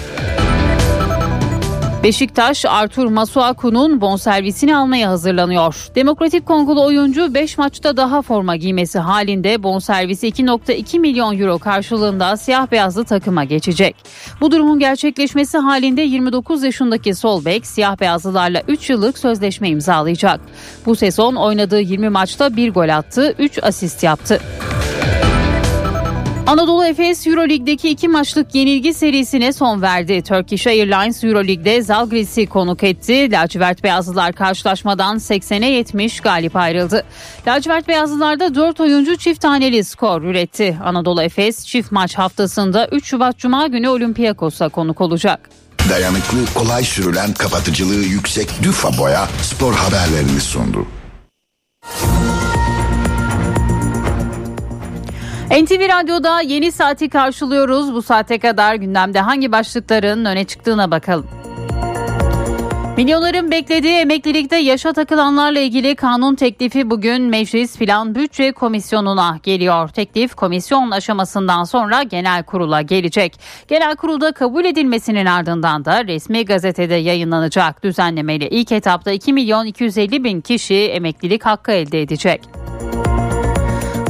Beşiktaş 2.03 2.65
Artur 2.65 3.07
Masuaku'nun 3.07 4.01
bonservisini 4.01 4.77
almaya 4.77 5.09
hazırlanıyor. 5.09 5.89
Demokratik 5.95 6.47
Kongolu 6.47 6.85
oyuncu 6.85 7.35
5 7.35 7.59
maçta 7.59 7.97
daha 7.97 8.23
forma 8.23 8.57
giymesi 8.57 8.99
halinde 8.99 9.63
bonservisi 9.63 10.29
2.2 10.29 10.99
milyon 10.99 11.39
euro 11.39 11.59
karşılığında 11.59 12.37
siyah 12.37 12.71
beyazlı 12.71 13.05
takıma 13.05 13.45
geçecek. 13.45 13.97
Bu 14.41 14.51
durumun 14.51 14.79
gerçekleşmesi 14.79 15.59
halinde 15.59 16.03
29 16.03 16.63
yaşındaki 16.63 17.15
sol 17.15 17.45
bek 17.45 17.67
siyah 17.67 18.01
beyazlılarla 18.01 18.63
3 18.69 18.91
yıllık 18.91 19.19
sözleşme 19.19 19.69
imzalayacak. 19.69 20.41
Bu 20.87 20.97
sezon 20.97 21.35
oynadığı 21.35 21.81
20 21.81 22.09
maçta 22.09 22.57
1 22.57 22.73
gol 22.73 22.89
attı, 22.89 23.35
3 23.39 23.63
asist 23.63 24.03
yaptı. 24.03 24.41
Anadolu 26.47 26.85
Efes 26.85 27.27
Euroleague'deki 27.27 27.89
iki 27.89 28.09
maçlık 28.09 28.55
yenilgi 28.55 28.95
serisine 28.95 29.53
son 29.53 29.83
verdi. 29.83 30.23
Turkish 30.23 30.67
Airlines 30.67 31.25
Euroleague'de 31.25 31.83
Zalgiris'i 31.83 32.47
konuk 32.47 32.83
etti. 32.83 33.31
Lacivert 33.33 33.85
Beyazlılar 33.85 34.33
karşılaşmadan 34.33 35.17
80'e 35.17 35.71
70 35.71 36.21
galip 36.21 36.57
ayrıldı. 36.57 37.05
Lacivert 37.47 37.89
Beyazlılar'da 37.89 38.55
4 38.55 38.81
oyuncu 38.81 39.17
çift 39.17 39.41
taneli 39.41 39.85
skor 39.85 40.23
üretti. 40.23 40.79
Anadolu 40.85 41.23
Efes 41.23 41.67
çift 41.67 41.93
maç 41.93 42.19
haftasında 42.19 42.89
3 42.93 43.05
Şubat 43.07 43.39
Cuma 43.39 43.67
günü 43.67 43.89
Olympiakos'a 43.89 44.69
konuk 44.69 45.01
olacak. 45.01 45.51
Dayanıklı, 45.91 46.39
kolay 46.55 46.85
sürülen, 46.85 47.33
kapatıcılığı 47.33 48.05
yüksek 48.05 48.49
Düfa 48.63 48.99
Boya 48.99 49.29
spor 49.43 49.75
haberlerini 49.75 50.41
sundu. 50.41 50.87
NTV 55.53 55.89
Radyo'da 55.89 56.41
yeni 56.41 56.73
saati 56.73 57.09
karşılıyoruz. 57.09 57.95
Bu 57.95 58.03
saate 58.03 58.39
kadar 58.39 58.75
gündemde 58.75 59.21
hangi 59.21 59.53
başlıkların 59.53 60.25
öne 60.25 60.45
çıktığına 60.45 60.91
bakalım. 60.91 61.27
Milyonların 62.97 63.51
beklediği 63.51 63.93
emeklilikte 63.93 64.57
yaşa 64.57 64.93
takılanlarla 64.93 65.61
ilgili 65.61 65.95
kanun 65.95 66.35
teklifi 66.35 66.91
bugün 66.91 67.23
Meclis 67.23 67.79
Plan 67.79 68.15
Bütçe 68.15 68.53
Komisyonu'na 68.53 69.39
geliyor. 69.43 69.89
Teklif 69.89 70.35
komisyon 70.35 70.91
aşamasından 70.91 71.65
sonra 71.65 72.03
genel 72.03 72.43
kurula 72.43 72.83
gelecek. 72.83 73.41
Genel 73.69 73.97
kurulda 73.97 74.33
kabul 74.33 74.65
edilmesinin 74.65 75.27
ardından 75.27 75.85
da 75.85 76.05
resmi 76.07 76.45
gazetede 76.45 76.95
yayınlanacak. 76.95 77.85
Düzenlemeyle 77.85 78.51
ilk 78.51 78.73
etapta 78.73 79.11
2 79.11 79.33
milyon 79.33 79.67
250 79.67 80.25
bin 80.25 80.41
kişi 80.41 80.75
emeklilik 80.75 81.47
hakkı 81.47 81.73
elde 81.73 82.03
edecek. 82.03 82.43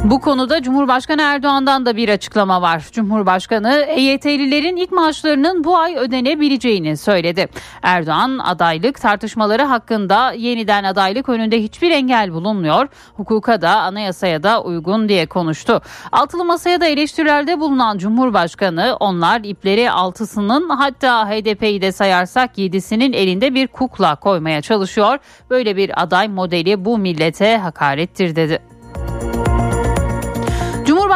Bu 0.05 0.21
konuda 0.21 0.63
Cumhurbaşkanı 0.63 1.23
Erdoğan'dan 1.23 1.87
da 1.87 1.97
bir 1.97 2.09
açıklama 2.09 2.63
var. 2.63 2.89
Cumhurbaşkanı 2.93 3.85
EYT'lilerin 3.89 4.77
ilk 4.77 4.93
maaşlarının 4.93 5.65
bu 5.65 5.79
ay 5.79 5.97
ödenebileceğini 5.97 6.97
söyledi. 6.97 7.49
Erdoğan 7.83 8.39
adaylık 8.39 9.01
tartışmaları 9.01 9.63
hakkında 9.63 10.33
yeniden 10.33 10.85
adaylık 10.85 11.29
önünde 11.29 11.63
hiçbir 11.63 11.91
engel 11.91 12.33
bulunmuyor. 12.33 12.89
Hukuka 13.17 13.63
da 13.63 13.71
anayasaya 13.81 14.43
da 14.43 14.63
uygun 14.63 15.09
diye 15.09 15.27
konuştu. 15.27 15.81
Altılı 16.13 16.45
masaya 16.45 16.81
da 16.81 16.87
eleştirilerde 16.87 17.61
bulunan 17.61 17.99
Cumhurbaşkanı 17.99 18.97
onlar 19.01 19.41
ipleri 19.45 19.91
altısının 19.91 20.69
hatta 20.69 21.29
HDP'yi 21.29 21.83
de 21.83 21.93
sayarsak 21.93 22.59
yedisinin 22.59 23.13
elinde 23.13 23.55
bir 23.55 23.67
kukla 23.67 24.17
koymaya 24.17 24.63
çalışıyor. 24.63 25.19
Böyle 25.51 25.77
bir 25.77 26.03
aday 26.03 26.29
modeli 26.29 26.85
bu 26.85 26.99
millete 26.99 27.57
hakarettir 27.57 28.37
dedi. 28.37 28.72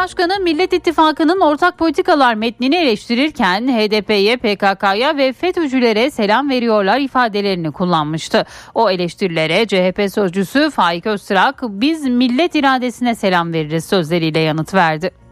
Cumhurbaşkanı 0.07 0.43
Millet 0.43 0.73
İttifakı'nın 0.73 1.41
ortak 1.41 1.77
politikalar 1.77 2.33
metnini 2.33 2.75
eleştirirken 2.75 3.67
HDP'ye, 3.67 4.37
PKK'ya 4.37 5.17
ve 5.17 5.33
FETÖ'cülere 5.33 6.11
selam 6.11 6.49
veriyorlar 6.49 6.99
ifadelerini 6.99 7.71
kullanmıştı. 7.71 8.45
O 8.75 8.89
eleştirilere 8.89 9.67
CHP 9.67 10.13
sözcüsü 10.13 10.69
Faik 10.69 11.05
Öztürk 11.05 11.61
biz 11.61 12.05
millet 12.05 12.55
iradesine 12.55 13.15
selam 13.15 13.53
veririz 13.53 13.85
sözleriyle 13.85 14.39
yanıt 14.39 14.73
verdi. 14.73 15.26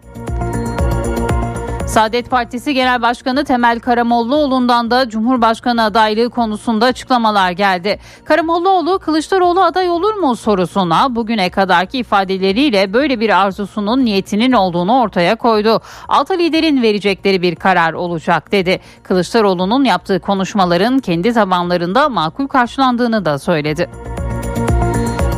Saadet 1.88 2.30
Partisi 2.30 2.74
Genel 2.74 3.02
Başkanı 3.02 3.44
Temel 3.44 3.80
Karamollaoğlu'ndan 3.80 4.92
da 4.92 5.10
Cumhurbaşkanı 5.10 5.84
adaylığı 5.84 6.30
konusunda 6.30 6.86
açıklamalar 6.86 7.52
geldi. 7.52 8.00
Karamollaoğlu 8.26 9.00
Kılıçdaroğlu 9.00 9.64
aday 9.64 9.90
olur 9.90 10.14
mu 10.14 10.36
sorusuna 10.36 11.16
bugüne 11.16 11.50
kadarki 11.50 11.98
ifadeleriyle 11.98 12.94
böyle 12.94 13.20
bir 13.20 13.42
arzusunun 13.42 14.06
niyetinin 14.06 14.52
olduğunu 14.52 15.00
ortaya 15.00 15.36
koydu. 15.36 15.82
Altı 16.08 16.34
liderin 16.34 16.82
verecekleri 16.82 17.42
bir 17.42 17.56
karar 17.56 17.94
olacak 17.94 18.52
dedi. 18.52 18.80
Kılıçdaroğlu'nun 19.04 19.84
yaptığı 19.84 20.20
konuşmaların 20.20 21.00
kendi 21.00 21.34
tabanlarında 21.34 22.10
makul 22.10 22.48
karşılandığını 22.48 23.26
da 23.26 23.40
söyledi. 23.40 23.90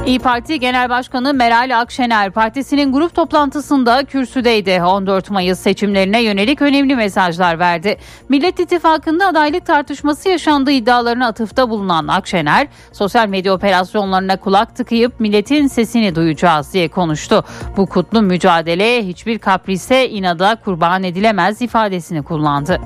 İyi 0.08 0.20
Parti 0.20 0.60
Genel 0.60 0.90
Başkanı 0.90 1.34
Meral 1.34 1.80
Akşener 1.82 2.32
partisinin 2.32 2.92
grup 2.92 3.16
toplantısında 3.16 4.04
kürsüdeydi. 4.04 4.82
14 4.84 5.30
Mayıs 5.30 5.60
seçimlerine 5.60 6.24
yönelik 6.24 6.62
önemli 6.62 6.96
mesajlar 6.96 7.60
verdi. 7.60 7.98
Millet 8.30 8.60
İttifakı'nda 8.60 9.28
adaylık 9.28 9.66
tartışması 9.66 10.30
yaşandığı 10.30 10.72
iddialarına 10.72 11.28
atıfta 11.28 11.70
bulunan 11.70 12.08
Akşener, 12.08 12.68
sosyal 12.92 13.28
medya 13.28 13.54
operasyonlarına 13.54 14.38
kulak 14.38 14.76
tıkayıp 14.76 15.20
milletin 15.20 15.68
sesini 15.68 16.16
duyacağız 16.16 16.74
diye 16.74 16.88
konuştu. 16.88 17.44
Bu 17.78 17.86
kutlu 17.86 18.22
mücadele 18.22 19.08
hiçbir 19.08 19.40
kaprise 19.40 20.10
inada 20.10 20.58
kurban 20.66 21.04
edilemez 21.04 21.62
ifadesini 21.62 22.24
kullandı. 22.24 22.80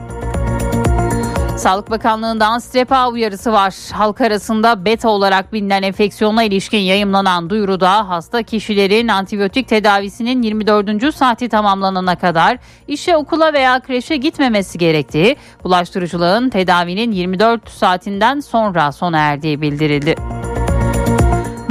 Sağlık 1.61 1.91
Bakanlığı'ndan 1.91 2.59
strepa 2.59 3.09
uyarısı 3.09 3.51
var. 3.51 3.75
Halk 3.91 4.21
arasında 4.21 4.85
beta 4.85 5.09
olarak 5.09 5.53
bilinen 5.53 5.83
enfeksiyona 5.83 6.43
ilişkin 6.43 6.77
yayımlanan 6.77 7.49
duyuruda 7.49 8.09
hasta 8.09 8.43
kişilerin 8.43 9.07
antibiyotik 9.07 9.67
tedavisinin 9.67 10.41
24. 10.41 11.15
saati 11.15 11.49
tamamlanana 11.49 12.15
kadar 12.15 12.57
işe 12.87 13.17
okula 13.17 13.53
veya 13.53 13.79
kreşe 13.79 14.17
gitmemesi 14.17 14.77
gerektiği, 14.77 15.35
bulaştırıcılığın 15.63 16.49
tedavinin 16.49 17.11
24 17.11 17.69
saatinden 17.69 18.39
sonra 18.39 18.91
sona 18.91 19.17
erdiği 19.17 19.61
bildirildi. 19.61 20.40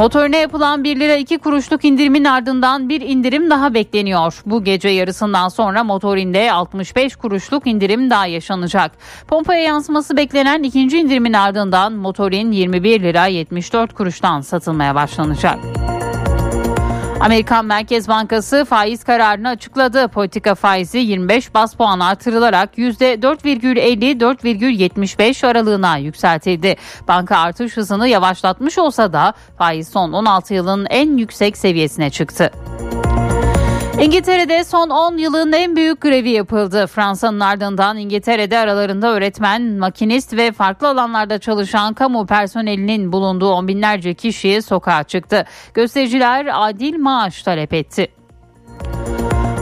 Motorine 0.00 0.38
yapılan 0.38 0.84
1 0.84 1.00
lira 1.00 1.16
2 1.16 1.38
kuruşluk 1.38 1.84
indirimin 1.84 2.24
ardından 2.24 2.88
bir 2.88 3.00
indirim 3.00 3.50
daha 3.50 3.74
bekleniyor. 3.74 4.42
Bu 4.46 4.64
gece 4.64 4.88
yarısından 4.88 5.48
sonra 5.48 5.84
motorinde 5.84 6.52
65 6.52 7.16
kuruşluk 7.16 7.66
indirim 7.66 8.10
daha 8.10 8.26
yaşanacak. 8.26 8.92
Pompaya 9.28 9.62
yansıması 9.62 10.16
beklenen 10.16 10.62
ikinci 10.62 10.98
indirimin 10.98 11.32
ardından 11.32 11.92
motorin 11.92 12.52
21 12.52 13.02
lira 13.02 13.26
74 13.26 13.94
kuruştan 13.94 14.40
satılmaya 14.40 14.94
başlanacak. 14.94 15.58
Amerikan 17.20 17.64
Merkez 17.64 18.08
Bankası 18.08 18.64
faiz 18.64 19.04
kararını 19.04 19.48
açıkladı. 19.48 20.08
Politika 20.08 20.54
faizi 20.54 20.98
25 20.98 21.54
bas 21.54 21.74
puan 21.74 22.00
artırılarak 22.00 22.78
%4,50-4,75 22.78 25.46
aralığına 25.46 25.96
yükseltildi. 25.96 26.76
Banka 27.08 27.38
artış 27.38 27.76
hızını 27.76 28.08
yavaşlatmış 28.08 28.78
olsa 28.78 29.12
da 29.12 29.34
faiz 29.58 29.88
son 29.88 30.12
16 30.12 30.54
yılın 30.54 30.86
en 30.90 31.16
yüksek 31.16 31.56
seviyesine 31.56 32.10
çıktı. 32.10 32.50
İngiltere'de 34.00 34.64
son 34.64 34.90
10 34.90 35.16
yılın 35.16 35.52
en 35.52 35.76
büyük 35.76 36.00
grevi 36.00 36.30
yapıldı. 36.30 36.86
Fransa'nın 36.86 37.40
ardından 37.40 37.96
İngiltere'de 37.96 38.58
aralarında 38.58 39.08
öğretmen, 39.08 39.62
makinist 39.62 40.32
ve 40.36 40.52
farklı 40.52 40.88
alanlarda 40.88 41.38
çalışan 41.38 41.94
kamu 41.94 42.26
personelinin 42.26 43.12
bulunduğu 43.12 43.52
on 43.52 43.68
binlerce 43.68 44.14
kişi 44.14 44.62
sokağa 44.62 45.04
çıktı. 45.04 45.44
Göstericiler 45.74 46.48
adil 46.52 46.98
maaş 46.98 47.42
talep 47.42 47.74
etti. 47.74 48.08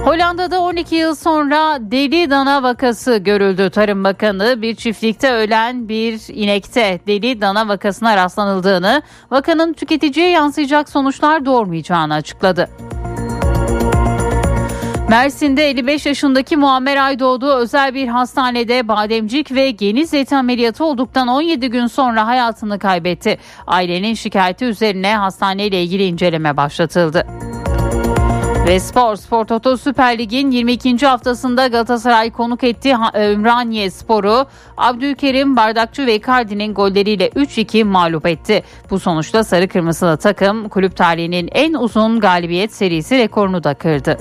Hollanda'da 0.05 0.61
12 0.61 0.97
yıl 0.97 1.15
sonra 1.15 1.79
deli 1.81 2.31
dana 2.31 2.63
vakası 2.63 3.17
görüldü. 3.17 3.71
Tarım 3.71 4.05
Bakanı 4.05 4.63
bir 4.63 4.75
çiftlikte 4.75 5.33
ölen 5.33 5.89
bir 5.89 6.21
inekte 6.35 7.01
deli 7.07 7.41
dana 7.41 7.69
vakasına 7.69 8.17
rastlanıldığını, 8.17 9.03
vakanın 9.31 9.73
tüketiciye 9.73 10.31
yansıyacak 10.31 10.89
sonuçlar 10.89 11.45
doğurmayacağını 11.45 12.15
açıkladı. 12.15 12.69
Mersin'de 15.09 15.71
55 15.71 16.07
yaşındaki 16.07 16.57
Muammer 16.57 16.97
Aydoğdu 16.97 17.53
özel 17.53 17.95
bir 17.95 18.09
hastanede 18.09 18.89
bademcik 18.89 19.55
ve 19.55 19.71
geniz 19.71 20.15
eti 20.15 20.37
ameliyatı 20.37 20.85
olduktan 20.85 21.29
17 21.29 21.71
gün 21.71 21.87
sonra 21.87 22.27
hayatını 22.27 22.79
kaybetti. 22.79 23.39
Ailenin 23.67 24.15
şikayeti 24.15 24.65
üzerine 24.65 25.17
hastaneyle 25.17 25.83
ilgili 25.83 26.05
inceleme 26.05 26.57
başlatıldı. 26.57 27.27
Ve 28.67 28.81
spor, 28.81 29.17
Spor 29.17 29.45
Toto 29.45 29.77
Süper 29.77 30.19
Lig'in 30.19 30.51
22. 30.51 31.07
haftasında 31.07 31.67
Galatasaray 31.67 32.31
konuk 32.31 32.65
etti 32.65 32.97
Ümraniye 33.15 33.91
Sporu. 33.91 34.47
Abdülkerim, 34.77 35.57
Bardakçı 35.57 36.07
ve 36.07 36.15
Icardi'nin 36.15 36.75
golleriyle 36.75 37.29
3-2 37.29 37.85
mağlup 37.85 38.27
etti. 38.27 38.63
Bu 38.91 38.99
sonuçta 38.99 39.45
sarı 39.45 39.69
kırmızılı 39.69 40.17
takım 40.17 40.69
kulüp 40.69 40.97
tarihinin 40.97 41.49
en 41.53 41.75
uzun 41.75 42.21
galibiyet 42.21 42.75
serisi 42.75 43.19
rekorunu 43.19 43.65
da 43.65 43.75
kırdı. 43.75 44.19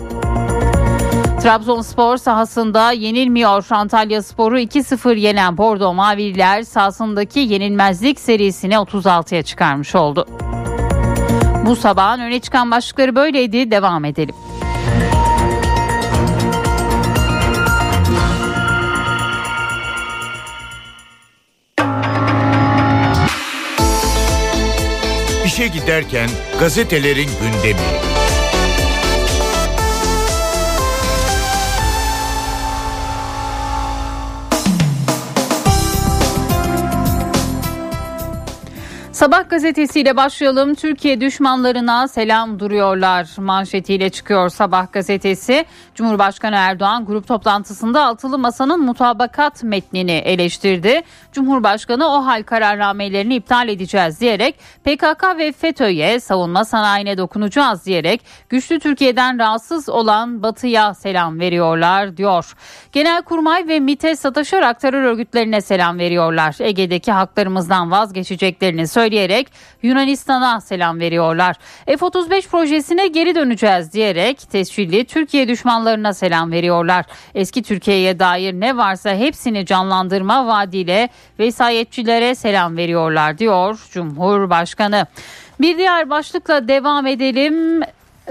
Trabzonspor 1.48 2.18
sahasında 2.18 2.92
yenilmiyor. 2.92 3.66
Antalya 3.70 4.24
Sporu 4.24 4.60
2-0 4.60 5.18
yenen 5.18 5.58
Bordo 5.58 5.94
Mavililer 5.94 6.64
sahasındaki 6.64 7.40
yenilmezlik 7.40 8.20
serisini 8.20 8.74
36'ya 8.74 9.44
çıkarmış 9.44 9.96
oldu. 9.96 10.28
Bu 11.66 11.76
sabahın 11.76 12.20
öne 12.20 12.40
çıkan 12.40 12.72
başlıkları 12.72 13.16
böyleydi. 13.16 13.72
Devam 13.72 14.06
edelim. 14.06 14.36
İşe 25.46 25.68
giderken 25.68 26.30
gazetelerin 26.60 27.30
gündemi. 27.42 28.18
Sabah 39.18 39.50
gazetesiyle 39.50 40.18
başlayalım. 40.18 40.76
Türkiye 40.76 41.22
düşmanlarına 41.22 42.08
selam 42.08 42.60
duruyorlar 42.60 43.28
manşetiyle 43.38 44.10
çıkıyor 44.10 44.50
Sabah 44.50 44.92
gazetesi. 44.92 45.66
Cumhurbaşkanı 45.96 46.56
Erdoğan 46.56 47.06
grup 47.06 47.28
toplantısında 47.28 48.06
altılı 48.06 48.38
masanın 48.38 48.82
mutabakat 48.82 49.64
metnini 49.64 50.12
eleştirdi. 50.12 51.02
Cumhurbaşkanı 51.32 52.08
o 52.08 52.26
hal 52.26 52.44
kararnamelerini 52.44 53.36
iptal 53.36 53.70
edeceğiz 53.70 54.22
diyerek 54.22 54.56
PKK 54.84 55.38
ve 55.38 55.52
FETÖ'ye 55.52 56.20
savunma 56.20 56.66
sanayine 56.66 57.18
dokunacağız 57.18 57.86
diyerek 57.86 58.22
güçlü 58.50 58.80
Türkiye'den 58.80 59.40
rahatsız 59.40 59.90
olan 59.90 60.44
Batı'ya 60.44 60.94
selam 60.94 61.40
veriyorlar 61.40 62.18
diyor. 62.18 62.54
Genelkurmay 62.92 63.68
ve 63.68 63.80
MİT'e 63.80 64.16
sataşarak 64.16 64.80
terör 64.80 65.04
örgütlerine 65.04 65.62
selam 65.62 66.00
veriyorlar. 66.00 66.56
Ege'deki 66.60 67.12
haklarımızdan 67.12 67.92
vazgeçeceklerini 67.92 68.88
söylüyor 68.88 69.07
söyleyerek 69.08 69.48
Yunanistan'a 69.84 70.62
selam 70.62 71.00
veriyorlar. 71.00 71.56
F-35 71.86 72.48
projesine 72.48 73.08
geri 73.08 73.36
döneceğiz 73.36 73.94
diyerek 73.94 74.52
tescilli 74.52 75.06
Türkiye 75.06 75.48
düşmanlarına 75.48 76.14
selam 76.14 76.52
veriyorlar. 76.52 77.06
Eski 77.36 77.64
Türkiye'ye 77.64 78.20
dair 78.20 78.54
ne 78.54 78.78
varsa 78.78 79.16
hepsini 79.16 79.66
canlandırma 79.66 80.48
vaadiyle 80.48 81.10
vesayetçilere 81.40 82.36
selam 82.36 82.78
veriyorlar 82.78 83.38
diyor 83.38 83.80
Cumhurbaşkanı. 83.92 85.08
Bir 85.60 85.78
diğer 85.78 86.10
başlıkla 86.10 86.68
devam 86.68 87.08
edelim. 87.08 87.82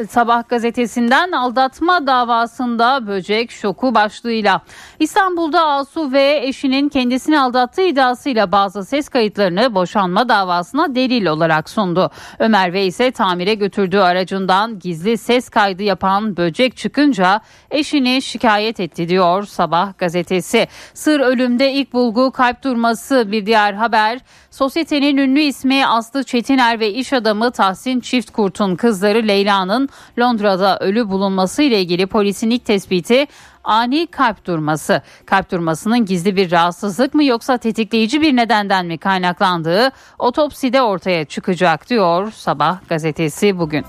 Sabah 0.05 0.49
gazetesinden 0.49 1.33
aldatma 1.33 2.07
davasında 2.07 3.07
böcek 3.07 3.51
şoku 3.51 3.95
başlığıyla. 3.95 4.61
İstanbul'da 5.01 5.67
Asu 5.67 6.13
ve 6.13 6.41
eşinin 6.43 6.89
kendisini 6.89 7.41
aldattığı 7.41 7.83
iddiasıyla 7.83 8.53
bazı 8.53 8.85
ses 8.85 9.09
kayıtlarını 9.09 9.75
boşanma 9.75 10.29
davasına 10.29 10.95
delil 10.95 11.27
olarak 11.27 11.71
sundu. 11.71 12.11
Ömer 12.39 12.73
V 12.73 12.85
ise 12.85 13.11
tamire 13.11 13.55
götürdüğü 13.55 13.99
aracından 13.99 14.79
gizli 14.79 15.19
ses 15.19 15.49
kaydı 15.49 15.83
yapan 15.83 16.37
böcek 16.37 16.77
çıkınca 16.77 17.41
eşini 17.71 18.23
şikayet 18.23 18.81
etti 18.81 19.09
diyor 19.09 19.43
Sabah 19.43 19.99
gazetesi. 19.99 20.69
Sır 20.95 21.21
ölümde 21.21 21.73
ilk 21.73 21.93
bulgu 21.93 22.31
kalp 22.31 22.65
durması 22.65 23.33
bir 23.33 23.47
diğer 23.47 23.73
haber. 23.73 24.19
Sosyetenin 24.51 25.17
ünlü 25.17 25.41
ismi 25.41 25.87
Aslı 25.87 26.25
Çetiner 26.25 26.81
ve 26.81 26.93
iş 26.93 27.13
adamı 27.13 27.51
Tahsin 27.51 28.01
Çiftkurt'un 28.01 28.77
kızları 28.77 29.29
Leyla'nın 29.29 29.86
Londra'da 30.19 30.79
ölü 30.79 31.09
bulunması 31.09 31.63
ile 31.63 31.81
ilgili 31.81 32.07
polisin 32.07 32.51
ilk 32.51 32.65
tespiti 32.65 33.27
ani 33.65 34.07
kalp 34.07 34.47
durması. 34.47 35.03
Kalp 35.27 35.51
durmasının 35.51 36.05
gizli 36.05 36.37
bir 36.37 36.51
rahatsızlık 36.51 37.15
mı 37.15 37.25
yoksa 37.25 37.59
tetikleyici 37.59 38.21
bir 38.21 38.37
nedenden 38.37 38.87
mi 38.87 38.99
kaynaklandığı 38.99 39.91
otopside 40.19 40.83
ortaya 40.83 41.25
çıkacak 41.25 41.91
diyor 41.91 42.33
Sabah 42.33 42.89
gazetesi 42.89 43.59
bugün. 43.59 43.85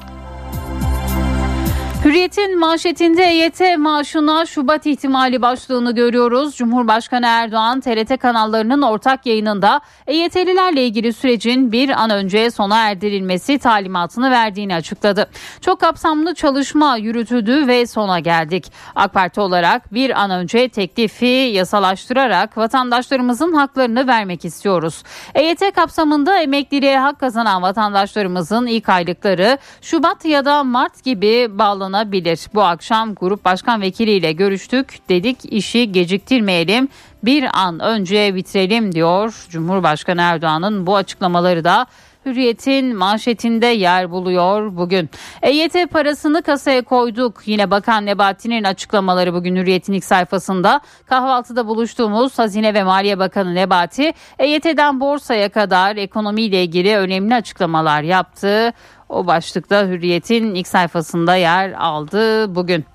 Hürriyet'in 2.07 2.59
manşetinde 2.59 3.23
EYT 3.23 3.77
maaşına 3.77 4.45
Şubat 4.45 4.85
ihtimali 4.85 5.41
başlığını 5.41 5.95
görüyoruz. 5.95 6.55
Cumhurbaşkanı 6.55 7.25
Erdoğan 7.25 7.81
TRT 7.81 8.17
kanallarının 8.19 8.81
ortak 8.81 9.25
yayınında 9.25 9.81
EYT'lilerle 10.07 10.85
ilgili 10.85 11.13
sürecin 11.13 11.71
bir 11.71 11.89
an 11.89 12.09
önce 12.09 12.51
sona 12.51 12.89
erdirilmesi 12.89 13.59
talimatını 13.59 14.31
verdiğini 14.31 14.75
açıkladı. 14.75 15.29
Çok 15.61 15.79
kapsamlı 15.79 16.35
çalışma 16.35 16.97
yürütüldü 16.97 17.67
ve 17.67 17.87
sona 17.87 18.19
geldik. 18.19 18.71
AK 18.95 19.13
Parti 19.13 19.41
olarak 19.41 19.93
bir 19.93 20.21
an 20.21 20.31
önce 20.31 20.69
teklifi 20.69 21.25
yasalaştırarak 21.25 22.57
vatandaşlarımızın 22.57 23.53
haklarını 23.53 24.07
vermek 24.07 24.45
istiyoruz. 24.45 25.03
EYT 25.35 25.71
kapsamında 25.75 26.41
emekliliğe 26.41 26.99
hak 26.99 27.19
kazanan 27.19 27.61
vatandaşlarımızın 27.61 28.67
ilk 28.67 28.89
aylıkları 28.89 29.57
Şubat 29.81 30.25
ya 30.25 30.45
da 30.45 30.63
Mart 30.63 31.03
gibi 31.03 31.47
bağlanabilir 31.59 31.96
alınabilir. 31.97 32.39
Bu 32.53 32.63
akşam 32.63 33.15
grup 33.15 33.45
başkan 33.45 33.81
vekiliyle 33.81 34.31
görüştük. 34.31 35.09
Dedik 35.09 35.53
işi 35.53 35.91
geciktirmeyelim. 35.91 36.87
Bir 37.23 37.45
an 37.53 37.79
önce 37.79 38.35
bitirelim 38.35 38.91
diyor 38.91 39.45
Cumhurbaşkanı 39.49 40.21
Erdoğan'ın 40.21 40.87
bu 40.87 40.95
açıklamaları 40.95 41.63
da 41.63 41.87
Hürriyet'in 42.25 42.95
manşetinde 42.95 43.65
yer 43.65 44.11
buluyor 44.11 44.77
bugün. 44.77 45.09
EYT 45.41 45.91
parasını 45.91 46.41
kasaya 46.41 46.81
koyduk. 46.81 47.41
Yine 47.45 47.71
Bakan 47.71 48.05
Nebati'nin 48.05 48.63
açıklamaları 48.63 49.33
bugün 49.33 49.55
Hürriyet'in 49.55 49.93
ilk 49.93 50.03
sayfasında. 50.03 50.81
Kahvaltıda 51.05 51.67
buluştuğumuz 51.67 52.39
Hazine 52.39 52.73
ve 52.73 52.83
Maliye 52.83 53.19
Bakanı 53.19 53.55
Nebati, 53.55 54.13
EYT'den 54.39 54.99
borsaya 54.99 55.49
kadar 55.49 55.95
ekonomiyle 55.95 56.63
ilgili 56.63 56.97
önemli 56.97 57.35
açıklamalar 57.35 58.01
yaptı. 58.01 58.73
O 59.09 59.27
başlıkta 59.27 59.87
Hürriyet'in 59.87 60.55
ilk 60.55 60.67
sayfasında 60.67 61.35
yer 61.35 61.71
aldı 61.71 62.55
bugün. 62.55 62.85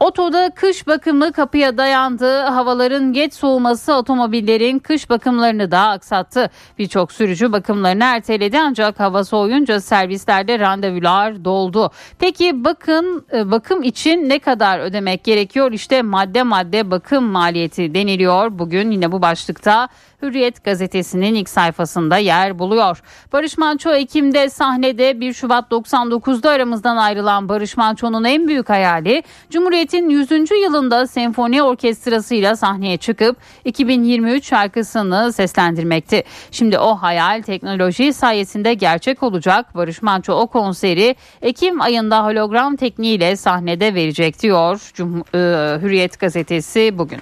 Otoda 0.00 0.50
kış 0.50 0.86
bakımı 0.86 1.32
kapıya 1.32 1.78
dayandı. 1.78 2.40
Havaların 2.40 3.12
geç 3.12 3.34
soğuması 3.34 3.94
otomobillerin 3.94 4.78
kış 4.78 5.10
bakımlarını 5.10 5.70
da 5.70 5.80
aksattı. 5.80 6.50
Birçok 6.78 7.12
sürücü 7.12 7.52
bakımlarını 7.52 8.04
erteledi 8.04 8.58
ancak 8.60 9.00
hava 9.00 9.24
soğuyunca 9.24 9.80
servislerde 9.80 10.58
randevular 10.58 11.44
doldu. 11.44 11.90
Peki 12.18 12.64
bakın 12.64 13.26
e, 13.32 13.50
bakım 13.50 13.82
için 13.82 14.28
ne 14.28 14.38
kadar 14.38 14.78
ödemek 14.78 15.24
gerekiyor? 15.24 15.72
İşte 15.72 16.02
madde 16.02 16.42
madde 16.42 16.90
bakım 16.90 17.24
maliyeti 17.24 17.94
deniliyor. 17.94 18.58
Bugün 18.58 18.90
yine 18.90 19.12
bu 19.12 19.22
başlıkta 19.22 19.88
Hürriyet 20.22 20.64
gazetesinin 20.64 21.34
ilk 21.34 21.48
sayfasında 21.48 22.16
yer 22.16 22.58
buluyor. 22.58 23.02
Barış 23.32 23.58
Manço 23.58 23.90
Ekim'de 23.94 24.50
sahnede 24.50 25.20
1 25.20 25.32
Şubat 25.32 25.70
99'da 25.72 26.50
aramızdan 26.50 26.96
ayrılan 26.96 27.48
Barış 27.48 27.76
Manço'nun 27.76 28.24
en 28.24 28.48
büyük 28.48 28.68
hayali 28.68 29.22
Cumhuriyet'in 29.50 30.08
100. 30.08 30.30
yılında 30.62 31.06
senfoni 31.06 31.62
orkestrasıyla 31.62 32.56
sahneye 32.56 32.96
çıkıp 32.96 33.36
2023 33.64 34.46
şarkısını 34.46 35.32
seslendirmekti. 35.32 36.24
Şimdi 36.50 36.78
o 36.78 36.94
hayal 36.94 37.42
teknoloji 37.42 38.12
sayesinde 38.12 38.74
gerçek 38.74 39.22
olacak. 39.22 39.74
Barış 39.74 40.02
Manço 40.02 40.32
o 40.32 40.46
konseri 40.46 41.16
Ekim 41.42 41.80
ayında 41.80 42.24
hologram 42.24 42.76
tekniğiyle 42.76 43.36
sahnede 43.36 43.94
verecek 43.94 44.42
diyor 44.42 44.76
Cum- 44.94 45.24
e, 45.34 45.80
Hürriyet 45.82 46.20
gazetesi 46.20 46.98
bugün. 46.98 47.18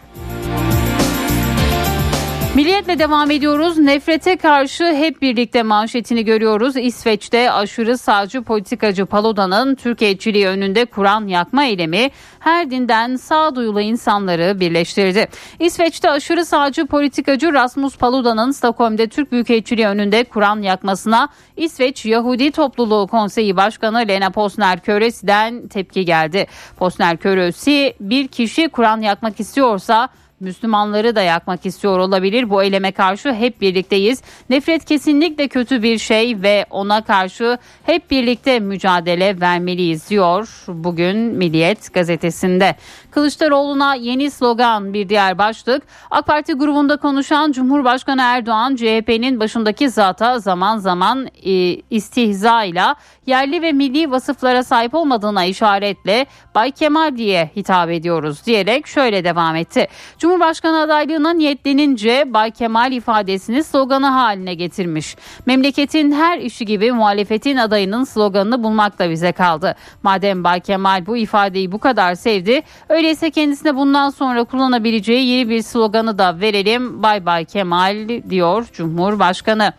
Milliyetle 2.54 2.98
devam 2.98 3.30
ediyoruz. 3.30 3.78
Nefrete 3.78 4.36
karşı 4.36 4.84
hep 4.84 5.22
birlikte 5.22 5.62
manşetini 5.62 6.24
görüyoruz. 6.24 6.76
İsveç'te 6.76 7.52
aşırı 7.52 7.98
sağcı 7.98 8.42
politikacı 8.42 9.06
Paluda'nın 9.06 9.74
Türkiye'çiliği 9.74 10.46
önünde 10.46 10.84
Kur'an 10.84 11.26
yakma 11.26 11.64
eylemi 11.64 12.10
her 12.38 12.70
dinden 12.70 13.16
sağduyulu 13.16 13.80
insanları 13.80 14.60
birleştirdi. 14.60 15.28
İsveç'te 15.58 16.10
aşırı 16.10 16.44
sağcı 16.44 16.86
politikacı 16.86 17.52
Rasmus 17.52 17.96
Paluda'nın 17.96 18.50
Stockholm'de 18.50 19.08
Türk 19.08 19.32
Büyükelçiliği 19.32 19.86
önünde 19.86 20.24
Kur'an 20.24 20.62
yakmasına 20.62 21.28
İsveç 21.56 22.06
Yahudi 22.06 22.50
Topluluğu 22.50 23.06
Konseyi 23.06 23.56
Başkanı 23.56 23.98
Lena 24.08 24.30
Posner 24.30 24.80
Köresi'den 24.80 25.68
tepki 25.68 26.04
geldi. 26.04 26.46
Posner 26.76 27.16
Köresi 27.16 27.94
bir 28.00 28.28
kişi 28.28 28.68
Kur'an 28.68 29.00
yakmak 29.00 29.40
istiyorsa 29.40 30.08
Müslümanları 30.42 31.16
da 31.16 31.22
yakmak 31.22 31.66
istiyor 31.66 31.98
olabilir. 31.98 32.50
Bu 32.50 32.62
eyleme 32.62 32.92
karşı 32.92 33.32
hep 33.32 33.60
birlikteyiz. 33.60 34.22
Nefret 34.50 34.84
kesinlikle 34.84 35.48
kötü 35.48 35.82
bir 35.82 35.98
şey 35.98 36.42
ve 36.42 36.66
ona 36.70 37.04
karşı 37.04 37.58
hep 37.82 38.10
birlikte 38.10 38.60
mücadele 38.60 39.40
vermeliyiz 39.40 40.10
diyor 40.10 40.64
bugün 40.68 41.16
Milliyet 41.16 41.94
gazetesinde. 41.94 42.76
Kılıçdaroğlu'na 43.10 43.94
yeni 43.94 44.30
slogan 44.30 44.94
bir 44.94 45.08
diğer 45.08 45.38
başlık. 45.38 45.82
AK 46.10 46.26
Parti 46.26 46.52
grubunda 46.52 46.96
konuşan 46.96 47.52
Cumhurbaşkanı 47.52 48.22
Erdoğan 48.22 48.76
CHP'nin 48.76 49.40
başındaki 49.40 49.90
zata 49.90 50.38
zaman 50.38 50.78
zaman 50.78 51.28
e, 51.44 51.52
istihza 51.90 52.64
ile 52.64 52.82
yerli 53.26 53.62
ve 53.62 53.72
milli 53.72 54.10
vasıflara 54.10 54.64
sahip 54.64 54.94
olmadığına 54.94 55.44
işaretle 55.44 56.26
Bay 56.54 56.70
Kemal 56.70 57.16
diye 57.16 57.50
hitap 57.56 57.90
ediyoruz 57.90 58.46
diyerek 58.46 58.86
şöyle 58.86 59.24
devam 59.24 59.56
etti. 59.56 59.88
Cumhurbaşkanı 60.32 60.80
adaylığına 60.80 61.32
niyetlenince 61.32 62.24
Bay 62.26 62.50
Kemal 62.50 62.92
ifadesini 62.92 63.64
sloganı 63.64 64.06
haline 64.06 64.54
getirmiş. 64.54 65.16
Memleketin 65.46 66.12
her 66.12 66.38
işi 66.38 66.66
gibi 66.66 66.92
muhalefetin 66.92 67.56
adayının 67.56 68.04
sloganını 68.04 68.62
bulmak 68.62 68.98
da 68.98 69.10
bize 69.10 69.32
kaldı. 69.32 69.74
Madem 70.02 70.44
Bay 70.44 70.60
Kemal 70.60 71.06
bu 71.06 71.16
ifadeyi 71.16 71.72
bu 71.72 71.78
kadar 71.78 72.14
sevdi 72.14 72.62
öyleyse 72.88 73.30
kendisine 73.30 73.76
bundan 73.76 74.10
sonra 74.10 74.44
kullanabileceği 74.44 75.26
yeni 75.26 75.48
bir 75.48 75.62
sloganı 75.62 76.18
da 76.18 76.40
verelim. 76.40 77.02
Bay 77.02 77.26
Bay 77.26 77.44
Kemal 77.44 78.08
diyor 78.30 78.66
Cumhurbaşkanı. 78.72 79.72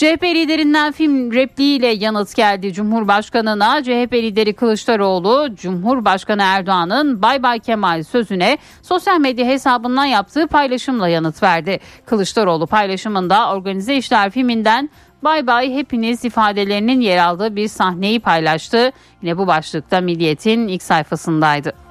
CHP 0.00 0.24
liderinden 0.24 0.92
film 0.92 1.32
repliğiyle 1.32 1.86
yanıt 1.86 2.36
geldi 2.36 2.72
Cumhurbaşkanı'na. 2.72 3.82
CHP 3.82 4.12
lideri 4.12 4.52
Kılıçdaroğlu, 4.52 5.48
Cumhurbaşkanı 5.54 6.42
Erdoğan'ın 6.42 7.22
Bay 7.22 7.42
Bay 7.42 7.58
Kemal 7.58 8.02
sözüne 8.02 8.58
sosyal 8.82 9.18
medya 9.18 9.46
hesabından 9.46 10.04
yaptığı 10.04 10.46
paylaşımla 10.46 11.08
yanıt 11.08 11.42
verdi. 11.42 11.80
Kılıçdaroğlu 12.06 12.66
paylaşımında 12.66 13.52
organize 13.52 13.96
işler 13.96 14.30
filminden 14.30 14.90
Bay 15.22 15.46
bay 15.46 15.74
hepiniz 15.74 16.24
ifadelerinin 16.24 17.00
yer 17.00 17.18
aldığı 17.18 17.56
bir 17.56 17.68
sahneyi 17.68 18.20
paylaştı. 18.20 18.92
Yine 19.22 19.38
bu 19.38 19.46
başlıkta 19.46 20.00
Milliyet'in 20.00 20.68
ilk 20.68 20.82
sayfasındaydı. 20.82 21.89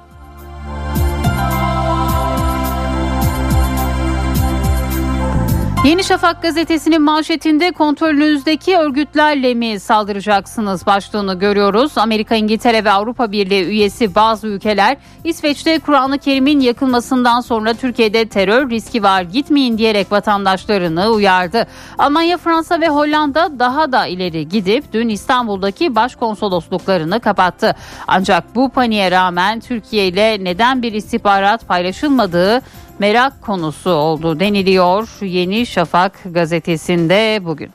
Yeni 5.84 6.04
Şafak 6.04 6.42
gazetesinin 6.42 7.02
manşetinde 7.02 7.72
kontrolünüzdeki 7.72 8.76
örgütlerle 8.76 9.54
mi 9.54 9.80
saldıracaksınız 9.80 10.86
başlığını 10.86 11.38
görüyoruz. 11.38 11.98
Amerika, 11.98 12.34
İngiltere 12.34 12.84
ve 12.84 12.90
Avrupa 12.90 13.32
Birliği 13.32 13.64
üyesi 13.64 14.14
bazı 14.14 14.46
ülkeler 14.46 14.96
İsveç'te 15.24 15.78
Kur'an-ı 15.78 16.18
Kerim'in 16.18 16.60
yakılmasından 16.60 17.40
sonra 17.40 17.74
Türkiye'de 17.74 18.28
terör 18.28 18.70
riski 18.70 19.02
var 19.02 19.22
gitmeyin 19.22 19.78
diyerek 19.78 20.12
vatandaşlarını 20.12 21.08
uyardı. 21.08 21.66
Almanya, 21.98 22.38
Fransa 22.38 22.80
ve 22.80 22.88
Hollanda 22.88 23.58
daha 23.58 23.92
da 23.92 24.06
ileri 24.06 24.48
gidip 24.48 24.92
dün 24.92 25.08
İstanbul'daki 25.08 25.94
başkonsolosluklarını 25.94 27.20
kapattı. 27.20 27.76
Ancak 28.06 28.54
bu 28.54 28.68
paniğe 28.68 29.10
rağmen 29.10 29.60
Türkiye 29.60 30.08
ile 30.08 30.44
neden 30.44 30.82
bir 30.82 30.92
istihbarat 30.92 31.68
paylaşılmadığı 31.68 32.62
merak 33.00 33.42
konusu 33.42 33.90
oldu 33.90 34.40
deniliyor 34.40 35.08
Yeni 35.20 35.66
Şafak 35.66 36.20
gazetesinde 36.24 37.40
bugün. 37.44 37.70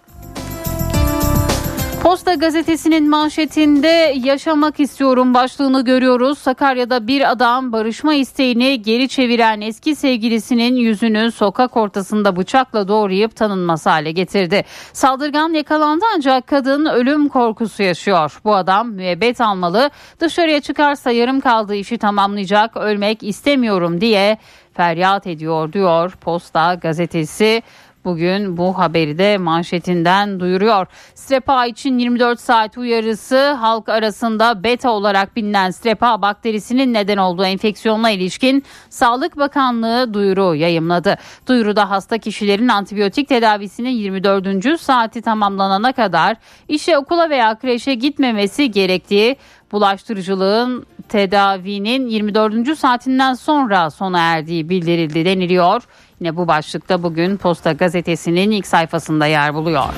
Posta 2.03 2.33
gazetesinin 2.33 3.09
manşetinde 3.09 4.13
yaşamak 4.23 4.79
istiyorum 4.79 5.33
başlığını 5.33 5.85
görüyoruz. 5.85 6.37
Sakarya'da 6.37 7.07
bir 7.07 7.31
adam 7.31 7.71
barışma 7.71 8.13
isteğini 8.13 8.81
geri 8.81 9.09
çeviren 9.09 9.61
eski 9.61 9.95
sevgilisinin 9.95 10.75
yüzünü 10.75 11.31
sokak 11.31 11.77
ortasında 11.77 12.35
bıçakla 12.35 12.87
doğrayıp 12.87 13.35
tanınmaz 13.35 13.85
hale 13.85 14.11
getirdi. 14.11 14.63
Saldırgan 14.93 15.53
yakalandı 15.53 16.05
ancak 16.15 16.47
kadın 16.47 16.85
ölüm 16.85 17.29
korkusu 17.29 17.83
yaşıyor. 17.83 18.39
Bu 18.43 18.55
adam 18.55 18.91
müebbet 18.91 19.41
almalı 19.41 19.89
dışarıya 20.19 20.61
çıkarsa 20.61 21.11
yarım 21.11 21.39
kaldığı 21.39 21.75
işi 21.75 21.97
tamamlayacak 21.97 22.77
ölmek 22.77 23.23
istemiyorum 23.23 24.01
diye 24.01 24.37
feryat 24.75 25.27
ediyor 25.27 25.73
diyor 25.73 26.11
Posta 26.11 26.73
gazetesi. 26.73 27.61
Bugün 28.05 28.57
bu 28.57 28.77
haberi 28.77 29.17
de 29.17 29.37
manşetinden 29.37 30.39
duyuruyor. 30.39 30.87
Strepa 31.15 31.65
için 31.65 31.97
24 31.97 32.39
saat 32.39 32.77
uyarısı 32.77 33.51
halk 33.51 33.89
arasında 33.89 34.63
beta 34.63 34.91
olarak 34.91 35.35
bilinen 35.35 35.71
strepa 35.71 36.21
bakterisinin 36.21 36.93
neden 36.93 37.17
olduğu 37.17 37.45
enfeksiyonla 37.45 38.09
ilişkin 38.09 38.63
Sağlık 38.89 39.37
Bakanlığı 39.37 40.13
duyuru 40.13 40.55
yayımladı. 40.55 41.17
Duyuruda 41.47 41.89
hasta 41.89 42.17
kişilerin 42.17 42.67
antibiyotik 42.67 43.27
tedavisinin 43.27 43.89
24. 43.89 44.81
saati 44.81 45.21
tamamlanana 45.21 45.91
kadar 45.91 46.37
işe 46.67 46.97
okula 46.97 47.29
veya 47.29 47.59
kreşe 47.59 47.93
gitmemesi 47.93 48.71
gerektiği 48.71 49.35
bulaştırıcılığın 49.75 50.85
tedavinin 51.09 52.07
24. 52.07 52.77
saatinden 52.77 53.33
sonra 53.33 53.89
sona 53.89 54.19
erdiği 54.19 54.69
bildirildi 54.69 55.25
deniliyor. 55.25 55.83
Yine 56.19 56.35
bu 56.35 56.47
başlıkta 56.47 57.03
bugün 57.03 57.37
Posta 57.37 57.71
Gazetesi'nin 57.71 58.51
ilk 58.51 58.67
sayfasında 58.67 59.25
yer 59.25 59.53
buluyor. 59.53 59.93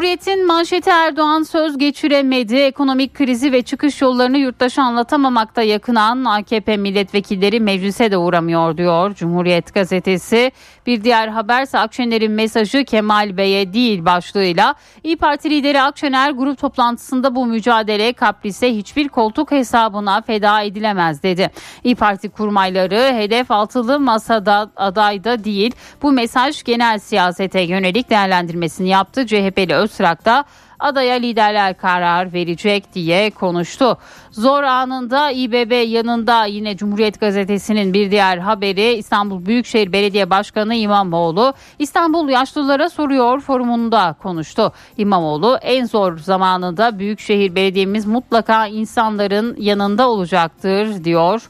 Cumhuriyet'in 0.00 0.46
manşeti 0.46 0.90
Erdoğan 0.90 1.42
söz 1.42 1.78
geçiremedi. 1.78 2.56
Ekonomik 2.56 3.14
krizi 3.14 3.52
ve 3.52 3.62
çıkış 3.62 4.02
yollarını 4.02 4.38
yurttaşa 4.38 4.82
anlatamamakta 4.82 5.62
yakınan 5.62 6.24
AKP 6.24 6.76
milletvekilleri 6.76 7.60
meclise 7.60 8.10
de 8.10 8.16
uğramıyor 8.16 8.76
diyor 8.76 9.14
Cumhuriyet 9.14 9.74
gazetesi. 9.74 10.52
Bir 10.86 11.04
diğer 11.04 11.28
haberse 11.28 11.78
Akşener'in 11.78 12.32
mesajı 12.32 12.84
Kemal 12.84 13.36
Bey'e 13.36 13.72
değil 13.72 14.04
başlığıyla 14.04 14.74
İyi 15.04 15.16
Parti 15.16 15.50
lideri 15.50 15.82
Akşener 15.82 16.30
grup 16.30 16.58
toplantısında 16.58 17.34
bu 17.34 17.46
mücadele 17.46 18.12
kaprise 18.12 18.76
hiçbir 18.76 19.08
koltuk 19.08 19.50
hesabına 19.50 20.22
feda 20.22 20.62
edilemez 20.62 21.22
dedi. 21.22 21.50
İyi 21.84 21.94
Parti 21.94 22.28
kurmayları 22.28 23.14
hedef 23.14 23.50
altılı 23.50 24.00
masada 24.00 24.70
adayda 24.76 25.44
değil 25.44 25.74
bu 26.02 26.12
mesaj 26.12 26.62
genel 26.64 26.98
siyasete 26.98 27.60
yönelik 27.60 28.10
değerlendirmesini 28.10 28.88
yaptı. 28.88 29.26
CHP'li 29.26 29.74
Öztrak 29.74 29.89
da 29.98 30.44
adaya 30.78 31.14
liderler 31.14 31.76
karar 31.76 32.32
verecek 32.32 32.94
diye 32.94 33.30
konuştu. 33.30 33.98
Zor 34.30 34.62
anında 34.62 35.30
İBB 35.30 35.88
yanında 35.88 36.44
yine 36.44 36.76
Cumhuriyet 36.76 37.20
Gazetesi'nin 37.20 37.94
bir 37.94 38.10
diğer 38.10 38.38
haberi 38.38 38.92
İstanbul 38.92 39.46
Büyükşehir 39.46 39.92
Belediye 39.92 40.30
Başkanı 40.30 40.74
İmamoğlu 40.74 41.54
İstanbul 41.78 42.28
yaşlılara 42.28 42.90
soruyor 42.90 43.40
forumunda 43.40 44.16
konuştu. 44.22 44.72
İmamoğlu 44.96 45.58
en 45.62 45.84
zor 45.84 46.18
zamanında 46.18 46.98
Büyükşehir 46.98 47.54
Belediye'miz 47.54 48.06
mutlaka 48.06 48.66
insanların 48.66 49.56
yanında 49.58 50.08
olacaktır 50.08 51.04
diyor 51.04 51.42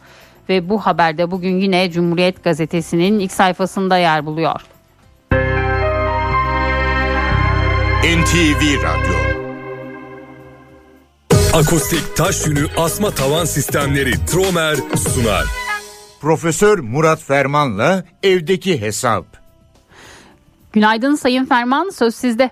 ve 0.49 0.69
bu 0.69 0.79
haberde 0.79 1.31
bugün 1.31 1.59
yine 1.59 1.91
Cumhuriyet 1.91 2.45
Gazetesi'nin 2.45 3.19
ilk 3.19 3.33
sayfasında 3.33 3.97
yer 3.97 4.27
buluyor. 4.27 4.80
NTV 8.01 8.63
Radyo 8.77 9.15
Akustik 11.55 12.17
taş 12.17 12.47
yünü 12.47 12.67
asma 12.79 13.11
tavan 13.11 13.45
sistemleri 13.45 14.11
Tromer 14.11 14.75
sunar. 14.75 15.45
Profesör 16.21 16.79
Murat 16.79 17.23
Ferman'la 17.25 18.05
evdeki 18.23 18.81
hesap. 18.81 19.25
Günaydın 20.73 21.15
Sayın 21.15 21.45
Ferman 21.45 21.89
söz 21.89 22.15
sizde. 22.15 22.51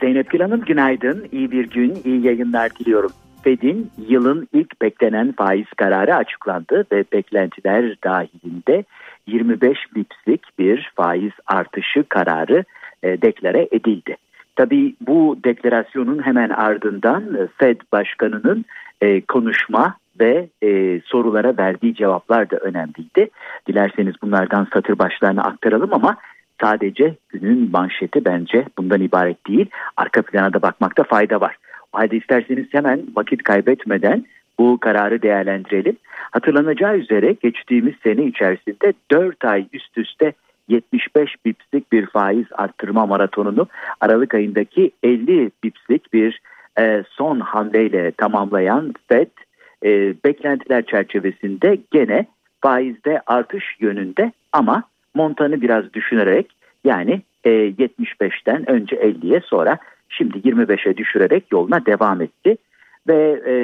Zeynep 0.00 0.30
Gül 0.30 0.40
Hanım 0.40 0.64
günaydın. 0.64 1.28
İyi 1.32 1.50
bir 1.50 1.70
gün, 1.70 1.98
iyi 2.04 2.26
yayınlar 2.26 2.70
diliyorum. 2.78 3.12
Fed'in 3.42 3.90
yılın 4.08 4.48
ilk 4.52 4.82
beklenen 4.82 5.32
faiz 5.32 5.66
kararı 5.76 6.14
açıklandı 6.14 6.86
ve 6.92 7.04
beklentiler 7.12 7.96
dahilinde 8.04 8.84
25 9.26 9.78
bipslik 9.96 10.58
bir 10.58 10.92
faiz 10.96 11.32
artışı 11.46 12.04
kararı 12.08 12.64
e, 13.02 13.22
deklare 13.22 13.68
edildi. 13.72 14.16
Tabii 14.56 14.94
bu 15.00 15.38
deklarasyonun 15.44 16.26
hemen 16.26 16.50
ardından 16.50 17.34
e, 17.34 17.46
Fed 17.58 17.80
Başkanı'nın 17.92 18.64
e, 19.00 19.20
konuşma 19.20 19.96
ve 20.20 20.48
e, 20.62 21.00
sorulara 21.00 21.56
verdiği 21.58 21.94
cevaplar 21.94 22.50
da 22.50 22.56
önemliydi. 22.56 23.30
Dilerseniz 23.66 24.14
bunlardan 24.22 24.66
satır 24.72 24.98
başlarına 24.98 25.42
aktaralım 25.42 25.94
ama 25.94 26.16
sadece 26.60 27.14
günün 27.28 27.70
manşeti 27.72 28.24
bence 28.24 28.64
bundan 28.78 29.00
ibaret 29.00 29.46
değil. 29.48 29.66
Arka 29.96 30.22
plana 30.22 30.52
da 30.52 30.62
bakmakta 30.62 31.02
fayda 31.02 31.40
var. 31.40 31.56
O 31.92 31.98
halde 31.98 32.16
isterseniz 32.16 32.66
hemen 32.72 33.02
vakit 33.16 33.42
kaybetmeden 33.42 34.24
bu 34.58 34.78
kararı 34.80 35.22
değerlendirelim. 35.22 35.96
Hatırlanacağı 36.30 36.96
üzere 36.96 37.36
geçtiğimiz 37.42 37.94
sene 38.02 38.24
içerisinde 38.24 38.92
4 39.10 39.44
ay 39.44 39.66
üst 39.72 39.98
üste 39.98 40.32
75 40.68 41.30
bipslik 41.44 41.92
bir 41.92 42.06
faiz 42.06 42.46
arttırma 42.52 43.06
maratonunu 43.06 43.66
Aralık 44.00 44.34
ayındaki 44.34 44.90
50 45.02 45.50
bipslik 45.64 46.12
bir 46.12 46.40
e, 46.78 47.04
son 47.10 47.40
hamleyle 47.40 48.12
tamamlayan 48.12 48.94
FED 49.08 49.30
e, 49.84 50.14
beklentiler 50.24 50.86
çerçevesinde 50.86 51.78
gene 51.90 52.26
faizde 52.60 53.20
artış 53.26 53.64
yönünde 53.80 54.32
ama 54.52 54.82
montanı 55.14 55.60
biraz 55.60 55.92
düşünerek 55.92 56.50
yani 56.84 57.22
e, 57.44 57.50
75'ten 57.50 58.70
önce 58.70 58.96
50'ye 58.96 59.40
sonra 59.40 59.78
şimdi 60.08 60.38
25'e 60.38 60.96
düşürerek 60.96 61.44
yoluna 61.52 61.86
devam 61.86 62.22
etti. 62.22 62.56
Ve 63.08 63.42
e, 63.46 63.54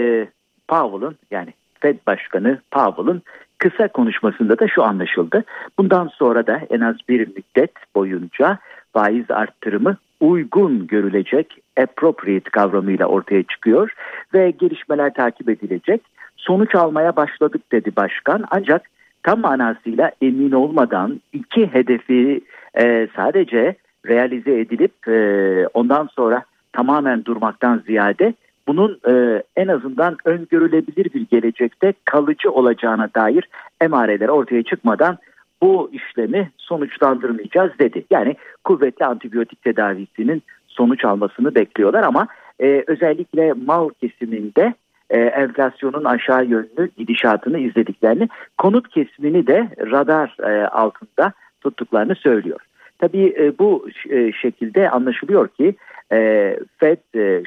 Powell'ın 0.69 1.17
yani 1.31 1.55
Fed 1.81 1.99
Başkanı 2.07 2.61
Powell'ın 2.71 3.23
kısa 3.61 3.89
konuşmasında 3.89 4.59
da 4.59 4.69
şu 4.69 4.83
anlaşıldı. 4.83 5.45
Bundan 5.79 6.09
sonra 6.09 6.47
da 6.47 6.61
en 6.71 6.81
az 6.81 6.97
bir 7.09 7.29
müddet 7.29 7.73
boyunca 7.95 8.59
faiz 8.93 9.31
arttırımı 9.31 9.97
uygun 10.21 10.87
görülecek 10.87 11.59
appropriate 11.81 12.51
kavramıyla 12.51 13.07
ortaya 13.07 13.43
çıkıyor 13.43 13.93
ve 14.35 14.51
gelişmeler 14.51 15.15
takip 15.15 15.49
edilecek. 15.49 16.03
Sonuç 16.37 16.75
almaya 16.75 17.17
başladık 17.17 17.73
dedi 17.73 17.97
başkan 17.97 18.45
ancak 18.51 18.83
tam 19.23 19.41
manasıyla 19.41 20.13
emin 20.23 20.53
olmadan 20.53 21.21
iki 21.33 21.67
hedefi 21.67 22.41
e, 22.75 23.09
sadece 23.17 23.75
realize 24.07 24.61
edilip 24.61 25.09
e, 25.09 25.67
ondan 25.75 26.09
sonra 26.17 26.43
tamamen 26.73 27.25
durmaktan 27.25 27.83
ziyade 27.87 28.35
bunun 28.71 29.01
e, 29.09 29.43
en 29.57 29.69
azından 29.69 30.17
öngörülebilir 30.25 31.15
bir 31.15 31.27
gelecekte 31.31 31.93
kalıcı 32.05 32.51
olacağına 32.51 33.09
dair 33.15 33.49
emareler 33.81 34.29
ortaya 34.29 34.63
çıkmadan 34.63 35.19
bu 35.63 35.91
işlemi 35.93 36.51
sonuçlandırmayacağız 36.57 37.73
dedi. 37.79 38.05
Yani 38.11 38.37
kuvvetli 38.65 39.05
antibiyotik 39.05 39.63
tedavisinin 39.63 40.43
sonuç 40.69 41.05
almasını 41.05 41.55
bekliyorlar 41.55 42.03
ama 42.03 42.27
e, 42.61 42.85
özellikle 42.87 43.53
mal 43.53 43.91
kesiminde 44.01 44.75
e, 45.11 45.19
enflasyonun 45.21 46.05
aşağı 46.05 46.45
yönlü 46.45 46.91
gidişatını 46.97 47.59
izlediklerini, 47.59 48.29
konut 48.59 48.89
kesimini 48.89 49.47
de 49.47 49.69
radar 49.81 50.37
e, 50.43 50.67
altında 50.67 51.33
tuttuklarını 51.61 52.15
söylüyor. 52.15 52.61
Tabii 53.01 53.35
e, 53.39 53.59
bu 53.59 53.89
e, 54.11 54.33
şekilde 54.33 54.91
anlaşılıyor 54.91 55.49
ki 55.49 55.75
e, 56.13 56.57
FED 56.79 56.99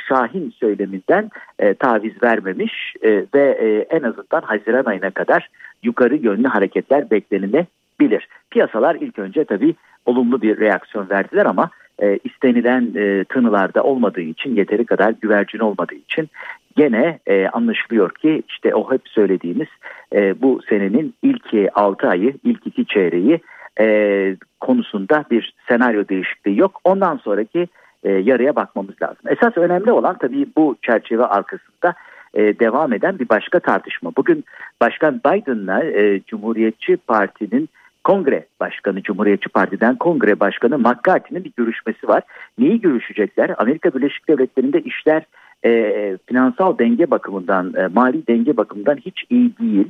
Şahin 0.07 0.53
söyleminden 0.59 1.29
taviz 1.79 2.23
vermemiş 2.23 2.95
ve 3.33 3.85
en 3.89 4.03
azından 4.03 4.41
Haziran 4.41 4.85
ayına 4.85 5.11
kadar 5.11 5.49
yukarı 5.83 6.15
yönlü 6.15 6.47
hareketler 6.47 7.11
beklenilebilir. 7.11 8.27
Piyasalar 8.51 8.95
ilk 8.95 9.19
önce 9.19 9.45
tabii 9.45 9.75
olumlu 10.05 10.41
bir 10.41 10.59
reaksiyon 10.59 11.09
verdiler 11.09 11.45
ama 11.45 11.69
istenilen 12.23 12.91
e, 12.95 13.23
tınılarda 13.23 13.83
olmadığı 13.83 14.21
için 14.21 14.55
yeteri 14.55 14.85
kadar 14.85 15.13
güvercin 15.21 15.59
olmadığı 15.59 15.95
için 15.95 16.29
gene 16.75 17.19
anlaşılıyor 17.53 18.11
ki 18.11 18.43
işte 18.47 18.75
o 18.75 18.91
hep 18.91 19.01
söylediğimiz 19.05 19.67
bu 20.41 20.61
senenin 20.69 21.13
ilk 21.23 21.71
6 21.73 22.07
ayı 22.07 22.33
ilk 22.43 22.67
iki 22.67 22.85
çeyreği 22.85 23.39
e, 23.79 24.35
konusunda 24.59 25.25
bir 25.31 25.53
senaryo 25.67 26.07
değişikliği 26.07 26.59
yok. 26.59 26.81
Ondan 26.83 27.17
sonraki 27.17 27.67
e, 28.03 28.11
yarıya 28.11 28.55
bakmamız 28.55 29.01
lazım. 29.01 29.23
Esas 29.27 29.57
önemli 29.57 29.91
olan 29.91 30.17
tabii 30.17 30.47
bu 30.57 30.75
çerçeve 30.81 31.25
arkasında 31.25 31.93
e, 32.33 32.59
devam 32.59 32.93
eden 32.93 33.19
bir 33.19 33.29
başka 33.29 33.59
tartışma. 33.59 34.11
Bugün 34.17 34.45
Başkan 34.81 35.21
Biden'la 35.25 35.83
e, 35.83 36.21
Cumhuriyetçi 36.27 36.97
Parti'nin 36.97 37.69
Kongre 38.03 38.45
Başkanı 38.59 39.03
Cumhuriyetçi 39.03 39.49
Parti'den 39.49 39.95
Kongre 39.95 40.39
Başkanı 40.39 40.77
McCarthy'nin 40.77 41.43
bir 41.43 41.51
görüşmesi 41.57 42.07
var. 42.07 42.23
Neyi 42.57 42.81
görüşecekler? 42.81 43.55
Amerika 43.57 43.93
Birleşik 43.93 44.29
Devletleri'nde 44.29 44.81
işler 44.81 45.23
e, 45.65 46.17
finansal 46.25 46.77
denge 46.77 47.11
bakımından, 47.11 47.73
e, 47.77 47.87
mali 47.87 48.27
denge 48.27 48.57
bakımından 48.57 48.97
hiç 48.97 49.23
iyi 49.29 49.57
değil. 49.57 49.89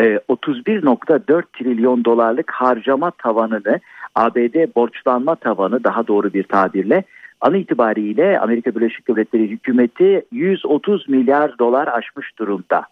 E, 0.00 0.02
31.4 0.28 1.42
trilyon 1.52 2.04
dolarlık 2.04 2.50
harcama 2.50 3.10
tavanını, 3.10 3.80
ABD 4.14 4.74
borçlanma 4.76 5.34
tavanı 5.34 5.84
daha 5.84 6.06
doğru 6.06 6.32
bir 6.32 6.42
tabirle 6.42 7.04
an 7.40 7.54
itibariyle 7.54 8.40
Amerika 8.40 8.74
Birleşik 8.74 9.08
Devletleri 9.08 9.48
hükümeti 9.48 10.22
130 10.32 11.08
milyar 11.08 11.58
dolar 11.58 11.88
aşmış 11.88 12.38
durumda. 12.38 12.82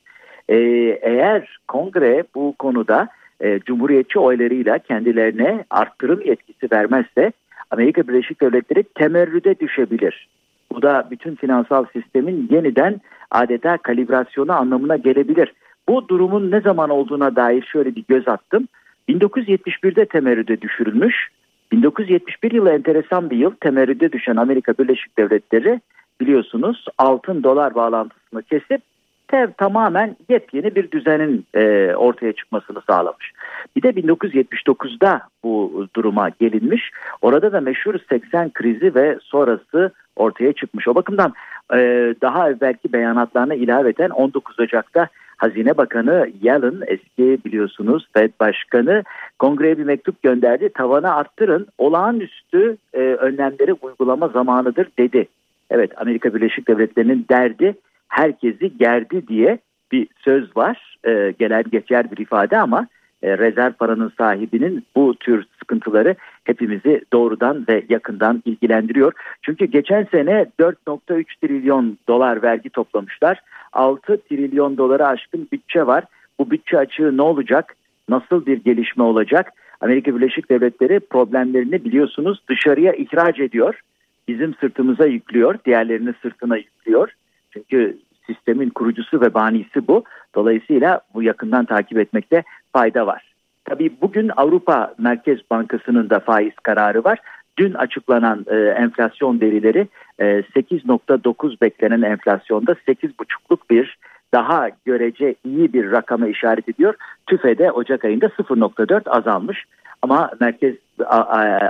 Ee, 0.48 0.56
eğer 1.02 1.58
kongre 1.68 2.24
bu 2.34 2.54
konuda 2.58 3.08
e, 3.40 3.60
cumhuriyetçi 3.60 4.18
oylarıyla 4.18 4.78
kendilerine 4.78 5.64
arttırım 5.70 6.20
yetkisi 6.24 6.72
vermezse 6.72 7.32
Amerika 7.70 8.08
Birleşik 8.08 8.40
Devletleri 8.40 8.82
temerrüde 8.82 9.60
düşebilir. 9.60 10.28
Bu 10.72 10.82
da 10.82 11.08
bütün 11.10 11.34
finansal 11.34 11.84
sistemin 11.92 12.48
yeniden 12.50 13.00
adeta 13.30 13.78
kalibrasyonu 13.78 14.52
anlamına 14.52 14.96
gelebilir. 14.96 15.52
Bu 15.88 16.08
durumun 16.08 16.50
ne 16.50 16.60
zaman 16.60 16.90
olduğuna 16.90 17.36
dair 17.36 17.62
şöyle 17.62 17.94
bir 17.94 18.04
göz 18.08 18.28
attım. 18.28 18.68
1971'de 19.08 20.06
temerrüde 20.06 20.60
düşürülmüş. 20.60 21.28
1971 21.72 22.52
yılı 22.52 22.70
enteresan 22.70 23.30
bir 23.30 23.36
yıl. 23.36 23.50
Temerrüde 23.60 24.12
düşen 24.12 24.36
Amerika 24.36 24.72
Birleşik 24.78 25.18
Devletleri 25.18 25.80
biliyorsunuz 26.20 26.84
altın 26.98 27.42
dolar 27.42 27.74
bağlantısını 27.74 28.42
kesip 28.42 28.82
tev 29.28 29.48
tamamen 29.56 30.16
yepyeni 30.28 30.74
bir 30.74 30.90
düzenin 30.90 31.46
e, 31.54 31.94
ortaya 31.94 32.32
çıkmasını 32.32 32.78
sağlamış. 32.90 33.32
Bir 33.76 33.82
de 33.82 33.90
1979'da 33.90 35.20
bu 35.44 35.86
duruma 35.96 36.28
gelinmiş. 36.28 36.90
Orada 37.22 37.52
da 37.52 37.60
meşhur 37.60 37.94
80 38.08 38.50
krizi 38.52 38.94
ve 38.94 39.18
sonrası 39.22 39.92
ortaya 40.16 40.52
çıkmış. 40.52 40.88
O 40.88 40.94
bakımdan 40.94 41.34
e, 41.72 41.78
daha 42.22 42.50
evvelki 42.50 42.92
beyanatlarına 42.92 43.54
ilaveten 43.54 44.10
19 44.10 44.60
Ocak'ta 44.60 45.08
Hazine 45.36 45.76
Bakanı 45.76 46.30
Yellen 46.42 46.82
eski 46.86 47.38
biliyorsunuz 47.44 48.08
Fed 48.14 48.30
Başkanı 48.40 49.02
kongreye 49.38 49.78
bir 49.78 49.84
mektup 49.84 50.22
gönderdi. 50.22 50.68
Tavanı 50.74 51.14
arttırın 51.14 51.66
olağanüstü 51.78 52.76
e, 52.94 52.98
önlemleri 52.98 53.72
uygulama 53.72 54.28
zamanıdır 54.28 54.88
dedi. 54.98 55.28
Evet 55.70 55.90
Amerika 55.96 56.34
Birleşik 56.34 56.68
Devletleri'nin 56.68 57.26
derdi 57.30 57.74
herkesi 58.08 58.78
gerdi 58.78 59.28
diye 59.28 59.58
bir 59.92 60.08
söz 60.24 60.56
var. 60.56 60.96
E, 61.04 61.34
gelen 61.38 61.64
geçer 61.72 62.10
bir 62.10 62.16
ifade 62.16 62.58
ama 62.58 62.86
e, 63.22 63.38
rezerv 63.38 63.72
paranın 63.72 64.12
sahibinin 64.18 64.84
bu 64.96 65.14
tür 65.14 65.44
sıkıntıları 65.58 66.14
hepimizi 66.44 67.00
doğrudan 67.12 67.64
ve 67.68 67.84
yakından 67.88 68.42
ilgilendiriyor. 68.44 69.12
Çünkü 69.42 69.64
geçen 69.64 70.04
sene 70.04 70.46
4.3 70.60 71.24
trilyon 71.42 71.98
dolar 72.08 72.42
vergi 72.42 72.70
toplamışlar. 72.70 73.40
6 73.72 74.20
trilyon 74.28 74.76
dolara 74.76 75.06
aşkın 75.06 75.48
bütçe 75.52 75.86
var. 75.86 76.04
Bu 76.38 76.50
bütçe 76.50 76.78
açığı 76.78 77.16
ne 77.16 77.22
olacak? 77.22 77.74
Nasıl 78.08 78.46
bir 78.46 78.64
gelişme 78.64 79.04
olacak? 79.04 79.52
Amerika 79.80 80.16
Birleşik 80.16 80.50
Devletleri 80.50 81.00
problemlerini 81.00 81.84
biliyorsunuz 81.84 82.42
dışarıya 82.48 82.92
ihraç 82.92 83.40
ediyor. 83.40 83.80
Bizim 84.28 84.54
sırtımıza 84.54 85.06
yüklüyor, 85.06 85.58
diğerlerinin 85.64 86.14
sırtına 86.22 86.56
yüklüyor. 86.56 87.12
Çünkü 87.52 87.98
sistemin 88.26 88.70
kurucusu 88.70 89.20
ve 89.20 89.34
banisi 89.34 89.88
bu. 89.88 90.04
Dolayısıyla 90.34 91.00
bu 91.14 91.22
yakından 91.22 91.64
takip 91.64 91.98
etmekte 91.98 92.42
fayda 92.72 93.06
var. 93.06 93.28
Tabii 93.64 93.90
bugün 94.00 94.30
Avrupa 94.36 94.94
Merkez 94.98 95.38
Bankası'nın 95.50 96.10
da 96.10 96.20
faiz 96.20 96.54
kararı 96.62 97.04
var. 97.04 97.18
Dün 97.56 97.74
açıklanan 97.74 98.46
e, 98.50 98.56
enflasyon 98.56 99.40
verileri 99.40 99.88
e, 100.18 100.24
8.9 100.24 101.60
beklenen 101.60 102.02
enflasyonda 102.02 102.72
8.5'luk 102.72 103.58
bir 103.70 103.98
daha 104.34 104.68
görece 104.84 105.34
iyi 105.44 105.72
bir 105.72 105.90
rakama 105.90 106.28
işaret 106.28 106.68
ediyor. 106.68 106.94
TÜFE'de 107.26 107.72
Ocak 107.72 108.04
ayında 108.04 108.26
0.4 108.26 109.10
azalmış. 109.10 109.64
Ama 110.02 110.30
Merkez 110.40 110.74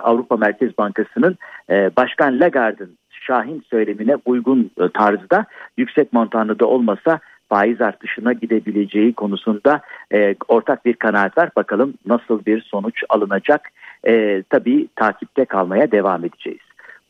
Avrupa 0.02 0.36
Merkez 0.36 0.78
Bankası'nın 0.78 1.36
e, 1.70 1.90
Başkan 1.96 2.40
Lagarde'ın 2.40 2.97
Şahin 3.28 3.64
söylemine 3.70 4.16
uygun 4.24 4.70
e, 4.80 4.88
tarzda 4.94 5.46
yüksek 5.76 6.12
montanlı 6.12 6.58
da 6.58 6.66
olmasa 6.66 7.20
faiz 7.48 7.80
artışına 7.80 8.32
gidebileceği 8.32 9.12
konusunda 9.12 9.80
e, 10.14 10.34
ortak 10.48 10.84
bir 10.84 10.94
kanaat 10.94 11.38
var. 11.38 11.50
Bakalım 11.56 11.94
nasıl 12.06 12.44
bir 12.46 12.62
sonuç 12.62 13.02
alınacak. 13.08 13.68
E, 14.08 14.42
tabii 14.50 14.88
takipte 14.96 15.44
kalmaya 15.44 15.92
devam 15.92 16.24
edeceğiz. 16.24 16.60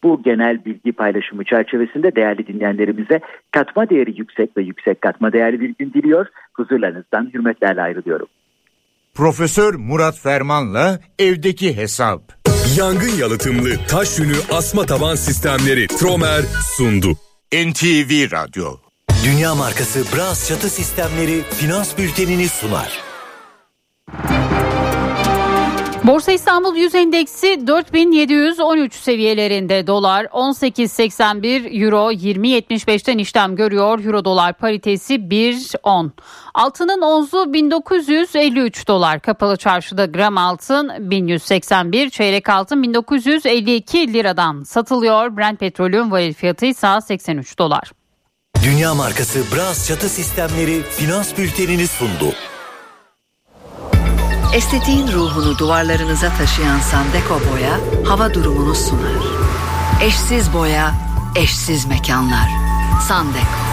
Bu 0.02 0.22
genel 0.22 0.64
bilgi 0.64 0.92
paylaşımı 0.92 1.44
çerçevesinde 1.44 2.16
değerli 2.16 2.46
dinleyenlerimize 2.46 3.20
katma 3.50 3.90
değeri 3.90 4.18
yüksek 4.18 4.56
ve 4.56 4.62
yüksek 4.62 5.00
katma 5.00 5.32
değerli 5.32 5.60
bir 5.60 5.74
gün 5.78 5.92
diliyor. 5.92 6.26
Huzurlarınızdan 6.52 7.30
hürmetlerle 7.34 7.82
ayrılıyorum. 7.82 8.26
Profesör 9.14 9.74
Murat 9.74 10.18
Ferman'la 10.18 10.98
evdeki 11.18 11.76
hesap. 11.76 12.37
Yangın 12.76 13.16
yalıtımlı 13.16 13.76
taş 13.88 14.18
yünü 14.18 14.36
asma 14.52 14.86
taban 14.86 15.14
sistemleri 15.14 15.86
Tromer 15.86 16.44
sundu. 16.76 17.16
NTV 17.52 18.30
Radyo 18.32 18.76
Dünya 19.24 19.54
markası 19.54 20.04
Bras 20.16 20.48
çatı 20.48 20.70
sistemleri 20.70 21.42
finans 21.50 21.98
bültenini 21.98 22.48
sunar. 22.48 22.98
Borsa 26.08 26.32
İstanbul 26.32 26.76
Yüz 26.76 26.94
Endeksi 26.94 27.66
4713 27.66 28.94
seviyelerinde 28.94 29.86
dolar 29.86 30.24
18.81 30.24 31.84
euro 31.84 32.12
20.75'ten 32.12 33.18
işlem 33.18 33.56
görüyor. 33.56 34.04
Euro 34.04 34.24
dolar 34.24 34.52
paritesi 34.52 35.14
1.10. 35.14 36.10
Altının 36.54 37.02
onzu 37.02 37.52
1953 37.52 38.88
dolar. 38.88 39.20
Kapalı 39.20 39.56
çarşıda 39.56 40.06
gram 40.06 40.38
altın 40.38 41.10
1181, 41.10 42.10
çeyrek 42.10 42.48
altın 42.48 42.82
1952 42.82 44.12
liradan 44.12 44.62
satılıyor. 44.62 45.36
Brent 45.36 45.60
petrolün 45.60 46.10
varil 46.10 46.34
fiyatı 46.34 46.66
ise 46.66 46.88
83 47.06 47.58
dolar. 47.58 47.92
Dünya 48.64 48.94
markası 48.94 49.38
Bras 49.56 49.88
çatı 49.88 50.08
sistemleri 50.08 50.82
finans 50.82 51.38
bültenini 51.38 51.86
sundu. 51.86 52.34
Estetiğin 54.52 55.08
ruhunu 55.08 55.58
duvarlarınıza 55.58 56.28
taşıyan 56.38 56.78
Sandeko 56.78 57.40
Boya 57.52 57.80
hava 58.08 58.34
durumunu 58.34 58.74
sunar. 58.74 59.12
Eşsiz 60.02 60.52
boya, 60.52 60.94
eşsiz 61.36 61.86
mekanlar. 61.86 62.50
Sandeko. 63.08 63.67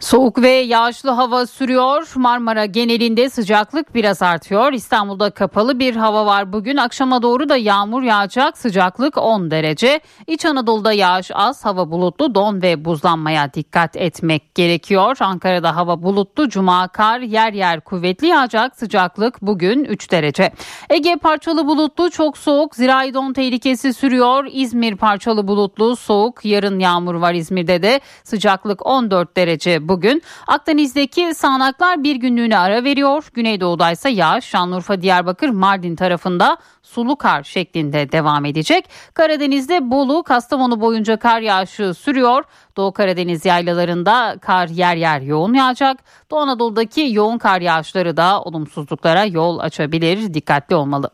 Soğuk 0.00 0.42
ve 0.42 0.50
yağışlı 0.50 1.10
hava 1.10 1.46
sürüyor. 1.46 2.12
Marmara 2.16 2.64
genelinde 2.64 3.30
sıcaklık 3.30 3.94
biraz 3.94 4.22
artıyor. 4.22 4.72
İstanbul'da 4.72 5.30
kapalı 5.30 5.78
bir 5.78 5.96
hava 5.96 6.26
var 6.26 6.52
bugün. 6.52 6.76
Akşama 6.76 7.22
doğru 7.22 7.48
da 7.48 7.56
yağmur 7.56 8.02
yağacak. 8.02 8.58
Sıcaklık 8.58 9.18
10 9.18 9.50
derece. 9.50 10.00
İç 10.26 10.44
Anadolu'da 10.44 10.92
yağış 10.92 11.30
az, 11.34 11.64
hava 11.64 11.90
bulutlu, 11.90 12.34
don 12.34 12.62
ve 12.62 12.84
buzlanmaya 12.84 13.54
dikkat 13.54 13.96
etmek 13.96 14.54
gerekiyor. 14.54 15.16
Ankara'da 15.20 15.76
hava 15.76 16.02
bulutlu, 16.02 16.48
cuma 16.48 16.88
kar, 16.88 17.20
yer 17.20 17.52
yer 17.52 17.80
kuvvetli 17.80 18.26
yağacak. 18.26 18.76
Sıcaklık 18.76 19.42
bugün 19.42 19.84
3 19.84 20.10
derece. 20.10 20.52
Ege 20.90 21.16
parçalı 21.16 21.66
bulutlu, 21.66 22.10
çok 22.10 22.38
soğuk. 22.38 22.76
Zirai 22.76 23.14
don 23.14 23.32
tehlikesi 23.32 23.94
sürüyor. 23.94 24.46
İzmir 24.52 24.96
parçalı 24.96 25.48
bulutlu, 25.48 25.96
soğuk. 25.96 26.44
Yarın 26.44 26.78
yağmur 26.78 27.14
var 27.14 27.34
İzmir'de 27.34 27.82
de. 27.82 28.00
Sıcaklık 28.24 28.86
14 28.86 29.36
derece 29.36 29.85
bugün. 29.88 30.22
Akdeniz'deki 30.46 31.34
sağanaklar 31.34 32.02
bir 32.02 32.16
günlüğüne 32.16 32.58
ara 32.58 32.84
veriyor. 32.84 33.28
Güneydoğu'da 33.34 33.90
ise 33.90 34.10
yağış 34.10 34.44
Şanlıurfa, 34.44 35.02
Diyarbakır, 35.02 35.48
Mardin 35.48 35.96
tarafında 35.96 36.56
sulu 36.82 37.16
kar 37.16 37.42
şeklinde 37.42 38.12
devam 38.12 38.44
edecek. 38.44 38.88
Karadeniz'de 39.14 39.90
Bolu, 39.90 40.22
Kastamonu 40.22 40.80
boyunca 40.80 41.16
kar 41.16 41.40
yağışı 41.40 41.94
sürüyor. 41.94 42.44
Doğu 42.76 42.92
Karadeniz 42.92 43.44
yaylalarında 43.44 44.36
kar 44.40 44.68
yer 44.68 44.96
yer 44.96 45.20
yoğun 45.20 45.54
yağacak. 45.54 45.98
Doğu 46.30 46.40
Anadolu'daki 46.40 47.08
yoğun 47.10 47.38
kar 47.38 47.60
yağışları 47.60 48.16
da 48.16 48.42
olumsuzluklara 48.42 49.24
yol 49.24 49.58
açabilir. 49.58 50.34
Dikkatli 50.34 50.76
olmalı. 50.76 51.10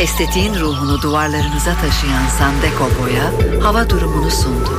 Estetiğin 0.00 0.54
ruhunu 0.54 1.02
duvarlarınıza 1.02 1.74
taşıyan 1.74 2.26
Sandeko 2.38 2.84
Boya 3.02 3.62
hava 3.64 3.90
durumunu 3.90 4.30
sundu. 4.30 4.70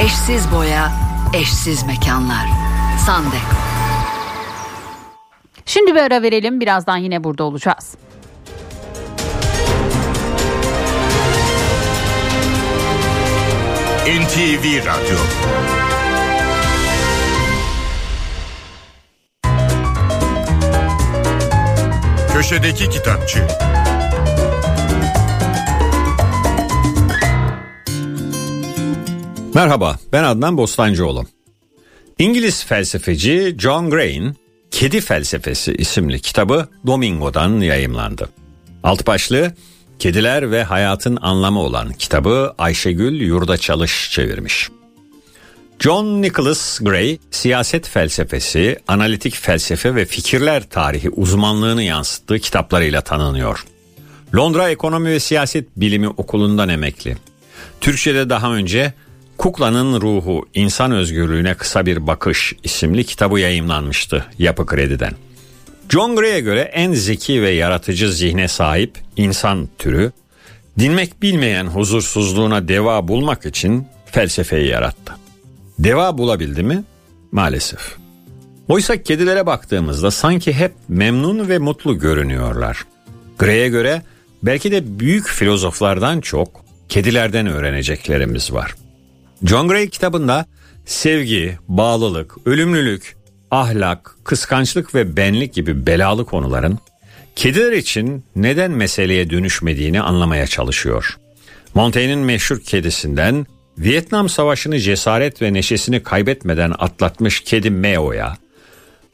Eşsiz 0.00 0.52
boya, 0.52 0.92
eşsiz 1.34 1.86
mekanlar. 1.86 2.46
Sandeko. 3.06 3.56
Şimdi 5.66 5.94
bir 5.94 6.00
ara 6.00 6.22
verelim. 6.22 6.60
Birazdan 6.60 6.96
yine 6.96 7.24
burada 7.24 7.44
olacağız. 7.44 7.96
NTV 14.08 14.86
Radyo 14.86 15.18
Köşedeki 22.32 22.90
Kitapçı 22.90 23.46
Merhaba, 29.58 29.98
ben 30.12 30.24
Adnan 30.24 30.56
Bostancıoğlu. 30.56 31.26
İngiliz 32.18 32.64
felsefeci 32.64 33.56
John 33.58 33.90
Gray'in 33.90 34.36
Kedi 34.70 35.00
Felsefesi 35.00 35.72
isimli 35.72 36.20
kitabı 36.20 36.68
Domingo'dan 36.86 37.60
yayımlandı. 37.60 38.28
Alt 38.82 39.06
başlığı 39.06 39.54
Kediler 39.98 40.50
ve 40.50 40.64
Hayatın 40.64 41.18
Anlamı 41.22 41.60
olan 41.60 41.92
kitabı 41.92 42.54
Ayşegül 42.58 43.20
Yurda 43.20 43.56
Çalış 43.56 44.10
çevirmiş. 44.12 44.68
John 45.80 46.22
Nicholas 46.22 46.78
Gray, 46.80 47.18
siyaset 47.30 47.88
felsefesi, 47.88 48.78
analitik 48.88 49.34
felsefe 49.34 49.94
ve 49.94 50.04
fikirler 50.04 50.70
tarihi 50.70 51.10
uzmanlığını 51.10 51.82
yansıttığı 51.82 52.38
kitaplarıyla 52.38 53.00
tanınıyor. 53.00 53.64
Londra 54.36 54.70
Ekonomi 54.70 55.10
ve 55.10 55.20
Siyaset 55.20 55.76
Bilimi 55.76 56.08
Okulu'ndan 56.08 56.68
emekli. 56.68 57.16
Türkçe'de 57.80 58.30
daha 58.30 58.54
önce 58.54 58.94
Kuklanın 59.38 60.00
Ruhu, 60.00 60.46
İnsan 60.54 60.92
Özgürlüğüne 60.92 61.54
Kısa 61.54 61.86
Bir 61.86 62.06
Bakış 62.06 62.54
isimli 62.62 63.04
kitabı 63.04 63.40
yayımlanmıştı 63.40 64.26
Yapı 64.38 64.66
Kredi'den. 64.66 65.12
John 65.88 66.16
Gray'e 66.16 66.40
göre 66.40 66.60
en 66.60 66.92
zeki 66.92 67.42
ve 67.42 67.50
yaratıcı 67.50 68.12
zihne 68.12 68.48
sahip 68.48 68.98
insan 69.16 69.68
türü, 69.78 70.12
dinmek 70.78 71.22
bilmeyen 71.22 71.66
huzursuzluğuna 71.66 72.68
deva 72.68 73.08
bulmak 73.08 73.46
için 73.46 73.86
felsefeyi 74.06 74.68
yarattı. 74.68 75.12
Deva 75.78 76.18
bulabildi 76.18 76.62
mi? 76.62 76.84
Maalesef. 77.32 77.96
Oysa 78.68 79.02
kedilere 79.02 79.46
baktığımızda 79.46 80.10
sanki 80.10 80.52
hep 80.52 80.72
memnun 80.88 81.48
ve 81.48 81.58
mutlu 81.58 81.98
görünüyorlar. 81.98 82.84
Gray'e 83.38 83.68
göre 83.68 84.02
belki 84.42 84.72
de 84.72 85.00
büyük 85.00 85.28
filozoflardan 85.28 86.20
çok 86.20 86.64
kedilerden 86.88 87.46
öğreneceklerimiz 87.46 88.52
var. 88.52 88.74
John 89.44 89.68
Gray 89.68 89.88
kitabında 89.88 90.46
sevgi, 90.86 91.58
bağlılık, 91.68 92.34
ölümlülük, 92.46 93.16
ahlak, 93.50 94.16
kıskançlık 94.24 94.94
ve 94.94 95.16
benlik 95.16 95.54
gibi 95.54 95.86
belalı 95.86 96.24
konuların 96.24 96.78
kediler 97.36 97.72
için 97.72 98.24
neden 98.36 98.70
meseleye 98.70 99.30
dönüşmediğini 99.30 100.00
anlamaya 100.00 100.46
çalışıyor. 100.46 101.18
Montaigne'in 101.74 102.18
meşhur 102.18 102.60
kedisinden 102.60 103.46
Vietnam 103.78 104.28
Savaşı'nı 104.28 104.78
cesaret 104.78 105.42
ve 105.42 105.52
neşesini 105.52 106.02
kaybetmeden 106.02 106.74
atlatmış 106.78 107.40
kedi 107.40 107.70
Meo'ya, 107.70 108.36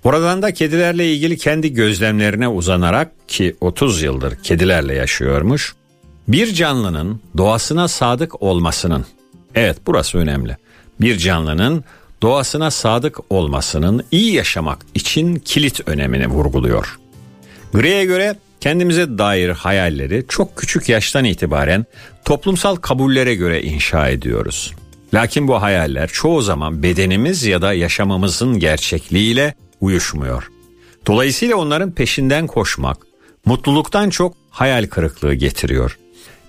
buradan 0.05 0.43
da 0.43 0.55
kedilerle 0.55 1.13
ilgili 1.13 1.37
kendi 1.37 1.73
gözlemlerine 1.73 2.49
uzanarak 2.49 3.29
ki 3.29 3.57
30 3.61 4.03
yıldır 4.03 4.37
kedilerle 4.43 4.95
yaşıyormuş, 4.95 5.75
bir 6.29 6.55
canlının 6.55 7.21
doğasına 7.37 7.89
sadık 7.89 8.43
olmasının, 8.43 9.07
evet 9.55 9.77
burası 9.87 10.19
önemli, 10.19 10.57
bir 11.01 11.19
canlının 11.19 11.85
doğasına 12.23 12.71
sadık 12.71 13.33
olmasının 13.33 14.05
iyi 14.11 14.33
yaşamak 14.33 14.87
için 14.95 15.37
kilit 15.37 15.89
önemini 15.89 16.27
vurguluyor. 16.27 16.99
Gray'e 17.73 18.05
göre 18.05 18.37
kendimize 18.61 19.19
dair 19.19 19.49
hayalleri 19.49 20.25
çok 20.29 20.57
küçük 20.57 20.89
yaştan 20.89 21.25
itibaren 21.25 21.85
toplumsal 22.25 22.77
kabullere 22.77 23.35
göre 23.35 23.63
inşa 23.63 24.09
ediyoruz. 24.09 24.73
Lakin 25.15 25.49
bu 25.49 25.63
hayaller 25.63 26.09
çoğu 26.13 26.43
zaman 26.43 26.83
bedenimiz 26.83 27.45
ya 27.45 27.63
da 27.63 27.73
yaşamamızın 27.73 28.59
gerçekliğiyle 28.59 29.55
uyuşmuyor. 29.81 30.51
Dolayısıyla 31.07 31.57
onların 31.57 31.93
peşinden 31.93 32.47
koşmak 32.47 32.99
mutluluktan 33.45 34.11
çok 34.11 34.37
hayal 34.51 34.87
kırıklığı 34.87 35.35
getiriyor. 35.35 35.99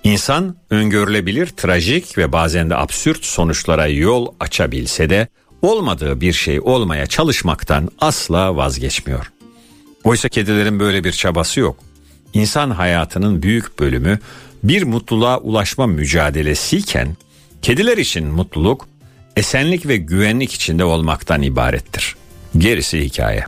İnsan 0.06 0.56
öngörülebilir, 0.70 1.46
trajik 1.46 2.18
ve 2.18 2.32
bazen 2.32 2.70
de 2.70 2.76
absürt 2.76 3.24
sonuçlara 3.24 3.86
yol 3.86 4.26
açabilse 4.40 5.10
de 5.10 5.28
olmadığı 5.62 6.20
bir 6.20 6.32
şey 6.32 6.60
olmaya 6.60 7.06
çalışmaktan 7.06 7.88
asla 7.98 8.56
vazgeçmiyor. 8.56 9.32
Oysa 10.04 10.28
kedilerin 10.28 10.80
böyle 10.80 11.04
bir 11.04 11.12
çabası 11.12 11.60
yok. 11.60 11.76
İnsan 12.34 12.70
hayatının 12.70 13.42
büyük 13.42 13.78
bölümü 13.78 14.18
bir 14.62 14.82
mutluluğa 14.82 15.38
ulaşma 15.38 15.86
mücadelesiyken 15.86 17.16
kediler 17.62 17.98
için 17.98 18.26
mutluluk 18.26 18.88
esenlik 19.36 19.86
ve 19.88 19.96
güvenlik 19.96 20.52
içinde 20.52 20.84
olmaktan 20.84 21.42
ibarettir. 21.42 22.16
Gerisi 22.58 23.04
hikaye. 23.04 23.44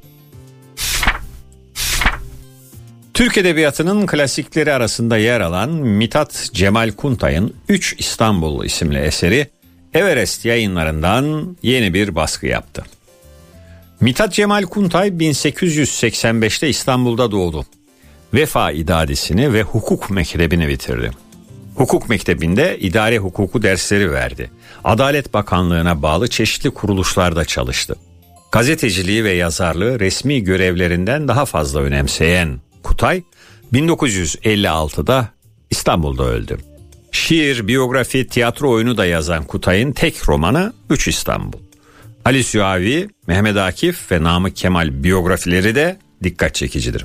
Türk 3.19 3.39
Edebiyatı'nın 3.39 4.07
klasikleri 4.07 4.73
arasında 4.73 5.17
yer 5.17 5.41
alan 5.41 5.71
Mithat 5.71 6.51
Cemal 6.53 6.91
Kuntay'ın 6.93 7.55
3 7.69 7.95
İstanbul 7.99 8.65
isimli 8.65 8.99
eseri 8.99 9.47
Everest 9.95 10.45
yayınlarından 10.45 11.57
yeni 11.63 11.95
bir 11.95 12.15
baskı 12.15 12.47
yaptı. 12.47 12.85
Mithat 14.01 14.33
Cemal 14.33 14.63
Kuntay 14.63 15.09
1885'te 15.09 16.69
İstanbul'da 16.69 17.31
doğdu. 17.31 17.67
Vefa 18.35 18.73
idadesini 18.73 19.53
ve 19.53 19.63
hukuk 19.63 20.11
mektebini 20.11 20.69
bitirdi. 20.69 21.11
Hukuk 21.75 22.09
mektebinde 22.09 22.79
idare 22.79 23.19
hukuku 23.19 23.63
dersleri 23.63 24.13
verdi. 24.13 24.51
Adalet 24.85 25.35
Bakanlığı'na 25.35 26.03
bağlı 26.03 26.29
çeşitli 26.29 26.71
kuruluşlarda 26.71 27.45
çalıştı. 27.45 27.97
Gazeteciliği 28.53 29.25
ve 29.25 29.33
yazarlığı 29.33 30.01
resmi 30.01 30.45
görevlerinden 30.45 31.29
daha 31.29 31.45
fazla 31.45 31.81
önemseyen 31.81 32.61
Kutay 32.83 33.23
1956'da 33.73 35.29
İstanbul'da 35.71 36.25
öldü. 36.25 36.59
Şiir, 37.13 37.69
biyografi, 37.69 38.27
tiyatro 38.27 38.71
oyunu 38.71 38.97
da 38.97 39.07
yazan 39.07 39.45
Kutay'ın 39.45 39.93
tek 39.93 40.29
romanı 40.29 40.73
3 40.91 41.09
İstanbul. 41.09 41.59
Ali 42.25 42.45
Süavi, 42.45 43.09
Mehmet 43.27 43.57
Akif 43.57 44.13
ve 44.13 44.23
Namık 44.23 44.57
Kemal 44.57 45.03
biyografileri 45.05 45.75
de 45.75 45.99
dikkat 46.23 46.55
çekicidir. 46.55 47.05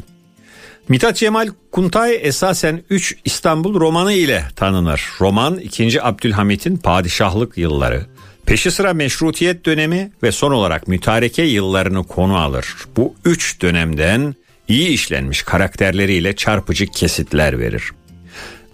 Mithat 0.89 1.15
Cemal 1.15 1.49
Kuntay 1.71 2.19
esasen 2.21 2.84
3 2.89 3.15
İstanbul 3.26 3.80
romanı 3.80 4.13
ile 4.13 4.45
tanınır. 4.55 5.09
Roman 5.19 5.57
2. 5.57 6.03
Abdülhamit'in 6.03 6.78
padişahlık 6.78 7.57
yılları, 7.57 8.05
peşi 8.45 8.71
sıra 8.71 8.93
meşrutiyet 8.93 9.65
dönemi 9.65 10.11
ve 10.24 10.32
son 10.32 10.51
olarak 10.51 10.88
mütareke 10.88 11.43
yıllarını 11.43 12.03
konu 12.03 12.38
alır. 12.38 12.76
Bu 12.97 13.15
üç 13.26 13.61
dönemden 13.61 14.36
iyi 14.68 14.89
işlenmiş 14.89 15.43
karakterleriyle 15.43 16.36
çarpıcı 16.36 16.88
kesitler 16.88 17.59
verir. 17.59 17.91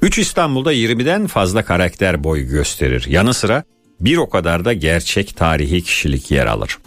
3 0.02 0.18
İstanbul'da 0.18 0.74
20'den 0.74 1.28
fazla 1.28 1.66
karakter 1.66 2.24
boy 2.24 2.42
gösterir. 2.42 3.06
Yanı 3.10 3.34
sıra 3.34 3.64
bir 4.00 4.18
o 4.18 4.30
kadar 4.30 4.66
da 4.66 4.74
gerçek 4.74 5.38
tarihi 5.38 5.82
kişilik 5.82 6.32
yer 6.32 6.46
alır. 6.46 6.78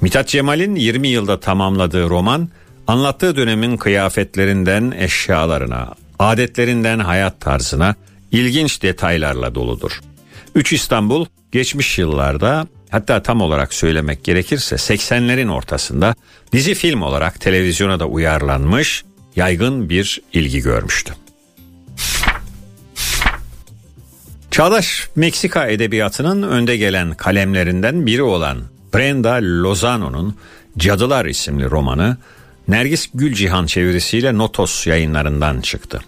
Mithat 0.00 0.28
Cemal'in 0.28 0.74
20 0.74 1.08
yılda 1.08 1.40
tamamladığı 1.40 2.08
roman 2.08 2.48
anlattığı 2.86 3.36
dönemin 3.36 3.76
kıyafetlerinden 3.76 4.94
eşyalarına, 4.98 5.94
adetlerinden 6.18 6.98
hayat 6.98 7.40
tarzına 7.40 7.94
ilginç 8.32 8.82
detaylarla 8.82 9.54
doludur. 9.54 10.00
3 10.54 10.72
İstanbul 10.72 11.26
geçmiş 11.52 11.98
yıllarda 11.98 12.66
hatta 12.92 13.22
tam 13.22 13.40
olarak 13.40 13.74
söylemek 13.74 14.24
gerekirse 14.24 14.76
80'lerin 14.76 15.50
ortasında 15.50 16.14
dizi 16.52 16.74
film 16.74 17.02
olarak 17.02 17.40
televizyona 17.40 18.00
da 18.00 18.06
uyarlanmış, 18.06 19.04
yaygın 19.36 19.88
bir 19.88 20.22
ilgi 20.32 20.60
görmüştü. 20.60 21.14
Çağdaş 24.50 25.08
Meksika 25.16 25.66
edebiyatının 25.66 26.42
önde 26.42 26.76
gelen 26.76 27.14
kalemlerinden 27.14 28.06
biri 28.06 28.22
olan 28.22 28.58
Brenda 28.94 29.32
Lozano'nun 29.34 30.36
Cadılar 30.78 31.26
isimli 31.26 31.70
romanı 31.70 32.16
Nergis 32.68 33.10
Gülcihan 33.14 33.66
çevirisiyle 33.66 34.38
Notos 34.38 34.86
yayınlarından 34.86 35.60
çıktı. 35.60 36.00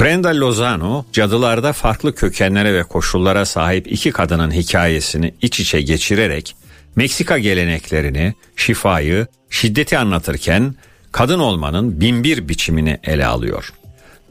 Brenda 0.00 0.40
Lozano, 0.40 1.04
cadılarda 1.12 1.72
farklı 1.72 2.14
kökenlere 2.14 2.74
ve 2.74 2.82
koşullara 2.82 3.44
sahip 3.44 3.92
iki 3.92 4.10
kadının 4.10 4.50
hikayesini 4.50 5.34
iç 5.42 5.60
içe 5.60 5.80
geçirerek 5.80 6.56
Meksika 6.96 7.38
geleneklerini, 7.38 8.34
şifayı, 8.56 9.26
şiddeti 9.50 9.98
anlatırken 9.98 10.74
kadın 11.12 11.38
olmanın 11.38 12.00
binbir 12.00 12.48
biçimini 12.48 12.98
ele 13.04 13.26
alıyor. 13.26 13.72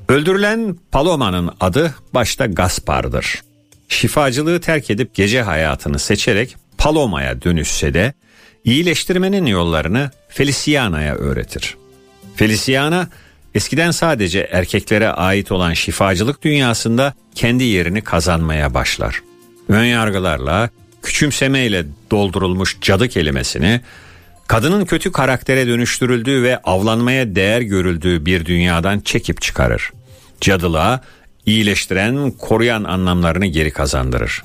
Öldürülen 0.09 0.77
Paloma'nın 0.91 1.51
adı 1.59 1.95
başta 2.13 2.45
Gaspar'dır. 2.45 3.41
Şifacılığı 3.89 4.61
terk 4.61 4.89
edip 4.89 5.15
gece 5.15 5.41
hayatını 5.41 5.99
seçerek 5.99 6.55
Paloma'ya 6.77 7.41
dönüşse 7.41 7.93
de 7.93 8.13
iyileştirmenin 8.63 9.45
yollarını 9.45 10.11
Feliciana'ya 10.29 11.15
öğretir. 11.15 11.77
Feliciana 12.35 13.07
eskiden 13.57 13.91
sadece 13.91 14.39
erkeklere 14.51 15.09
ait 15.09 15.51
olan 15.51 15.73
şifacılık 15.73 16.43
dünyasında 16.43 17.13
kendi 17.35 17.63
yerini 17.63 18.01
kazanmaya 18.01 18.73
başlar. 18.73 19.21
Önyargılarla, 19.69 20.69
küçümsemeyle 21.03 21.85
doldurulmuş 22.11 22.77
cadı 22.81 23.07
kelimesini 23.07 23.81
Kadının 24.47 24.85
kötü 24.85 25.11
karaktere 25.11 25.67
dönüştürüldüğü 25.67 26.43
ve 26.43 26.57
avlanmaya 26.57 27.35
değer 27.35 27.61
görüldüğü 27.61 28.25
bir 28.25 28.45
dünyadan 28.45 28.99
çekip 28.99 29.41
çıkarır. 29.41 29.91
Cadılığa 30.41 31.01
iyileştiren, 31.45 32.31
koruyan 32.31 32.83
anlamlarını 32.83 33.45
geri 33.45 33.71
kazandırır. 33.71 34.43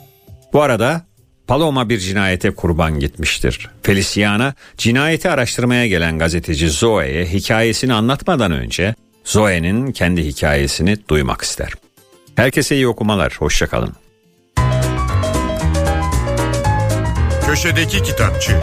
Bu 0.53 0.63
arada 0.63 1.07
Paloma 1.47 1.89
bir 1.89 1.99
cinayete 1.99 2.51
kurban 2.51 2.99
gitmiştir. 2.99 3.69
Feliciana 3.83 4.55
cinayeti 4.77 5.31
araştırmaya 5.31 5.87
gelen 5.87 6.19
gazeteci 6.19 6.71
Zoe'ye 6.71 7.27
hikayesini 7.27 7.95
anlatmadan 7.95 8.53
önce 8.53 8.95
Zoe'nin 9.25 9.93
kendi 9.93 10.25
hikayesini 10.25 10.97
duymak 11.09 11.43
ister. 11.43 11.73
Herkese 12.37 12.75
iyi 12.75 12.89
okumalar, 12.89 13.37
hoşçakalın. 13.39 13.93
Köşedeki 17.47 18.03
Kitapçı 18.03 18.61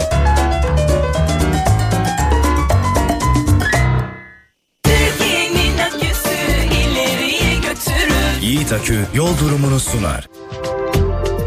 Yiğit 8.42 8.72
Akü 8.72 8.98
yol 9.14 9.38
durumunu 9.38 9.80
sunar. 9.80 10.28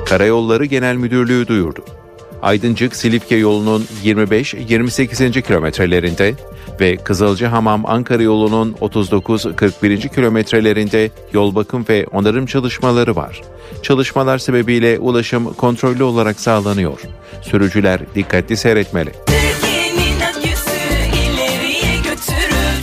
Karayolları 0.05 0.65
Genel 0.65 0.95
Müdürlüğü 0.95 1.47
duyurdu. 1.47 1.85
Aydıncık 2.41 2.95
Silifke 2.95 3.35
yolunun 3.35 3.87
25-28. 4.03 5.41
kilometrelerinde 5.41 6.33
ve 6.79 6.97
Kızılcahamam 6.97 7.85
Ankara 7.85 8.23
yolunun 8.23 8.75
39-41. 8.81 10.15
kilometrelerinde 10.15 11.11
yol 11.33 11.55
bakım 11.55 11.85
ve 11.89 12.05
onarım 12.11 12.45
çalışmaları 12.45 13.15
var. 13.15 13.41
Çalışmalar 13.81 14.37
sebebiyle 14.37 14.99
ulaşım 14.99 15.53
kontrollü 15.53 16.03
olarak 16.03 16.39
sağlanıyor. 16.39 16.99
Sürücüler 17.41 18.01
dikkatli 18.15 18.57
seyretmeli. 18.57 19.11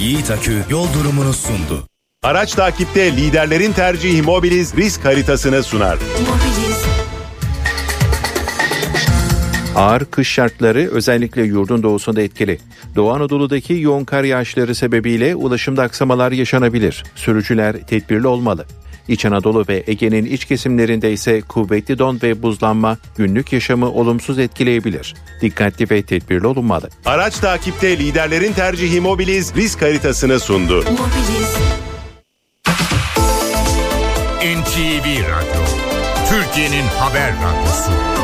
Yiğit 0.01 0.31
Akü 0.31 0.65
yol 0.71 0.87
durumunu 0.95 1.33
sundu. 1.33 1.87
Araç 2.23 2.55
takipte 2.55 3.17
liderlerin 3.17 3.73
tercihi 3.73 4.23
Mobiliz 4.23 4.77
risk 4.77 5.05
haritasını 5.05 5.63
sunar. 5.63 5.99
Ağır 9.75 10.05
kış 10.05 10.29
şartları 10.29 10.89
özellikle 10.93 11.43
yurdun 11.43 11.83
doğusunda 11.83 12.23
etkili. 12.23 12.59
Doğu 12.97 13.11
Anadolu'daki 13.11 13.75
yoğun 13.75 14.05
kar 14.05 14.25
yağışları 14.25 14.75
sebebiyle 14.75 15.35
ulaşımda 15.35 15.83
aksamalar 15.83 16.33
yaşanabilir. 16.33 17.05
Sürücüler 17.15 17.77
tedbirli 17.87 18.27
olmalı. 18.27 18.67
İç 19.09 19.25
Anadolu 19.25 19.65
ve 19.69 19.85
Ege'nin 19.87 20.25
iç 20.25 20.45
kesimlerinde 20.45 21.13
ise 21.13 21.41
kuvvetli 21.41 21.99
don 21.99 22.19
ve 22.23 22.43
buzlanma 22.43 22.99
günlük 23.17 23.53
yaşamı 23.53 23.91
olumsuz 23.91 24.39
etkileyebilir. 24.39 25.15
Dikkatli 25.43 25.91
ve 25.91 26.03
tedbirli 26.03 26.47
olunmalı. 26.47 26.89
Araç 27.05 27.39
takipte 27.39 27.99
liderlerin 27.99 28.53
tercihi 28.53 29.01
Mobiliz 29.01 29.55
risk 29.57 29.83
haritasını 29.83 30.41
sundu. 30.41 30.85
NTV 34.41 35.07
Radyo 35.07 35.63
Türkiye'nin 36.29 36.87
haber 36.99 37.33
radyosu 37.33 38.20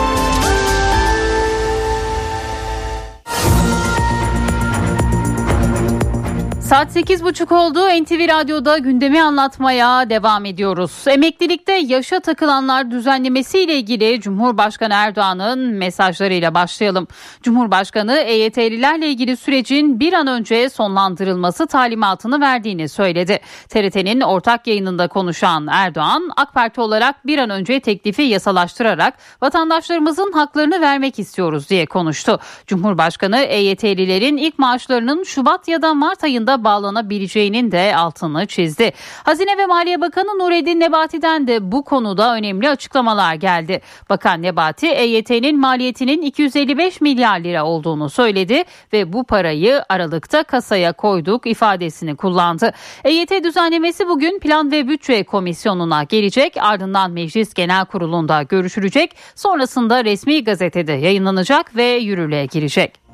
Saat 6.67 6.97
8.30 6.97 7.55
oldu. 7.55 8.03
NTV 8.03 8.29
Radyo'da 8.29 8.79
gündemi 8.79 9.23
anlatmaya 9.23 10.11
devam 10.11 10.45
ediyoruz. 10.45 11.05
Emeklilikte 11.07 11.73
yaşa 11.73 12.21
takılanlar 12.21 12.91
düzenlemesi 12.91 13.59
ile 13.59 13.77
ilgili 13.77 14.21
Cumhurbaşkanı 14.21 14.95
Erdoğan'ın 14.95 15.59
mesajlarıyla 15.59 16.55
başlayalım. 16.55 17.09
Cumhurbaşkanı 17.43 18.17
EYT'lilerle 18.17 19.09
ilgili 19.09 19.37
sürecin 19.37 20.01
bir 20.01 20.13
an 20.13 20.27
önce 20.27 20.69
sonlandırılması 20.69 21.67
talimatını 21.67 22.41
verdiğini 22.41 22.89
söyledi. 22.89 23.39
TRT'nin 23.69 24.21
ortak 24.21 24.67
yayınında 24.67 25.09
konuşan 25.09 25.67
Erdoğan, 25.71 26.31
AK 26.37 26.55
Parti 26.55 26.81
olarak 26.81 27.27
bir 27.27 27.39
an 27.39 27.51
önce 27.51 27.81
teklifi 27.81 28.23
yasalaştırarak 28.23 29.15
vatandaşlarımızın 29.43 30.33
haklarını 30.33 30.81
vermek 30.81 31.19
istiyoruz 31.19 31.71
diye 31.71 31.87
konuştu. 31.87 32.39
Cumhurbaşkanı 32.67 33.39
EYT'lilerin 33.39 34.37
ilk 34.37 34.59
maaşlarının 34.59 35.25
Şubat 35.25 35.69
ya 35.69 35.83
da 35.83 35.95
Mart 35.95 36.25
ayında 36.25 36.56
bağlanabileceğinin 36.65 37.73
de 37.73 37.97
altını 37.97 38.47
çizdi. 38.47 38.93
Hazine 39.25 39.59
ve 39.59 39.67
Maliye 39.67 40.01
Bakanı 40.01 40.39
Nureddin 40.39 40.81
Nebati'den 40.81 41.47
de 41.47 41.73
bu 41.73 41.85
konuda 41.85 42.35
önemli 42.35 42.69
açıklamalar 42.69 43.35
geldi. 43.35 43.81
Bakan 44.11 44.43
Nebati 44.43 44.87
EYT'nin 44.87 45.61
maliyetinin 45.61 46.23
255 46.23 47.01
milyar 47.01 47.41
lira 47.41 47.65
olduğunu 47.65 48.11
söyledi 48.11 48.65
ve 48.93 49.13
bu 49.13 49.25
parayı 49.25 49.83
Aralık'ta 49.89 50.43
kasaya 50.43 50.93
koyduk 50.93 51.47
ifadesini 51.47 52.17
kullandı. 52.17 52.73
EYT 53.05 53.45
düzenlemesi 53.45 54.09
bugün 54.09 54.39
Plan 54.39 54.73
ve 54.73 54.89
Bütçe 54.89 55.25
Komisyonu'na 55.25 56.03
gelecek 56.03 56.55
ardından 56.61 57.11
Meclis 57.11 57.55
Genel 57.55 57.85
Kurulu'nda 57.85 58.43
görüşülecek 58.43 59.17
sonrasında 59.35 60.05
resmi 60.05 60.45
gazetede 60.45 60.93
yayınlanacak 60.93 61.77
ve 61.77 61.85
yürürlüğe 61.85 62.47
girecek. 62.47 63.06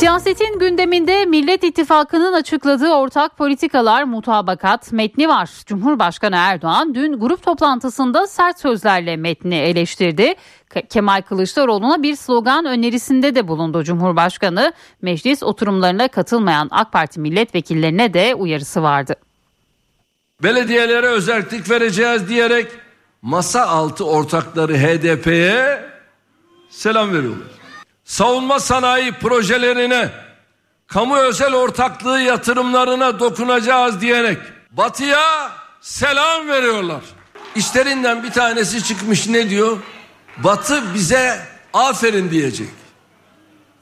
Siyasetin 0.00 0.58
gündeminde 0.58 1.24
Millet 1.24 1.64
İttifakı'nın 1.64 2.32
açıkladığı 2.32 2.92
ortak 2.92 3.38
politikalar 3.38 4.04
mutabakat 4.04 4.92
metni 4.92 5.28
var. 5.28 5.50
Cumhurbaşkanı 5.66 6.36
Erdoğan 6.36 6.94
dün 6.94 7.12
grup 7.12 7.42
toplantısında 7.42 8.26
sert 8.26 8.60
sözlerle 8.60 9.16
metni 9.16 9.54
eleştirdi. 9.54 10.34
Kemal 10.88 11.22
Kılıçdaroğlu'na 11.22 12.02
bir 12.02 12.16
slogan 12.16 12.64
önerisinde 12.64 13.34
de 13.34 13.48
bulundu 13.48 13.84
Cumhurbaşkanı. 13.84 14.72
Meclis 15.02 15.42
oturumlarına 15.42 16.08
katılmayan 16.08 16.68
AK 16.70 16.92
Parti 16.92 17.20
milletvekillerine 17.20 18.14
de 18.14 18.34
uyarısı 18.34 18.82
vardı. 18.82 19.14
Belediyelere 20.42 21.06
özellik 21.06 21.70
vereceğiz 21.70 22.28
diyerek 22.28 22.66
masa 23.22 23.66
altı 23.66 24.06
ortakları 24.06 24.74
HDP'ye 24.74 25.84
selam 26.70 27.12
veriyorlar 27.14 27.59
savunma 28.10 28.60
sanayi 28.60 29.12
projelerine, 29.12 30.08
kamu 30.86 31.16
özel 31.16 31.54
ortaklığı 31.54 32.20
yatırımlarına 32.20 33.20
dokunacağız 33.20 34.00
diyerek 34.00 34.38
batıya 34.70 35.50
selam 35.80 36.48
veriyorlar. 36.48 37.00
İşlerinden 37.56 38.22
bir 38.22 38.30
tanesi 38.30 38.84
çıkmış 38.84 39.28
ne 39.28 39.50
diyor? 39.50 39.76
Batı 40.38 40.94
bize 40.94 41.40
aferin 41.72 42.30
diyecek. 42.30 42.68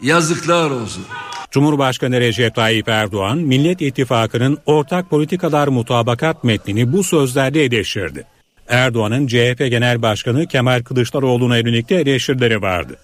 Yazıklar 0.02 0.70
olsun. 0.70 1.04
Cumhurbaşkanı 1.50 2.20
Recep 2.20 2.54
Tayyip 2.54 2.88
Erdoğan, 2.88 3.38
Millet 3.38 3.80
İttifakı'nın 3.80 4.58
ortak 4.66 5.10
politikalar 5.10 5.68
mutabakat 5.68 6.44
metnini 6.44 6.92
bu 6.92 7.04
sözlerle 7.04 7.62
eleştirdi. 7.62 8.26
Erdoğan'ın 8.68 9.26
CHP 9.26 9.58
Genel 9.58 10.02
Başkanı 10.02 10.46
Kemal 10.46 10.82
Kılıçdaroğlu'na 10.82 11.56
yönelik 11.56 11.88
de 11.88 11.96
eleştirileri 11.96 12.62
vardı. 12.62 12.98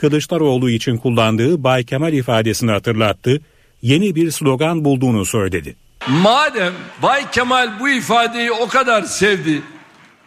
Kılıçdaroğlu 0.00 0.70
için 0.70 0.96
kullandığı 0.96 1.64
Bay 1.64 1.84
Kemal 1.84 2.12
ifadesini 2.12 2.70
hatırlattı, 2.70 3.40
yeni 3.82 4.14
bir 4.14 4.30
slogan 4.30 4.84
bulduğunu 4.84 5.24
söyledi. 5.24 5.76
Madem 6.08 6.72
Bay 7.02 7.30
Kemal 7.30 7.80
bu 7.80 7.88
ifadeyi 7.88 8.52
o 8.52 8.68
kadar 8.68 9.02
sevdi, 9.02 9.62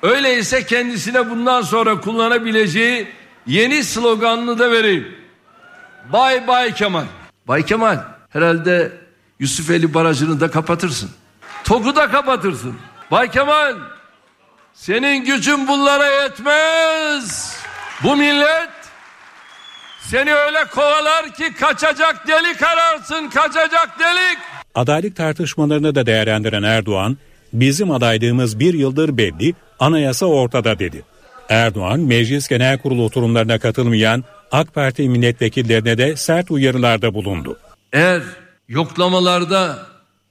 öyleyse 0.02 0.66
kendisine 0.66 1.30
bundan 1.30 1.62
sonra 1.62 2.02
kullanabileceği 2.02 3.08
yeni 3.48 3.84
sloganını 3.84 4.60
da 4.60 4.72
vereyim. 4.72 5.08
Bay 6.14 6.48
Bay 6.48 6.74
Kemal. 6.74 7.06
Bay 7.48 7.66
Kemal 7.66 7.98
herhalde 8.30 8.92
Yusufeli 9.40 9.94
Barajı'nı 9.94 10.40
da 10.40 10.52
kapatırsın. 10.52 11.12
TOG'u 11.64 11.96
da 11.96 12.12
kapatırsın. 12.12 12.76
Bay 13.12 13.32
Kemal 13.32 13.76
senin 14.74 15.26
gücün 15.26 15.68
bunlara 15.68 16.06
yetmez. 16.06 17.58
Bu 18.04 18.16
millet 18.16 18.83
seni 20.12 20.34
öyle 20.34 20.66
kovalar 20.72 21.34
ki 21.34 21.54
kaçacak 21.60 22.28
delik 22.28 22.64
ararsın 22.64 23.30
kaçacak 23.30 24.00
delik. 24.00 24.38
Adaylık 24.76 25.16
tartışmalarını 25.16 25.96
da 25.96 26.06
değerlendiren 26.06 26.64
Erdoğan, 26.64 27.18
bizim 27.54 27.92
adaylığımız 27.92 28.60
bir 28.60 28.74
yıldır 28.74 29.18
belli, 29.18 29.54
anayasa 29.80 30.26
ortada 30.26 30.80
dedi. 30.80 31.04
Erdoğan, 31.50 32.00
Meclis 32.00 32.48
Genel 32.48 32.78
Kurulu 32.78 33.04
oturumlarına 33.06 33.60
katılmayan 33.60 34.24
AK 34.52 34.74
Parti 34.74 35.10
milletvekillerine 35.10 35.98
de 35.98 36.16
sert 36.16 36.52
uyarılarda 36.52 37.14
bulundu. 37.14 37.58
Eğer 37.94 38.22
yoklamalarda 38.68 39.80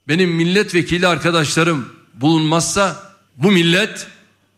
benim 0.07 0.29
milletvekili 0.29 1.07
arkadaşlarım 1.07 1.89
bulunmazsa 2.13 2.95
bu 3.35 3.51
millet 3.51 4.07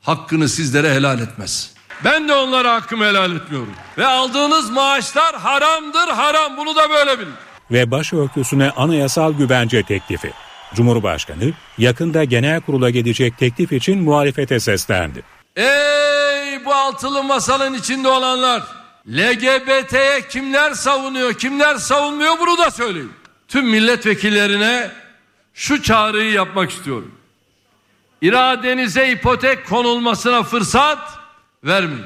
hakkını 0.01 0.49
sizlere 0.49 0.93
helal 0.93 1.19
etmez. 1.19 1.74
Ben 2.03 2.27
de 2.27 2.33
onlara 2.33 2.73
hakkımı 2.73 3.05
helal 3.05 3.35
etmiyorum. 3.35 3.73
Ve 3.97 4.05
aldığınız 4.07 4.69
maaşlar 4.69 5.35
haramdır 5.35 6.07
haram 6.07 6.57
bunu 6.57 6.75
da 6.75 6.89
böyle 6.89 7.19
bilin. 7.19 7.33
Ve 7.71 7.91
başörtüsüne 7.91 8.71
anayasal 8.71 9.33
güvence 9.33 9.83
teklifi. 9.83 10.31
Cumhurbaşkanı 10.73 11.51
yakında 11.77 12.23
genel 12.23 12.61
kurula 12.61 12.89
gelecek 12.89 13.37
teklif 13.37 13.71
için 13.71 14.03
muhalefete 14.03 14.59
seslendi. 14.59 15.23
Ey 15.55 16.65
bu 16.65 16.73
altılı 16.73 17.23
masanın 17.23 17.73
içinde 17.73 18.07
olanlar 18.07 18.63
LGBT'ye 19.07 20.27
kimler 20.29 20.73
savunuyor, 20.73 21.33
kimler 21.33 21.75
savunmuyor 21.75 22.39
bunu 22.39 22.57
da 22.57 22.71
söyleyin. 22.71 23.11
Tüm 23.47 23.65
milletvekillerine 23.69 24.91
şu 25.53 25.81
çağrıyı 25.81 26.31
yapmak 26.31 26.71
istiyorum. 26.71 27.11
İradenize 28.21 29.11
ipotek 29.11 29.67
konulmasına 29.69 30.43
fırsat 30.43 30.99
vermeyin. 31.65 32.05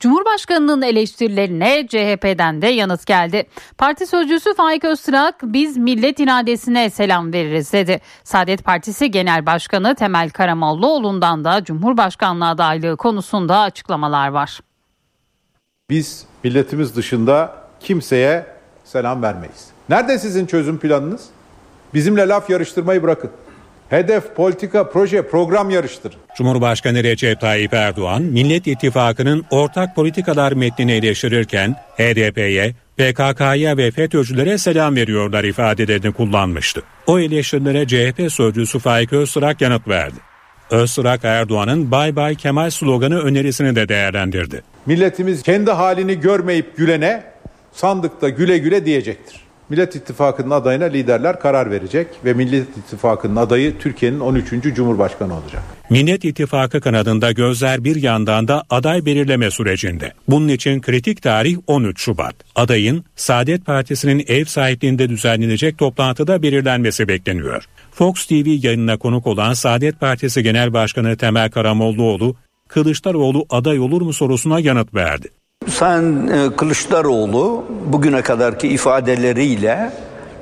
Cumhurbaşkanının 0.00 0.82
eleştirilerine 0.82 1.86
CHP'den 1.88 2.62
de 2.62 2.66
yanıt 2.66 3.06
geldi. 3.06 3.46
Parti 3.78 4.06
sözcüsü 4.06 4.54
Faik 4.54 4.84
Öztürk 4.84 5.34
biz 5.42 5.76
millet 5.76 6.20
iradesine 6.20 6.90
selam 6.90 7.32
veririz 7.32 7.72
dedi. 7.72 8.00
Saadet 8.24 8.64
Partisi 8.64 9.10
Genel 9.10 9.46
Başkanı 9.46 9.94
Temel 9.94 10.30
Karamollaoğlu'ndan 10.30 11.44
da 11.44 11.64
Cumhurbaşkanlığı 11.64 12.48
adaylığı 12.48 12.96
konusunda 12.96 13.60
açıklamalar 13.60 14.28
var. 14.28 14.60
Biz 15.90 16.26
milletimiz 16.44 16.96
dışında 16.96 17.54
kimseye 17.80 18.46
selam 18.84 19.22
vermeyiz. 19.22 19.68
Nerede 19.88 20.18
sizin 20.18 20.46
çözüm 20.46 20.78
planınız? 20.78 21.24
Bizimle 21.94 22.28
laf 22.28 22.50
yarıştırmayı 22.50 23.02
bırakın. 23.02 23.30
Hedef, 23.90 24.34
politika, 24.36 24.90
proje, 24.90 25.22
program 25.22 25.70
yarıştırın. 25.70 26.16
Cumhurbaşkanı 26.36 27.04
Recep 27.04 27.40
Tayyip 27.40 27.74
Erdoğan, 27.74 28.22
Millet 28.22 28.66
İttifakı'nın 28.66 29.44
ortak 29.50 29.96
politikalar 29.96 30.52
metnini 30.52 30.92
eleştirirken 30.92 31.76
HDP'ye, 31.96 32.74
PKK'ya 32.96 33.76
ve 33.76 33.90
FETÖ'cülere 33.90 34.58
selam 34.58 34.96
veriyorlar 34.96 35.44
ifadelerini 35.44 36.12
kullanmıştı. 36.12 36.82
O 37.06 37.18
eleştirilere 37.18 37.86
CHP 37.86 38.32
sözcüsü 38.32 38.78
Faik 38.78 39.12
Öztürk 39.12 39.60
yanıt 39.60 39.88
verdi. 39.88 40.16
Öztürk 40.70 41.24
Erdoğan'ın 41.24 41.90
Bay 41.90 42.16
Bay 42.16 42.34
Kemal 42.34 42.70
sloganı 42.70 43.18
önerisini 43.18 43.76
de 43.76 43.88
değerlendirdi. 43.88 44.62
Milletimiz 44.86 45.42
kendi 45.42 45.70
halini 45.70 46.20
görmeyip 46.20 46.76
gülene 46.76 47.22
sandıkta 47.72 48.28
güle 48.28 48.58
güle 48.58 48.86
diyecektir. 48.86 49.45
Millet 49.68 49.96
İttifakı'nın 49.96 50.50
adayına 50.50 50.84
liderler 50.84 51.40
karar 51.40 51.70
verecek 51.70 52.06
ve 52.24 52.32
Millet 52.34 52.76
İttifakı'nın 52.76 53.36
adayı 53.36 53.78
Türkiye'nin 53.78 54.20
13. 54.20 54.50
Cumhurbaşkanı 54.74 55.34
olacak. 55.34 55.62
Millet 55.90 56.24
İttifakı 56.24 56.80
kanadında 56.80 57.32
gözler 57.32 57.84
bir 57.84 57.96
yandan 57.96 58.48
da 58.48 58.64
aday 58.70 59.06
belirleme 59.06 59.50
sürecinde. 59.50 60.12
Bunun 60.28 60.48
için 60.48 60.80
kritik 60.80 61.22
tarih 61.22 61.56
13 61.66 62.00
Şubat. 62.00 62.34
Adayın 62.54 63.04
Saadet 63.16 63.66
Partisi'nin 63.66 64.24
ev 64.28 64.44
sahipliğinde 64.44 65.08
düzenlenecek 65.08 65.78
toplantıda 65.78 66.42
belirlenmesi 66.42 67.08
bekleniyor. 67.08 67.64
Fox 67.92 68.26
TV 68.26 68.66
yayınına 68.66 68.96
konuk 68.96 69.26
olan 69.26 69.52
Saadet 69.52 70.00
Partisi 70.00 70.42
Genel 70.42 70.72
Başkanı 70.72 71.16
Temel 71.16 71.50
Karamollaoğlu, 71.50 72.36
Kılıçdaroğlu 72.68 73.46
aday 73.50 73.78
olur 73.78 74.02
mu 74.02 74.12
sorusuna 74.12 74.60
yanıt 74.60 74.94
verdi. 74.94 75.28
Sayın 75.68 76.28
e, 76.28 76.56
Kılıçdaroğlu 76.56 77.64
bugüne 77.86 78.22
kadarki 78.22 78.68
ifadeleriyle 78.68 79.90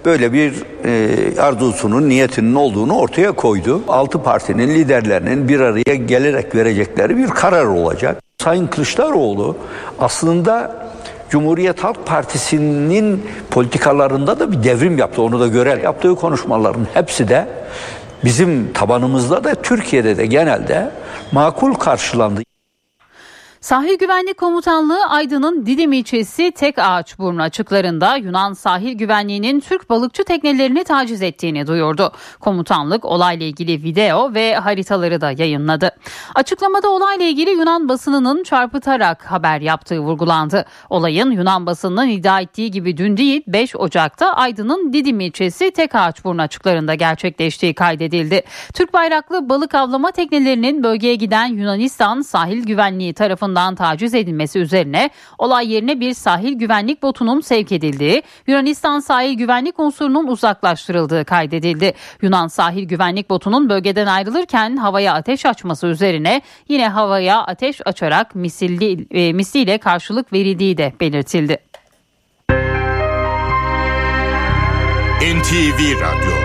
böyle 0.04 0.32
bir 0.32 0.64
e, 0.84 1.40
arzusunun, 1.40 2.08
niyetinin 2.08 2.54
olduğunu 2.54 2.98
ortaya 2.98 3.32
koydu. 3.32 3.82
Altı 3.88 4.22
partinin 4.22 4.68
liderlerinin 4.68 5.48
bir 5.48 5.60
araya 5.60 5.94
gelerek 5.94 6.54
verecekleri 6.54 7.16
bir 7.16 7.28
karar 7.28 7.64
olacak. 7.64 8.22
Sayın 8.42 8.66
Kılıçdaroğlu 8.66 9.56
aslında 9.98 10.76
Cumhuriyet 11.30 11.84
Halk 11.84 12.06
Partisi'nin 12.06 13.26
politikalarında 13.50 14.40
da 14.40 14.52
bir 14.52 14.62
devrim 14.62 14.98
yaptı. 14.98 15.22
Onu 15.22 15.40
da 15.40 15.46
görer. 15.46 15.76
Yaptığı 15.78 16.14
konuşmaların 16.14 16.86
hepsi 16.94 17.28
de 17.28 17.46
bizim 18.24 18.72
tabanımızda 18.72 19.44
da 19.44 19.54
Türkiye'de 19.54 20.16
de 20.16 20.26
genelde 20.26 20.90
makul 21.32 21.74
karşılandı. 21.74 22.40
Sahil 23.64 23.98
Güvenlik 23.98 24.38
Komutanlığı 24.38 25.06
Aydın'ın 25.06 25.66
Didim 25.66 25.92
ilçesi 25.92 26.52
Tek 26.52 26.78
Ağaç 26.78 27.18
Burnu 27.18 27.42
açıklarında 27.42 28.16
Yunan 28.16 28.52
sahil 28.52 28.92
güvenliğinin 28.92 29.60
Türk 29.60 29.90
balıkçı 29.90 30.24
teknelerini 30.24 30.84
taciz 30.84 31.22
ettiğini 31.22 31.66
duyurdu. 31.66 32.12
Komutanlık 32.40 33.04
olayla 33.04 33.46
ilgili 33.46 33.82
video 33.82 34.34
ve 34.34 34.54
haritaları 34.54 35.20
da 35.20 35.30
yayınladı. 35.30 35.90
Açıklamada 36.34 36.90
olayla 36.90 37.26
ilgili 37.26 37.50
Yunan 37.50 37.88
basınının 37.88 38.42
çarpıtarak 38.42 39.32
haber 39.32 39.60
yaptığı 39.60 39.98
vurgulandı. 39.98 40.64
Olayın 40.90 41.30
Yunan 41.30 41.66
basınının 41.66 42.08
iddia 42.08 42.40
ettiği 42.40 42.70
gibi 42.70 42.96
dün 42.96 43.16
değil 43.16 43.42
5 43.46 43.76
Ocak'ta 43.76 44.32
Aydın'ın 44.32 44.92
Didim 44.92 45.20
ilçesi 45.20 45.70
Tek 45.70 45.94
Ağaç 45.94 46.24
Burnu 46.24 46.42
açıklarında 46.42 46.94
gerçekleştiği 46.94 47.74
kaydedildi. 47.74 48.42
Türk 48.74 48.94
bayraklı 48.94 49.48
balık 49.48 49.74
avlama 49.74 50.10
teknelerinin 50.10 50.82
bölgeye 50.82 51.14
giden 51.14 51.46
Yunanistan 51.46 52.20
sahil 52.20 52.64
güvenliği 52.64 53.14
tarafından 53.14 53.53
tarafından 53.54 53.74
taciz 53.74 54.14
edilmesi 54.14 54.58
üzerine 54.58 55.10
olay 55.38 55.72
yerine 55.72 56.00
bir 56.00 56.14
sahil 56.14 56.52
güvenlik 56.52 57.02
botunun 57.02 57.40
sevk 57.40 57.72
edildiği, 57.72 58.22
Yunanistan 58.46 59.00
sahil 59.00 59.34
güvenlik 59.34 59.78
unsurunun 59.78 60.26
uzaklaştırıldığı 60.26 61.24
kaydedildi. 61.24 61.94
Yunan 62.22 62.48
sahil 62.48 62.84
güvenlik 62.84 63.30
botunun 63.30 63.68
bölgeden 63.68 64.06
ayrılırken 64.06 64.76
havaya 64.76 65.14
ateş 65.14 65.46
açması 65.46 65.86
üzerine 65.86 66.42
yine 66.68 66.88
havaya 66.88 67.42
ateş 67.42 67.80
açarak 67.86 68.34
misilli, 68.34 69.06
e, 69.10 69.32
misliyle 69.32 69.78
karşılık 69.78 70.32
verildiği 70.32 70.76
de 70.76 70.92
belirtildi. 71.00 71.58
NTV 75.20 76.00
Radyo 76.00 76.43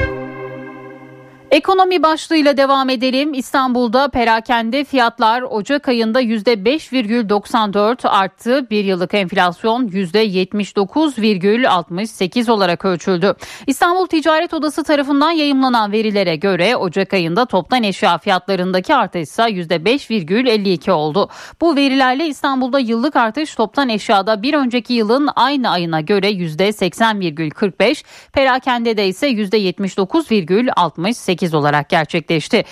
Ekonomi 1.52 2.04
başlığıyla 2.04 2.58
devam 2.58 2.90
edelim. 2.90 3.34
İstanbul'da 3.34 4.08
perakende 4.08 4.84
fiyatlar 4.84 5.42
Ocak 5.42 5.88
ayında 5.88 6.22
%5,94 6.22 8.10
arttı. 8.10 8.70
Bir 8.70 8.84
yıllık 8.84 9.14
enflasyon 9.14 9.88
%79,68 9.88 12.52
olarak 12.52 12.86
ölçüldü. 12.86 13.36
İstanbul 13.68 14.08
Ticaret 14.08 14.54
Odası 14.54 14.84
tarafından 14.84 15.32
yayımlanan 15.32 15.92
verilere 15.92 16.36
göre 16.36 16.76
Ocak 16.76 17.14
ayında 17.14 17.46
toptan 17.46 17.84
eşya 17.84 18.18
fiyatlarındaki 18.18 18.96
artış 18.96 19.22
ise 19.22 19.44
%5,52 19.44 20.92
oldu. 20.92 21.30
Bu 21.62 21.76
verilerle 21.76 22.28
İstanbul'da 22.28 22.80
yıllık 22.80 23.16
artış 23.16 23.56
toptan 23.56 23.90
eşyada 23.90 24.42
bir 24.42 24.54
önceki 24.54 24.94
yılın 24.94 25.30
aynı 25.36 25.70
ayına 25.70 26.02
göre 26.02 26.32
%80,45, 26.32 28.04
perakendede 28.34 29.08
ise 29.08 29.30
%79,68 29.30 31.39
8 31.40 31.54
olarak 31.54 31.90
gerçekleşti. 31.90 32.64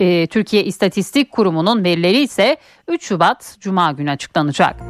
E, 0.00 0.26
Türkiye 0.26 0.64
İstatistik 0.64 1.30
Kurumu'nun 1.30 1.84
verileri 1.84 2.22
ise 2.22 2.56
3 2.88 3.04
Şubat 3.04 3.56
Cuma 3.60 3.92
günü 3.92 4.10
açıklanacak. 4.10 4.80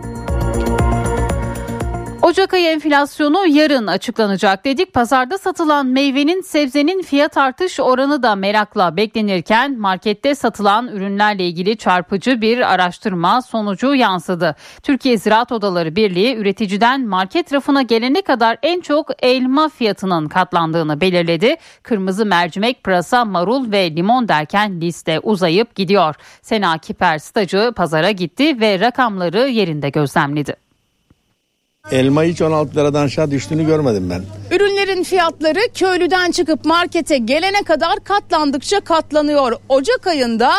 Ocak 2.27 2.55
ayı 2.55 2.69
enflasyonu 2.69 3.47
yarın 3.47 3.87
açıklanacak 3.87 4.65
dedik. 4.65 4.95
Pazarda 4.95 5.39
satılan 5.39 5.87
meyvenin 5.87 6.41
sebzenin 6.41 7.03
fiyat 7.03 7.37
artış 7.37 7.81
oranı 7.81 8.23
da 8.23 8.35
merakla 8.35 8.97
beklenirken 8.97 9.79
markette 9.79 10.35
satılan 10.35 10.89
ürünlerle 10.89 11.47
ilgili 11.47 11.77
çarpıcı 11.77 12.41
bir 12.41 12.73
araştırma 12.75 13.43
sonucu 13.43 13.95
yansıdı. 13.95 14.57
Türkiye 14.83 15.19
Ziraat 15.19 15.53
Odaları 15.53 15.97
Birliği 15.97 16.37
üreticiden 16.37 17.07
market 17.07 17.53
rafına 17.53 17.83
gelene 17.83 18.23
kadar 18.23 18.59
en 18.63 18.81
çok 18.81 19.11
elma 19.25 19.69
fiyatının 19.69 20.29
katlandığını 20.29 21.01
belirledi. 21.01 21.57
Kırmızı 21.83 22.27
mercimek, 22.27 22.85
pırasa, 22.85 23.25
marul 23.25 23.73
ve 23.73 23.97
limon 23.97 24.29
derken 24.29 24.81
liste 24.81 25.21
uzayıp 25.21 25.75
gidiyor. 25.75 26.15
Sena 26.43 26.79
Kiper 26.79 27.19
stajı 27.19 27.73
pazara 27.77 28.11
gitti 28.11 28.61
ve 28.61 28.81
rakamları 28.81 29.49
yerinde 29.49 29.91
gözlemledi. 29.91 30.66
Elma 31.91 32.23
hiç 32.25 32.43
16 32.43 32.77
liradan 32.77 33.05
aşağı 33.05 33.31
düştüğünü 33.31 33.67
görmedim 33.67 34.11
ben. 34.11 34.23
Ürünlerin 34.57 35.03
fiyatları 35.03 35.59
köylüden 35.75 36.31
çıkıp 36.31 36.65
markete 36.65 37.19
gelene 37.19 37.63
kadar 37.63 38.05
katlandıkça 38.05 38.81
katlanıyor. 38.81 39.53
Ocak 39.69 40.07
ayında 40.07 40.53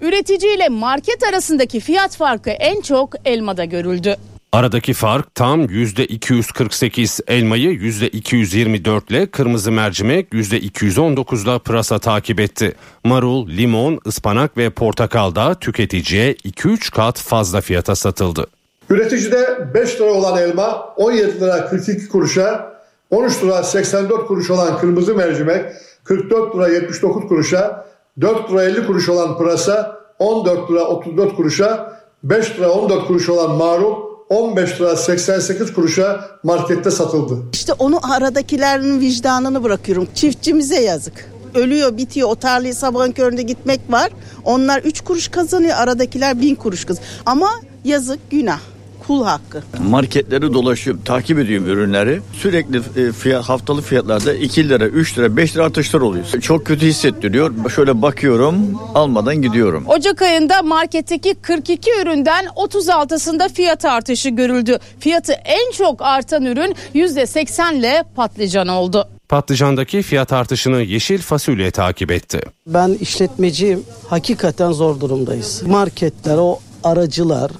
üretici 0.00 0.56
ile 0.56 0.68
market 0.68 1.22
arasındaki 1.28 1.80
fiyat 1.80 2.16
farkı 2.16 2.50
en 2.50 2.80
çok 2.80 3.14
elmada 3.24 3.64
görüldü. 3.64 4.16
Aradaki 4.52 4.94
fark 4.94 5.34
tam 5.34 5.64
%248 5.64 7.20
elmayı 7.28 7.70
%224 7.70 9.10
ile 9.10 9.26
kırmızı 9.26 9.72
mercimek 9.72 10.32
%219 10.32 11.44
ile 11.44 11.58
pırasa 11.58 11.98
takip 11.98 12.40
etti. 12.40 12.74
Marul, 13.04 13.48
limon, 13.48 14.00
ıspanak 14.06 14.56
ve 14.56 14.70
portakal 14.70 15.34
da 15.34 15.54
tüketiciye 15.54 16.32
2-3 16.32 16.90
kat 16.90 17.18
fazla 17.20 17.60
fiyata 17.60 17.94
satıldı. 17.94 18.46
Üreticide 18.90 19.68
5 19.74 20.00
lira 20.00 20.12
olan 20.12 20.38
elma 20.38 20.94
17 20.96 21.40
lira 21.40 21.66
42 21.66 22.08
kuruşa, 22.08 22.74
13 23.10 23.42
lira 23.42 23.62
84 23.62 24.26
kuruş 24.26 24.50
olan 24.50 24.78
kırmızı 24.78 25.14
mercimek 25.14 25.64
44 26.04 26.56
lira 26.56 26.68
79 26.68 27.28
kuruşa, 27.28 27.86
4 28.20 28.50
lira 28.50 28.64
50 28.64 28.86
kuruş 28.86 29.08
olan 29.08 29.38
pırasa 29.38 30.00
14 30.18 30.70
lira 30.70 30.84
34 30.84 31.36
kuruşa, 31.36 32.00
5 32.22 32.58
lira 32.58 32.70
14 32.70 33.06
kuruş 33.06 33.28
olan 33.28 33.50
marul 33.50 33.94
15 34.28 34.80
lira 34.80 34.96
88 34.96 35.72
kuruşa 35.72 36.24
markette 36.42 36.90
satıldı. 36.90 37.42
İşte 37.52 37.72
onu 37.72 38.12
aradakilerin 38.14 39.00
vicdanını 39.00 39.62
bırakıyorum. 39.62 40.08
Çiftçimize 40.14 40.80
yazık. 40.80 41.30
Ölüyor 41.54 41.96
bitiyor 41.96 42.28
o 42.28 42.36
tarlaya 42.36 42.74
sabahın 42.74 43.12
köründe 43.12 43.42
gitmek 43.42 43.80
var. 43.90 44.10
Onlar 44.44 44.78
3 44.78 45.00
kuruş 45.00 45.28
kazanıyor 45.28 45.76
aradakiler 45.76 46.40
1000 46.40 46.54
kuruş 46.54 46.84
kazanıyor. 46.84 47.12
Ama 47.26 47.50
yazık 47.84 48.30
günah 48.30 48.60
kul 49.06 49.24
hakkı. 49.24 49.62
Marketleri 49.88 50.54
dolaşıp 50.54 51.06
takip 51.06 51.38
ediyorum 51.38 51.66
ürünleri. 51.66 52.20
Sürekli 52.32 52.76
e, 52.76 53.12
fiyat, 53.12 53.44
haftalık 53.44 53.84
fiyatlarda 53.84 54.34
2 54.34 54.68
lira, 54.68 54.86
3 54.86 55.18
lira, 55.18 55.36
5 55.36 55.56
lira 55.56 55.64
artışlar 55.64 56.00
oluyor. 56.00 56.24
Çok 56.40 56.66
kötü 56.66 56.86
hissettiriyor. 56.86 57.70
Şöyle 57.70 58.02
bakıyorum, 58.02 58.56
almadan 58.94 59.42
gidiyorum. 59.42 59.84
Ocak 59.86 60.22
ayında 60.22 60.62
marketteki 60.62 61.34
42 61.34 61.90
üründen 62.02 62.44
36'sında 62.44 63.48
fiyat 63.48 63.84
artışı 63.84 64.28
görüldü. 64.28 64.78
Fiyatı 65.00 65.32
en 65.32 65.72
çok 65.72 66.02
artan 66.02 66.44
ürün 66.44 66.76
%80 66.94 67.74
ile 67.74 68.04
patlıcan 68.16 68.68
oldu. 68.68 69.08
Patlıcandaki 69.28 70.02
fiyat 70.02 70.32
artışını 70.32 70.82
yeşil 70.82 71.18
fasulye 71.18 71.70
takip 71.70 72.10
etti. 72.10 72.40
Ben 72.66 72.96
işletmeciyim. 73.00 73.82
Hakikaten 74.08 74.72
zor 74.72 75.00
durumdayız. 75.00 75.62
Marketler, 75.66 76.36
o 76.38 76.58
aracılar 76.84 77.50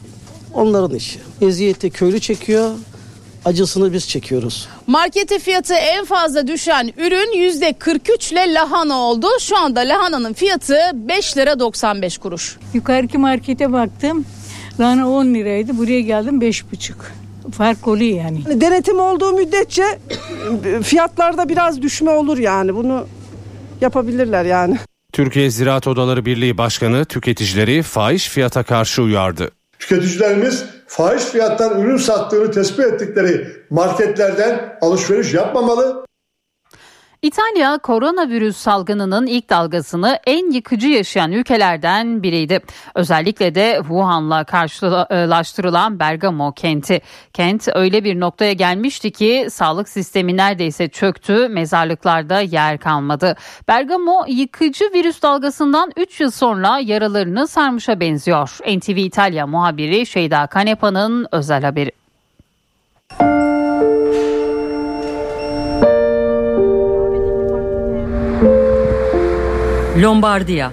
onların 0.54 0.96
işi. 0.96 1.18
Eziyeti 1.40 1.90
köylü 1.90 2.20
çekiyor, 2.20 2.70
acısını 3.44 3.92
biz 3.92 4.08
çekiyoruz. 4.08 4.68
Markete 4.86 5.38
fiyatı 5.38 5.74
en 5.74 6.04
fazla 6.04 6.46
düşen 6.46 6.92
ürün 6.96 7.50
%43 7.50 8.32
ile 8.32 8.54
lahana 8.54 8.94
oldu. 8.98 9.26
Şu 9.40 9.58
anda 9.58 9.80
lahananın 9.80 10.32
fiyatı 10.32 10.76
5 10.94 11.36
lira 11.36 11.60
95 11.60 12.18
kuruş. 12.18 12.56
Yukarıki 12.74 13.18
markete 13.18 13.72
baktım. 13.72 14.24
Lahana 14.80 15.10
10 15.10 15.34
liraydı. 15.34 15.78
Buraya 15.78 16.00
geldim 16.00 16.40
5,5. 16.40 16.92
Fark 17.52 17.88
oluyor 17.88 18.18
yani. 18.24 18.60
Denetim 18.60 18.98
olduğu 19.00 19.32
müddetçe 19.32 19.84
fiyatlarda 20.82 21.48
biraz 21.48 21.82
düşme 21.82 22.10
olur 22.10 22.38
yani. 22.38 22.74
Bunu 22.74 23.06
yapabilirler 23.80 24.44
yani. 24.44 24.78
Türkiye 25.12 25.50
Ziraat 25.50 25.86
Odaları 25.86 26.24
Birliği 26.24 26.58
Başkanı 26.58 27.04
tüketicileri 27.04 27.82
fahiş 27.82 28.28
fiyata 28.28 28.62
karşı 28.62 29.02
uyardı. 29.02 29.50
Tüketicilerimiz 29.88 30.64
fahiş 30.86 31.24
fiyattan 31.24 31.80
ürün 31.80 31.96
sattığını 31.96 32.50
tespit 32.50 32.84
ettikleri 32.84 33.46
marketlerden 33.70 34.78
alışveriş 34.80 35.34
yapmamalı. 35.34 36.06
İtalya 37.24 37.78
koronavirüs 37.78 38.56
salgınının 38.56 39.26
ilk 39.26 39.50
dalgasını 39.50 40.18
en 40.26 40.52
yıkıcı 40.52 40.88
yaşayan 40.88 41.32
ülkelerden 41.32 42.22
biriydi. 42.22 42.60
Özellikle 42.94 43.54
de 43.54 43.76
Wuhan'la 43.80 44.44
karşılaştırılan 44.44 45.98
Bergamo 45.98 46.52
kenti. 46.52 47.00
Kent 47.32 47.68
öyle 47.74 48.04
bir 48.04 48.20
noktaya 48.20 48.52
gelmişti 48.52 49.10
ki 49.10 49.46
sağlık 49.50 49.88
sistemi 49.88 50.36
neredeyse 50.36 50.88
çöktü, 50.88 51.48
mezarlıklarda 51.48 52.40
yer 52.40 52.78
kalmadı. 52.78 53.36
Bergamo 53.68 54.24
yıkıcı 54.28 54.84
virüs 54.94 55.22
dalgasından 55.22 55.92
3 55.96 56.20
yıl 56.20 56.30
sonra 56.30 56.78
yaralarını 56.78 57.48
sarmışa 57.48 58.00
benziyor. 58.00 58.58
NTV 58.76 58.96
İtalya 58.96 59.46
muhabiri 59.46 60.06
Şeyda 60.06 60.46
Kanepa'nın 60.46 61.26
özel 61.32 61.62
haberi. 61.62 61.92
Lombardiya, 70.02 70.72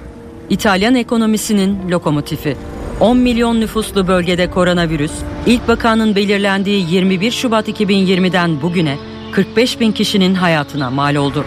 İtalyan 0.50 0.96
ekonomisinin 0.96 1.92
lokomotifi. 1.92 2.58
10 3.00 3.18
milyon 3.18 3.62
nüfuslu 3.62 4.08
bölgede 4.08 4.50
koronavirüs, 4.50 5.12
ilk 5.46 5.70
vakanın 5.70 6.16
belirlendiği 6.16 6.94
21 6.94 7.32
Şubat 7.32 7.70
2020'den 7.70 8.62
bugüne 8.62 8.98
45 9.32 9.80
bin 9.80 9.92
kişinin 9.92 10.36
hayatına 10.36 10.90
mal 10.90 11.16
oldu. 11.16 11.46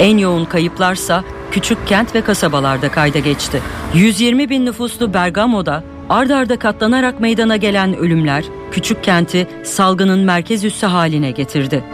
En 0.00 0.18
yoğun 0.18 0.44
kayıplarsa 0.44 1.24
küçük 1.50 1.86
kent 1.86 2.14
ve 2.14 2.20
kasabalarda 2.20 2.90
kayda 2.90 3.18
geçti. 3.18 3.62
120 3.94 4.50
bin 4.50 4.66
nüfuslu 4.66 5.14
Bergamo'da 5.14 5.84
ard 6.08 6.30
arda 6.30 6.58
katlanarak 6.58 7.20
meydana 7.20 7.56
gelen 7.56 7.96
ölümler 7.96 8.44
küçük 8.72 9.04
kenti 9.04 9.46
salgının 9.64 10.18
merkez 10.18 10.64
üssü 10.64 10.86
haline 10.86 11.30
getirdi. 11.30 11.84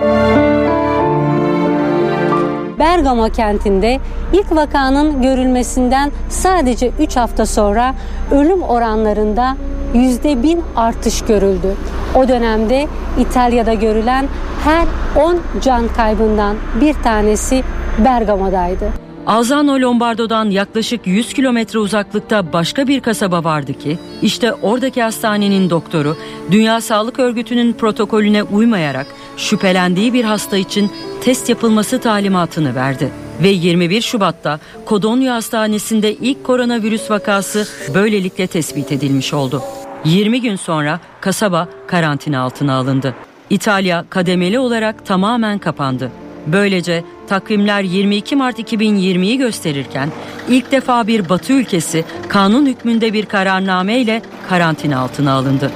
Bergamo 2.78 3.28
kentinde 3.28 4.00
ilk 4.32 4.56
vakanın 4.56 5.22
görülmesinden 5.22 6.12
sadece 6.28 6.90
3 7.00 7.16
hafta 7.16 7.46
sonra 7.46 7.94
ölüm 8.30 8.62
oranlarında 8.62 9.56
%1000 9.94 10.58
artış 10.76 11.22
görüldü. 11.22 11.74
O 12.14 12.28
dönemde 12.28 12.88
İtalya'da 13.18 13.74
görülen 13.74 14.26
her 14.64 14.86
10 15.24 15.38
can 15.62 15.88
kaybından 15.88 16.56
bir 16.80 16.94
tanesi 16.94 17.62
Bergamo'daydı. 18.04 19.04
Alzano 19.26 19.80
Lombardo'dan 19.80 20.50
yaklaşık 20.50 21.06
100 21.06 21.32
kilometre 21.32 21.78
uzaklıkta 21.78 22.52
başka 22.52 22.88
bir 22.88 23.00
kasaba 23.00 23.44
vardı 23.44 23.74
ki 23.74 23.98
işte 24.22 24.52
oradaki 24.52 25.02
hastanenin 25.02 25.70
doktoru 25.70 26.16
Dünya 26.50 26.80
Sağlık 26.80 27.18
Örgütü'nün 27.18 27.72
protokolüne 27.72 28.42
uymayarak 28.42 29.06
şüphelendiği 29.36 30.12
bir 30.12 30.24
hasta 30.24 30.56
için 30.56 30.90
test 31.24 31.48
yapılması 31.48 32.00
talimatını 32.00 32.74
verdi. 32.74 33.10
Ve 33.42 33.48
21 33.48 34.00
Şubat'ta 34.00 34.60
Kodonya 34.84 35.34
Hastanesi'nde 35.34 36.14
ilk 36.14 36.44
koronavirüs 36.44 37.10
vakası 37.10 37.68
böylelikle 37.94 38.46
tespit 38.46 38.92
edilmiş 38.92 39.34
oldu. 39.34 39.62
20 40.04 40.40
gün 40.40 40.56
sonra 40.56 41.00
kasaba 41.20 41.68
karantina 41.86 42.40
altına 42.40 42.74
alındı. 42.74 43.14
İtalya 43.50 44.04
kademeli 44.10 44.58
olarak 44.58 45.06
tamamen 45.06 45.58
kapandı. 45.58 46.10
Böylece 46.46 47.04
takvimler 47.28 47.82
22 47.82 48.36
Mart 48.36 48.58
2020'yi 48.58 49.38
gösterirken 49.38 50.08
ilk 50.48 50.72
defa 50.72 51.06
bir 51.06 51.28
Batı 51.28 51.52
ülkesi 51.52 52.04
kanun 52.28 52.66
hükmünde 52.66 53.12
bir 53.12 53.26
kararname 53.26 53.98
ile 53.98 54.22
karantina 54.48 54.98
altına 54.98 55.32
alındı. 55.32 55.70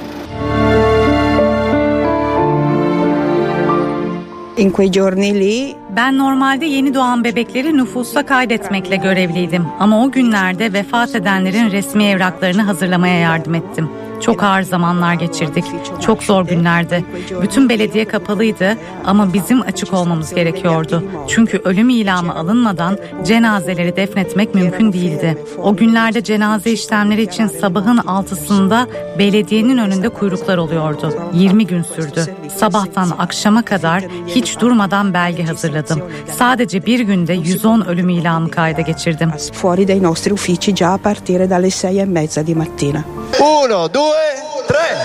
Ben 5.95 6.17
normalde 6.17 6.65
yeni 6.65 6.93
doğan 6.93 7.23
bebekleri 7.23 7.77
nüfusa 7.77 8.25
kaydetmekle 8.25 8.95
görevliydim 8.95 9.65
ama 9.79 10.03
o 10.03 10.11
günlerde 10.11 10.73
vefat 10.73 11.15
edenlerin 11.15 11.71
resmi 11.71 12.03
evraklarını 12.03 12.61
hazırlamaya 12.61 13.19
yardım 13.19 13.55
ettim. 13.55 13.89
Çok 14.21 14.43
ağır 14.43 14.61
zamanlar 14.61 15.13
geçirdik. 15.13 15.65
Çok 16.01 16.23
zor 16.23 16.47
günlerdi. 16.47 17.05
Bütün 17.41 17.69
belediye 17.69 18.05
kapalıydı 18.05 18.77
ama 19.05 19.33
bizim 19.33 19.61
açık 19.61 19.93
olmamız 19.93 20.33
gerekiyordu. 20.33 21.03
Çünkü 21.27 21.61
ölüm 21.63 21.89
ilamı 21.89 22.35
alınmadan 22.35 22.97
cenazeleri 23.25 23.95
defnetmek 23.95 24.55
mümkün 24.55 24.93
değildi. 24.93 25.37
O 25.63 25.75
günlerde 25.75 26.23
cenaze 26.23 26.71
işlemleri 26.71 27.21
için 27.21 27.47
sabahın 27.47 27.97
altısında 27.97 28.87
belediyenin 29.19 29.77
önünde 29.77 30.09
kuyruklar 30.09 30.57
oluyordu. 30.57 31.13
20 31.33 31.67
gün 31.67 31.81
sürdü. 31.81 32.38
Sabahtan 32.57 33.13
akşama 33.19 33.61
kadar 33.61 34.03
hiç 34.27 34.59
durmadan 34.59 35.13
belge 35.13 35.43
hazırladım. 35.43 36.01
Sadece 36.37 36.85
bir 36.85 36.99
günde 36.99 37.33
110 37.33 37.81
ölüm 37.81 38.09
ilamı 38.09 38.51
kayda 38.51 38.81
geçirdim. 38.81 39.31
Fuori 39.53 39.87
dai 39.87 40.03
nostri 40.03 40.33
uffici 40.33 40.73
già 40.75 40.93
a 40.93 40.97
partire 40.97 41.49
dalle 41.49 41.69
sei 41.69 41.99
e 41.99 42.05
mezza 42.05 42.47
di 42.47 42.55
mattina. 42.55 43.03
Uno, 43.39 43.93
due, 43.93 44.35
tre. 44.67 44.97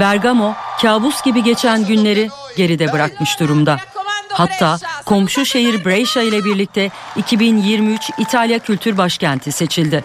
Bergamo 0.00 0.54
kabus 0.82 1.22
gibi 1.22 1.42
geçen 1.42 1.86
günleri 1.86 2.28
geride 2.56 2.92
bırakmış 2.92 3.40
durumda. 3.40 3.76
Hatta 4.28 4.78
komşu 5.06 5.46
şehir 5.46 5.84
Brescia 5.84 6.22
ile 6.22 6.44
birlikte 6.44 6.90
2023 7.16 8.10
İtalya 8.18 8.58
Kültür 8.58 8.96
Başkenti 8.98 9.52
seçildi. 9.52 10.04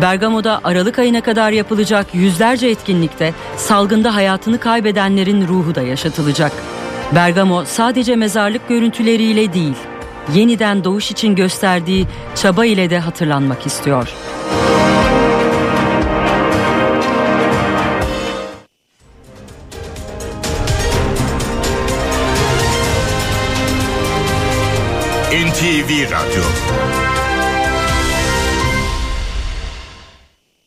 Bergamo'da 0.00 0.60
Aralık 0.64 0.98
ayına 0.98 1.20
kadar 1.20 1.50
yapılacak 1.50 2.14
yüzlerce 2.14 2.68
etkinlikte 2.68 3.34
salgında 3.56 4.14
hayatını 4.14 4.58
kaybedenlerin 4.58 5.48
ruhu 5.48 5.74
da 5.74 5.82
yaşatılacak. 5.82 6.52
Bergamo 7.14 7.64
sadece 7.64 8.16
mezarlık 8.16 8.68
görüntüleriyle 8.68 9.52
değil, 9.52 9.76
yeniden 10.34 10.84
doğuş 10.84 11.10
için 11.10 11.34
gösterdiği 11.34 12.06
çaba 12.34 12.64
ile 12.64 12.90
de 12.90 12.98
hatırlanmak 12.98 13.66
istiyor. 13.66 14.08
NTV 25.34 26.10
Radyo 26.10 26.42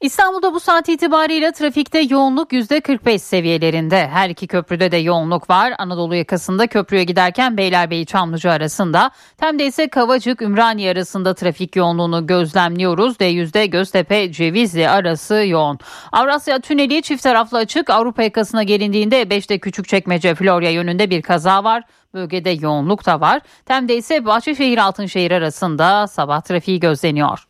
İstanbul'da 0.00 0.54
bu 0.54 0.60
saat 0.60 0.88
itibariyle 0.88 1.52
trafikte 1.52 1.98
yoğunluk 1.98 2.52
%45 2.52 3.18
seviyelerinde. 3.18 4.08
Her 4.08 4.30
iki 4.30 4.46
köprüde 4.46 4.92
de 4.92 4.96
yoğunluk 4.96 5.50
var. 5.50 5.72
Anadolu 5.78 6.14
yakasında 6.14 6.66
köprüye 6.66 7.04
giderken 7.04 7.56
Beylerbeyi 7.56 8.06
Çamlıca 8.06 8.50
arasında. 8.50 9.10
Tem'de 9.36 9.66
ise 9.66 9.88
Kavacık 9.88 10.42
Ümraniye 10.42 10.92
arasında 10.92 11.34
trafik 11.34 11.76
yoğunluğunu 11.76 12.26
gözlemliyoruz. 12.26 13.16
D100'de 13.16 13.66
Göztepe 13.66 14.32
Cevizli 14.32 14.88
arası 14.88 15.34
yoğun. 15.34 15.78
Avrasya 16.12 16.60
Tüneli 16.60 17.02
çift 17.02 17.22
taraflı 17.22 17.58
açık. 17.58 17.90
Avrupa 17.90 18.22
yakasına 18.22 18.62
gelindiğinde 18.62 19.22
5'te 19.22 19.58
Küçükçekmece 19.58 20.34
Florya 20.34 20.70
yönünde 20.70 21.10
bir 21.10 21.22
kaza 21.22 21.64
var. 21.64 21.82
Bölgede 22.14 22.50
yoğunluk 22.50 23.06
da 23.06 23.20
var. 23.20 23.40
Tem'de 23.66 23.96
ise 23.96 24.24
Bahçeşehir 24.24 24.78
Altınşehir 24.78 25.30
arasında 25.30 26.06
sabah 26.06 26.40
trafiği 26.40 26.80
gözleniyor. 26.80 27.49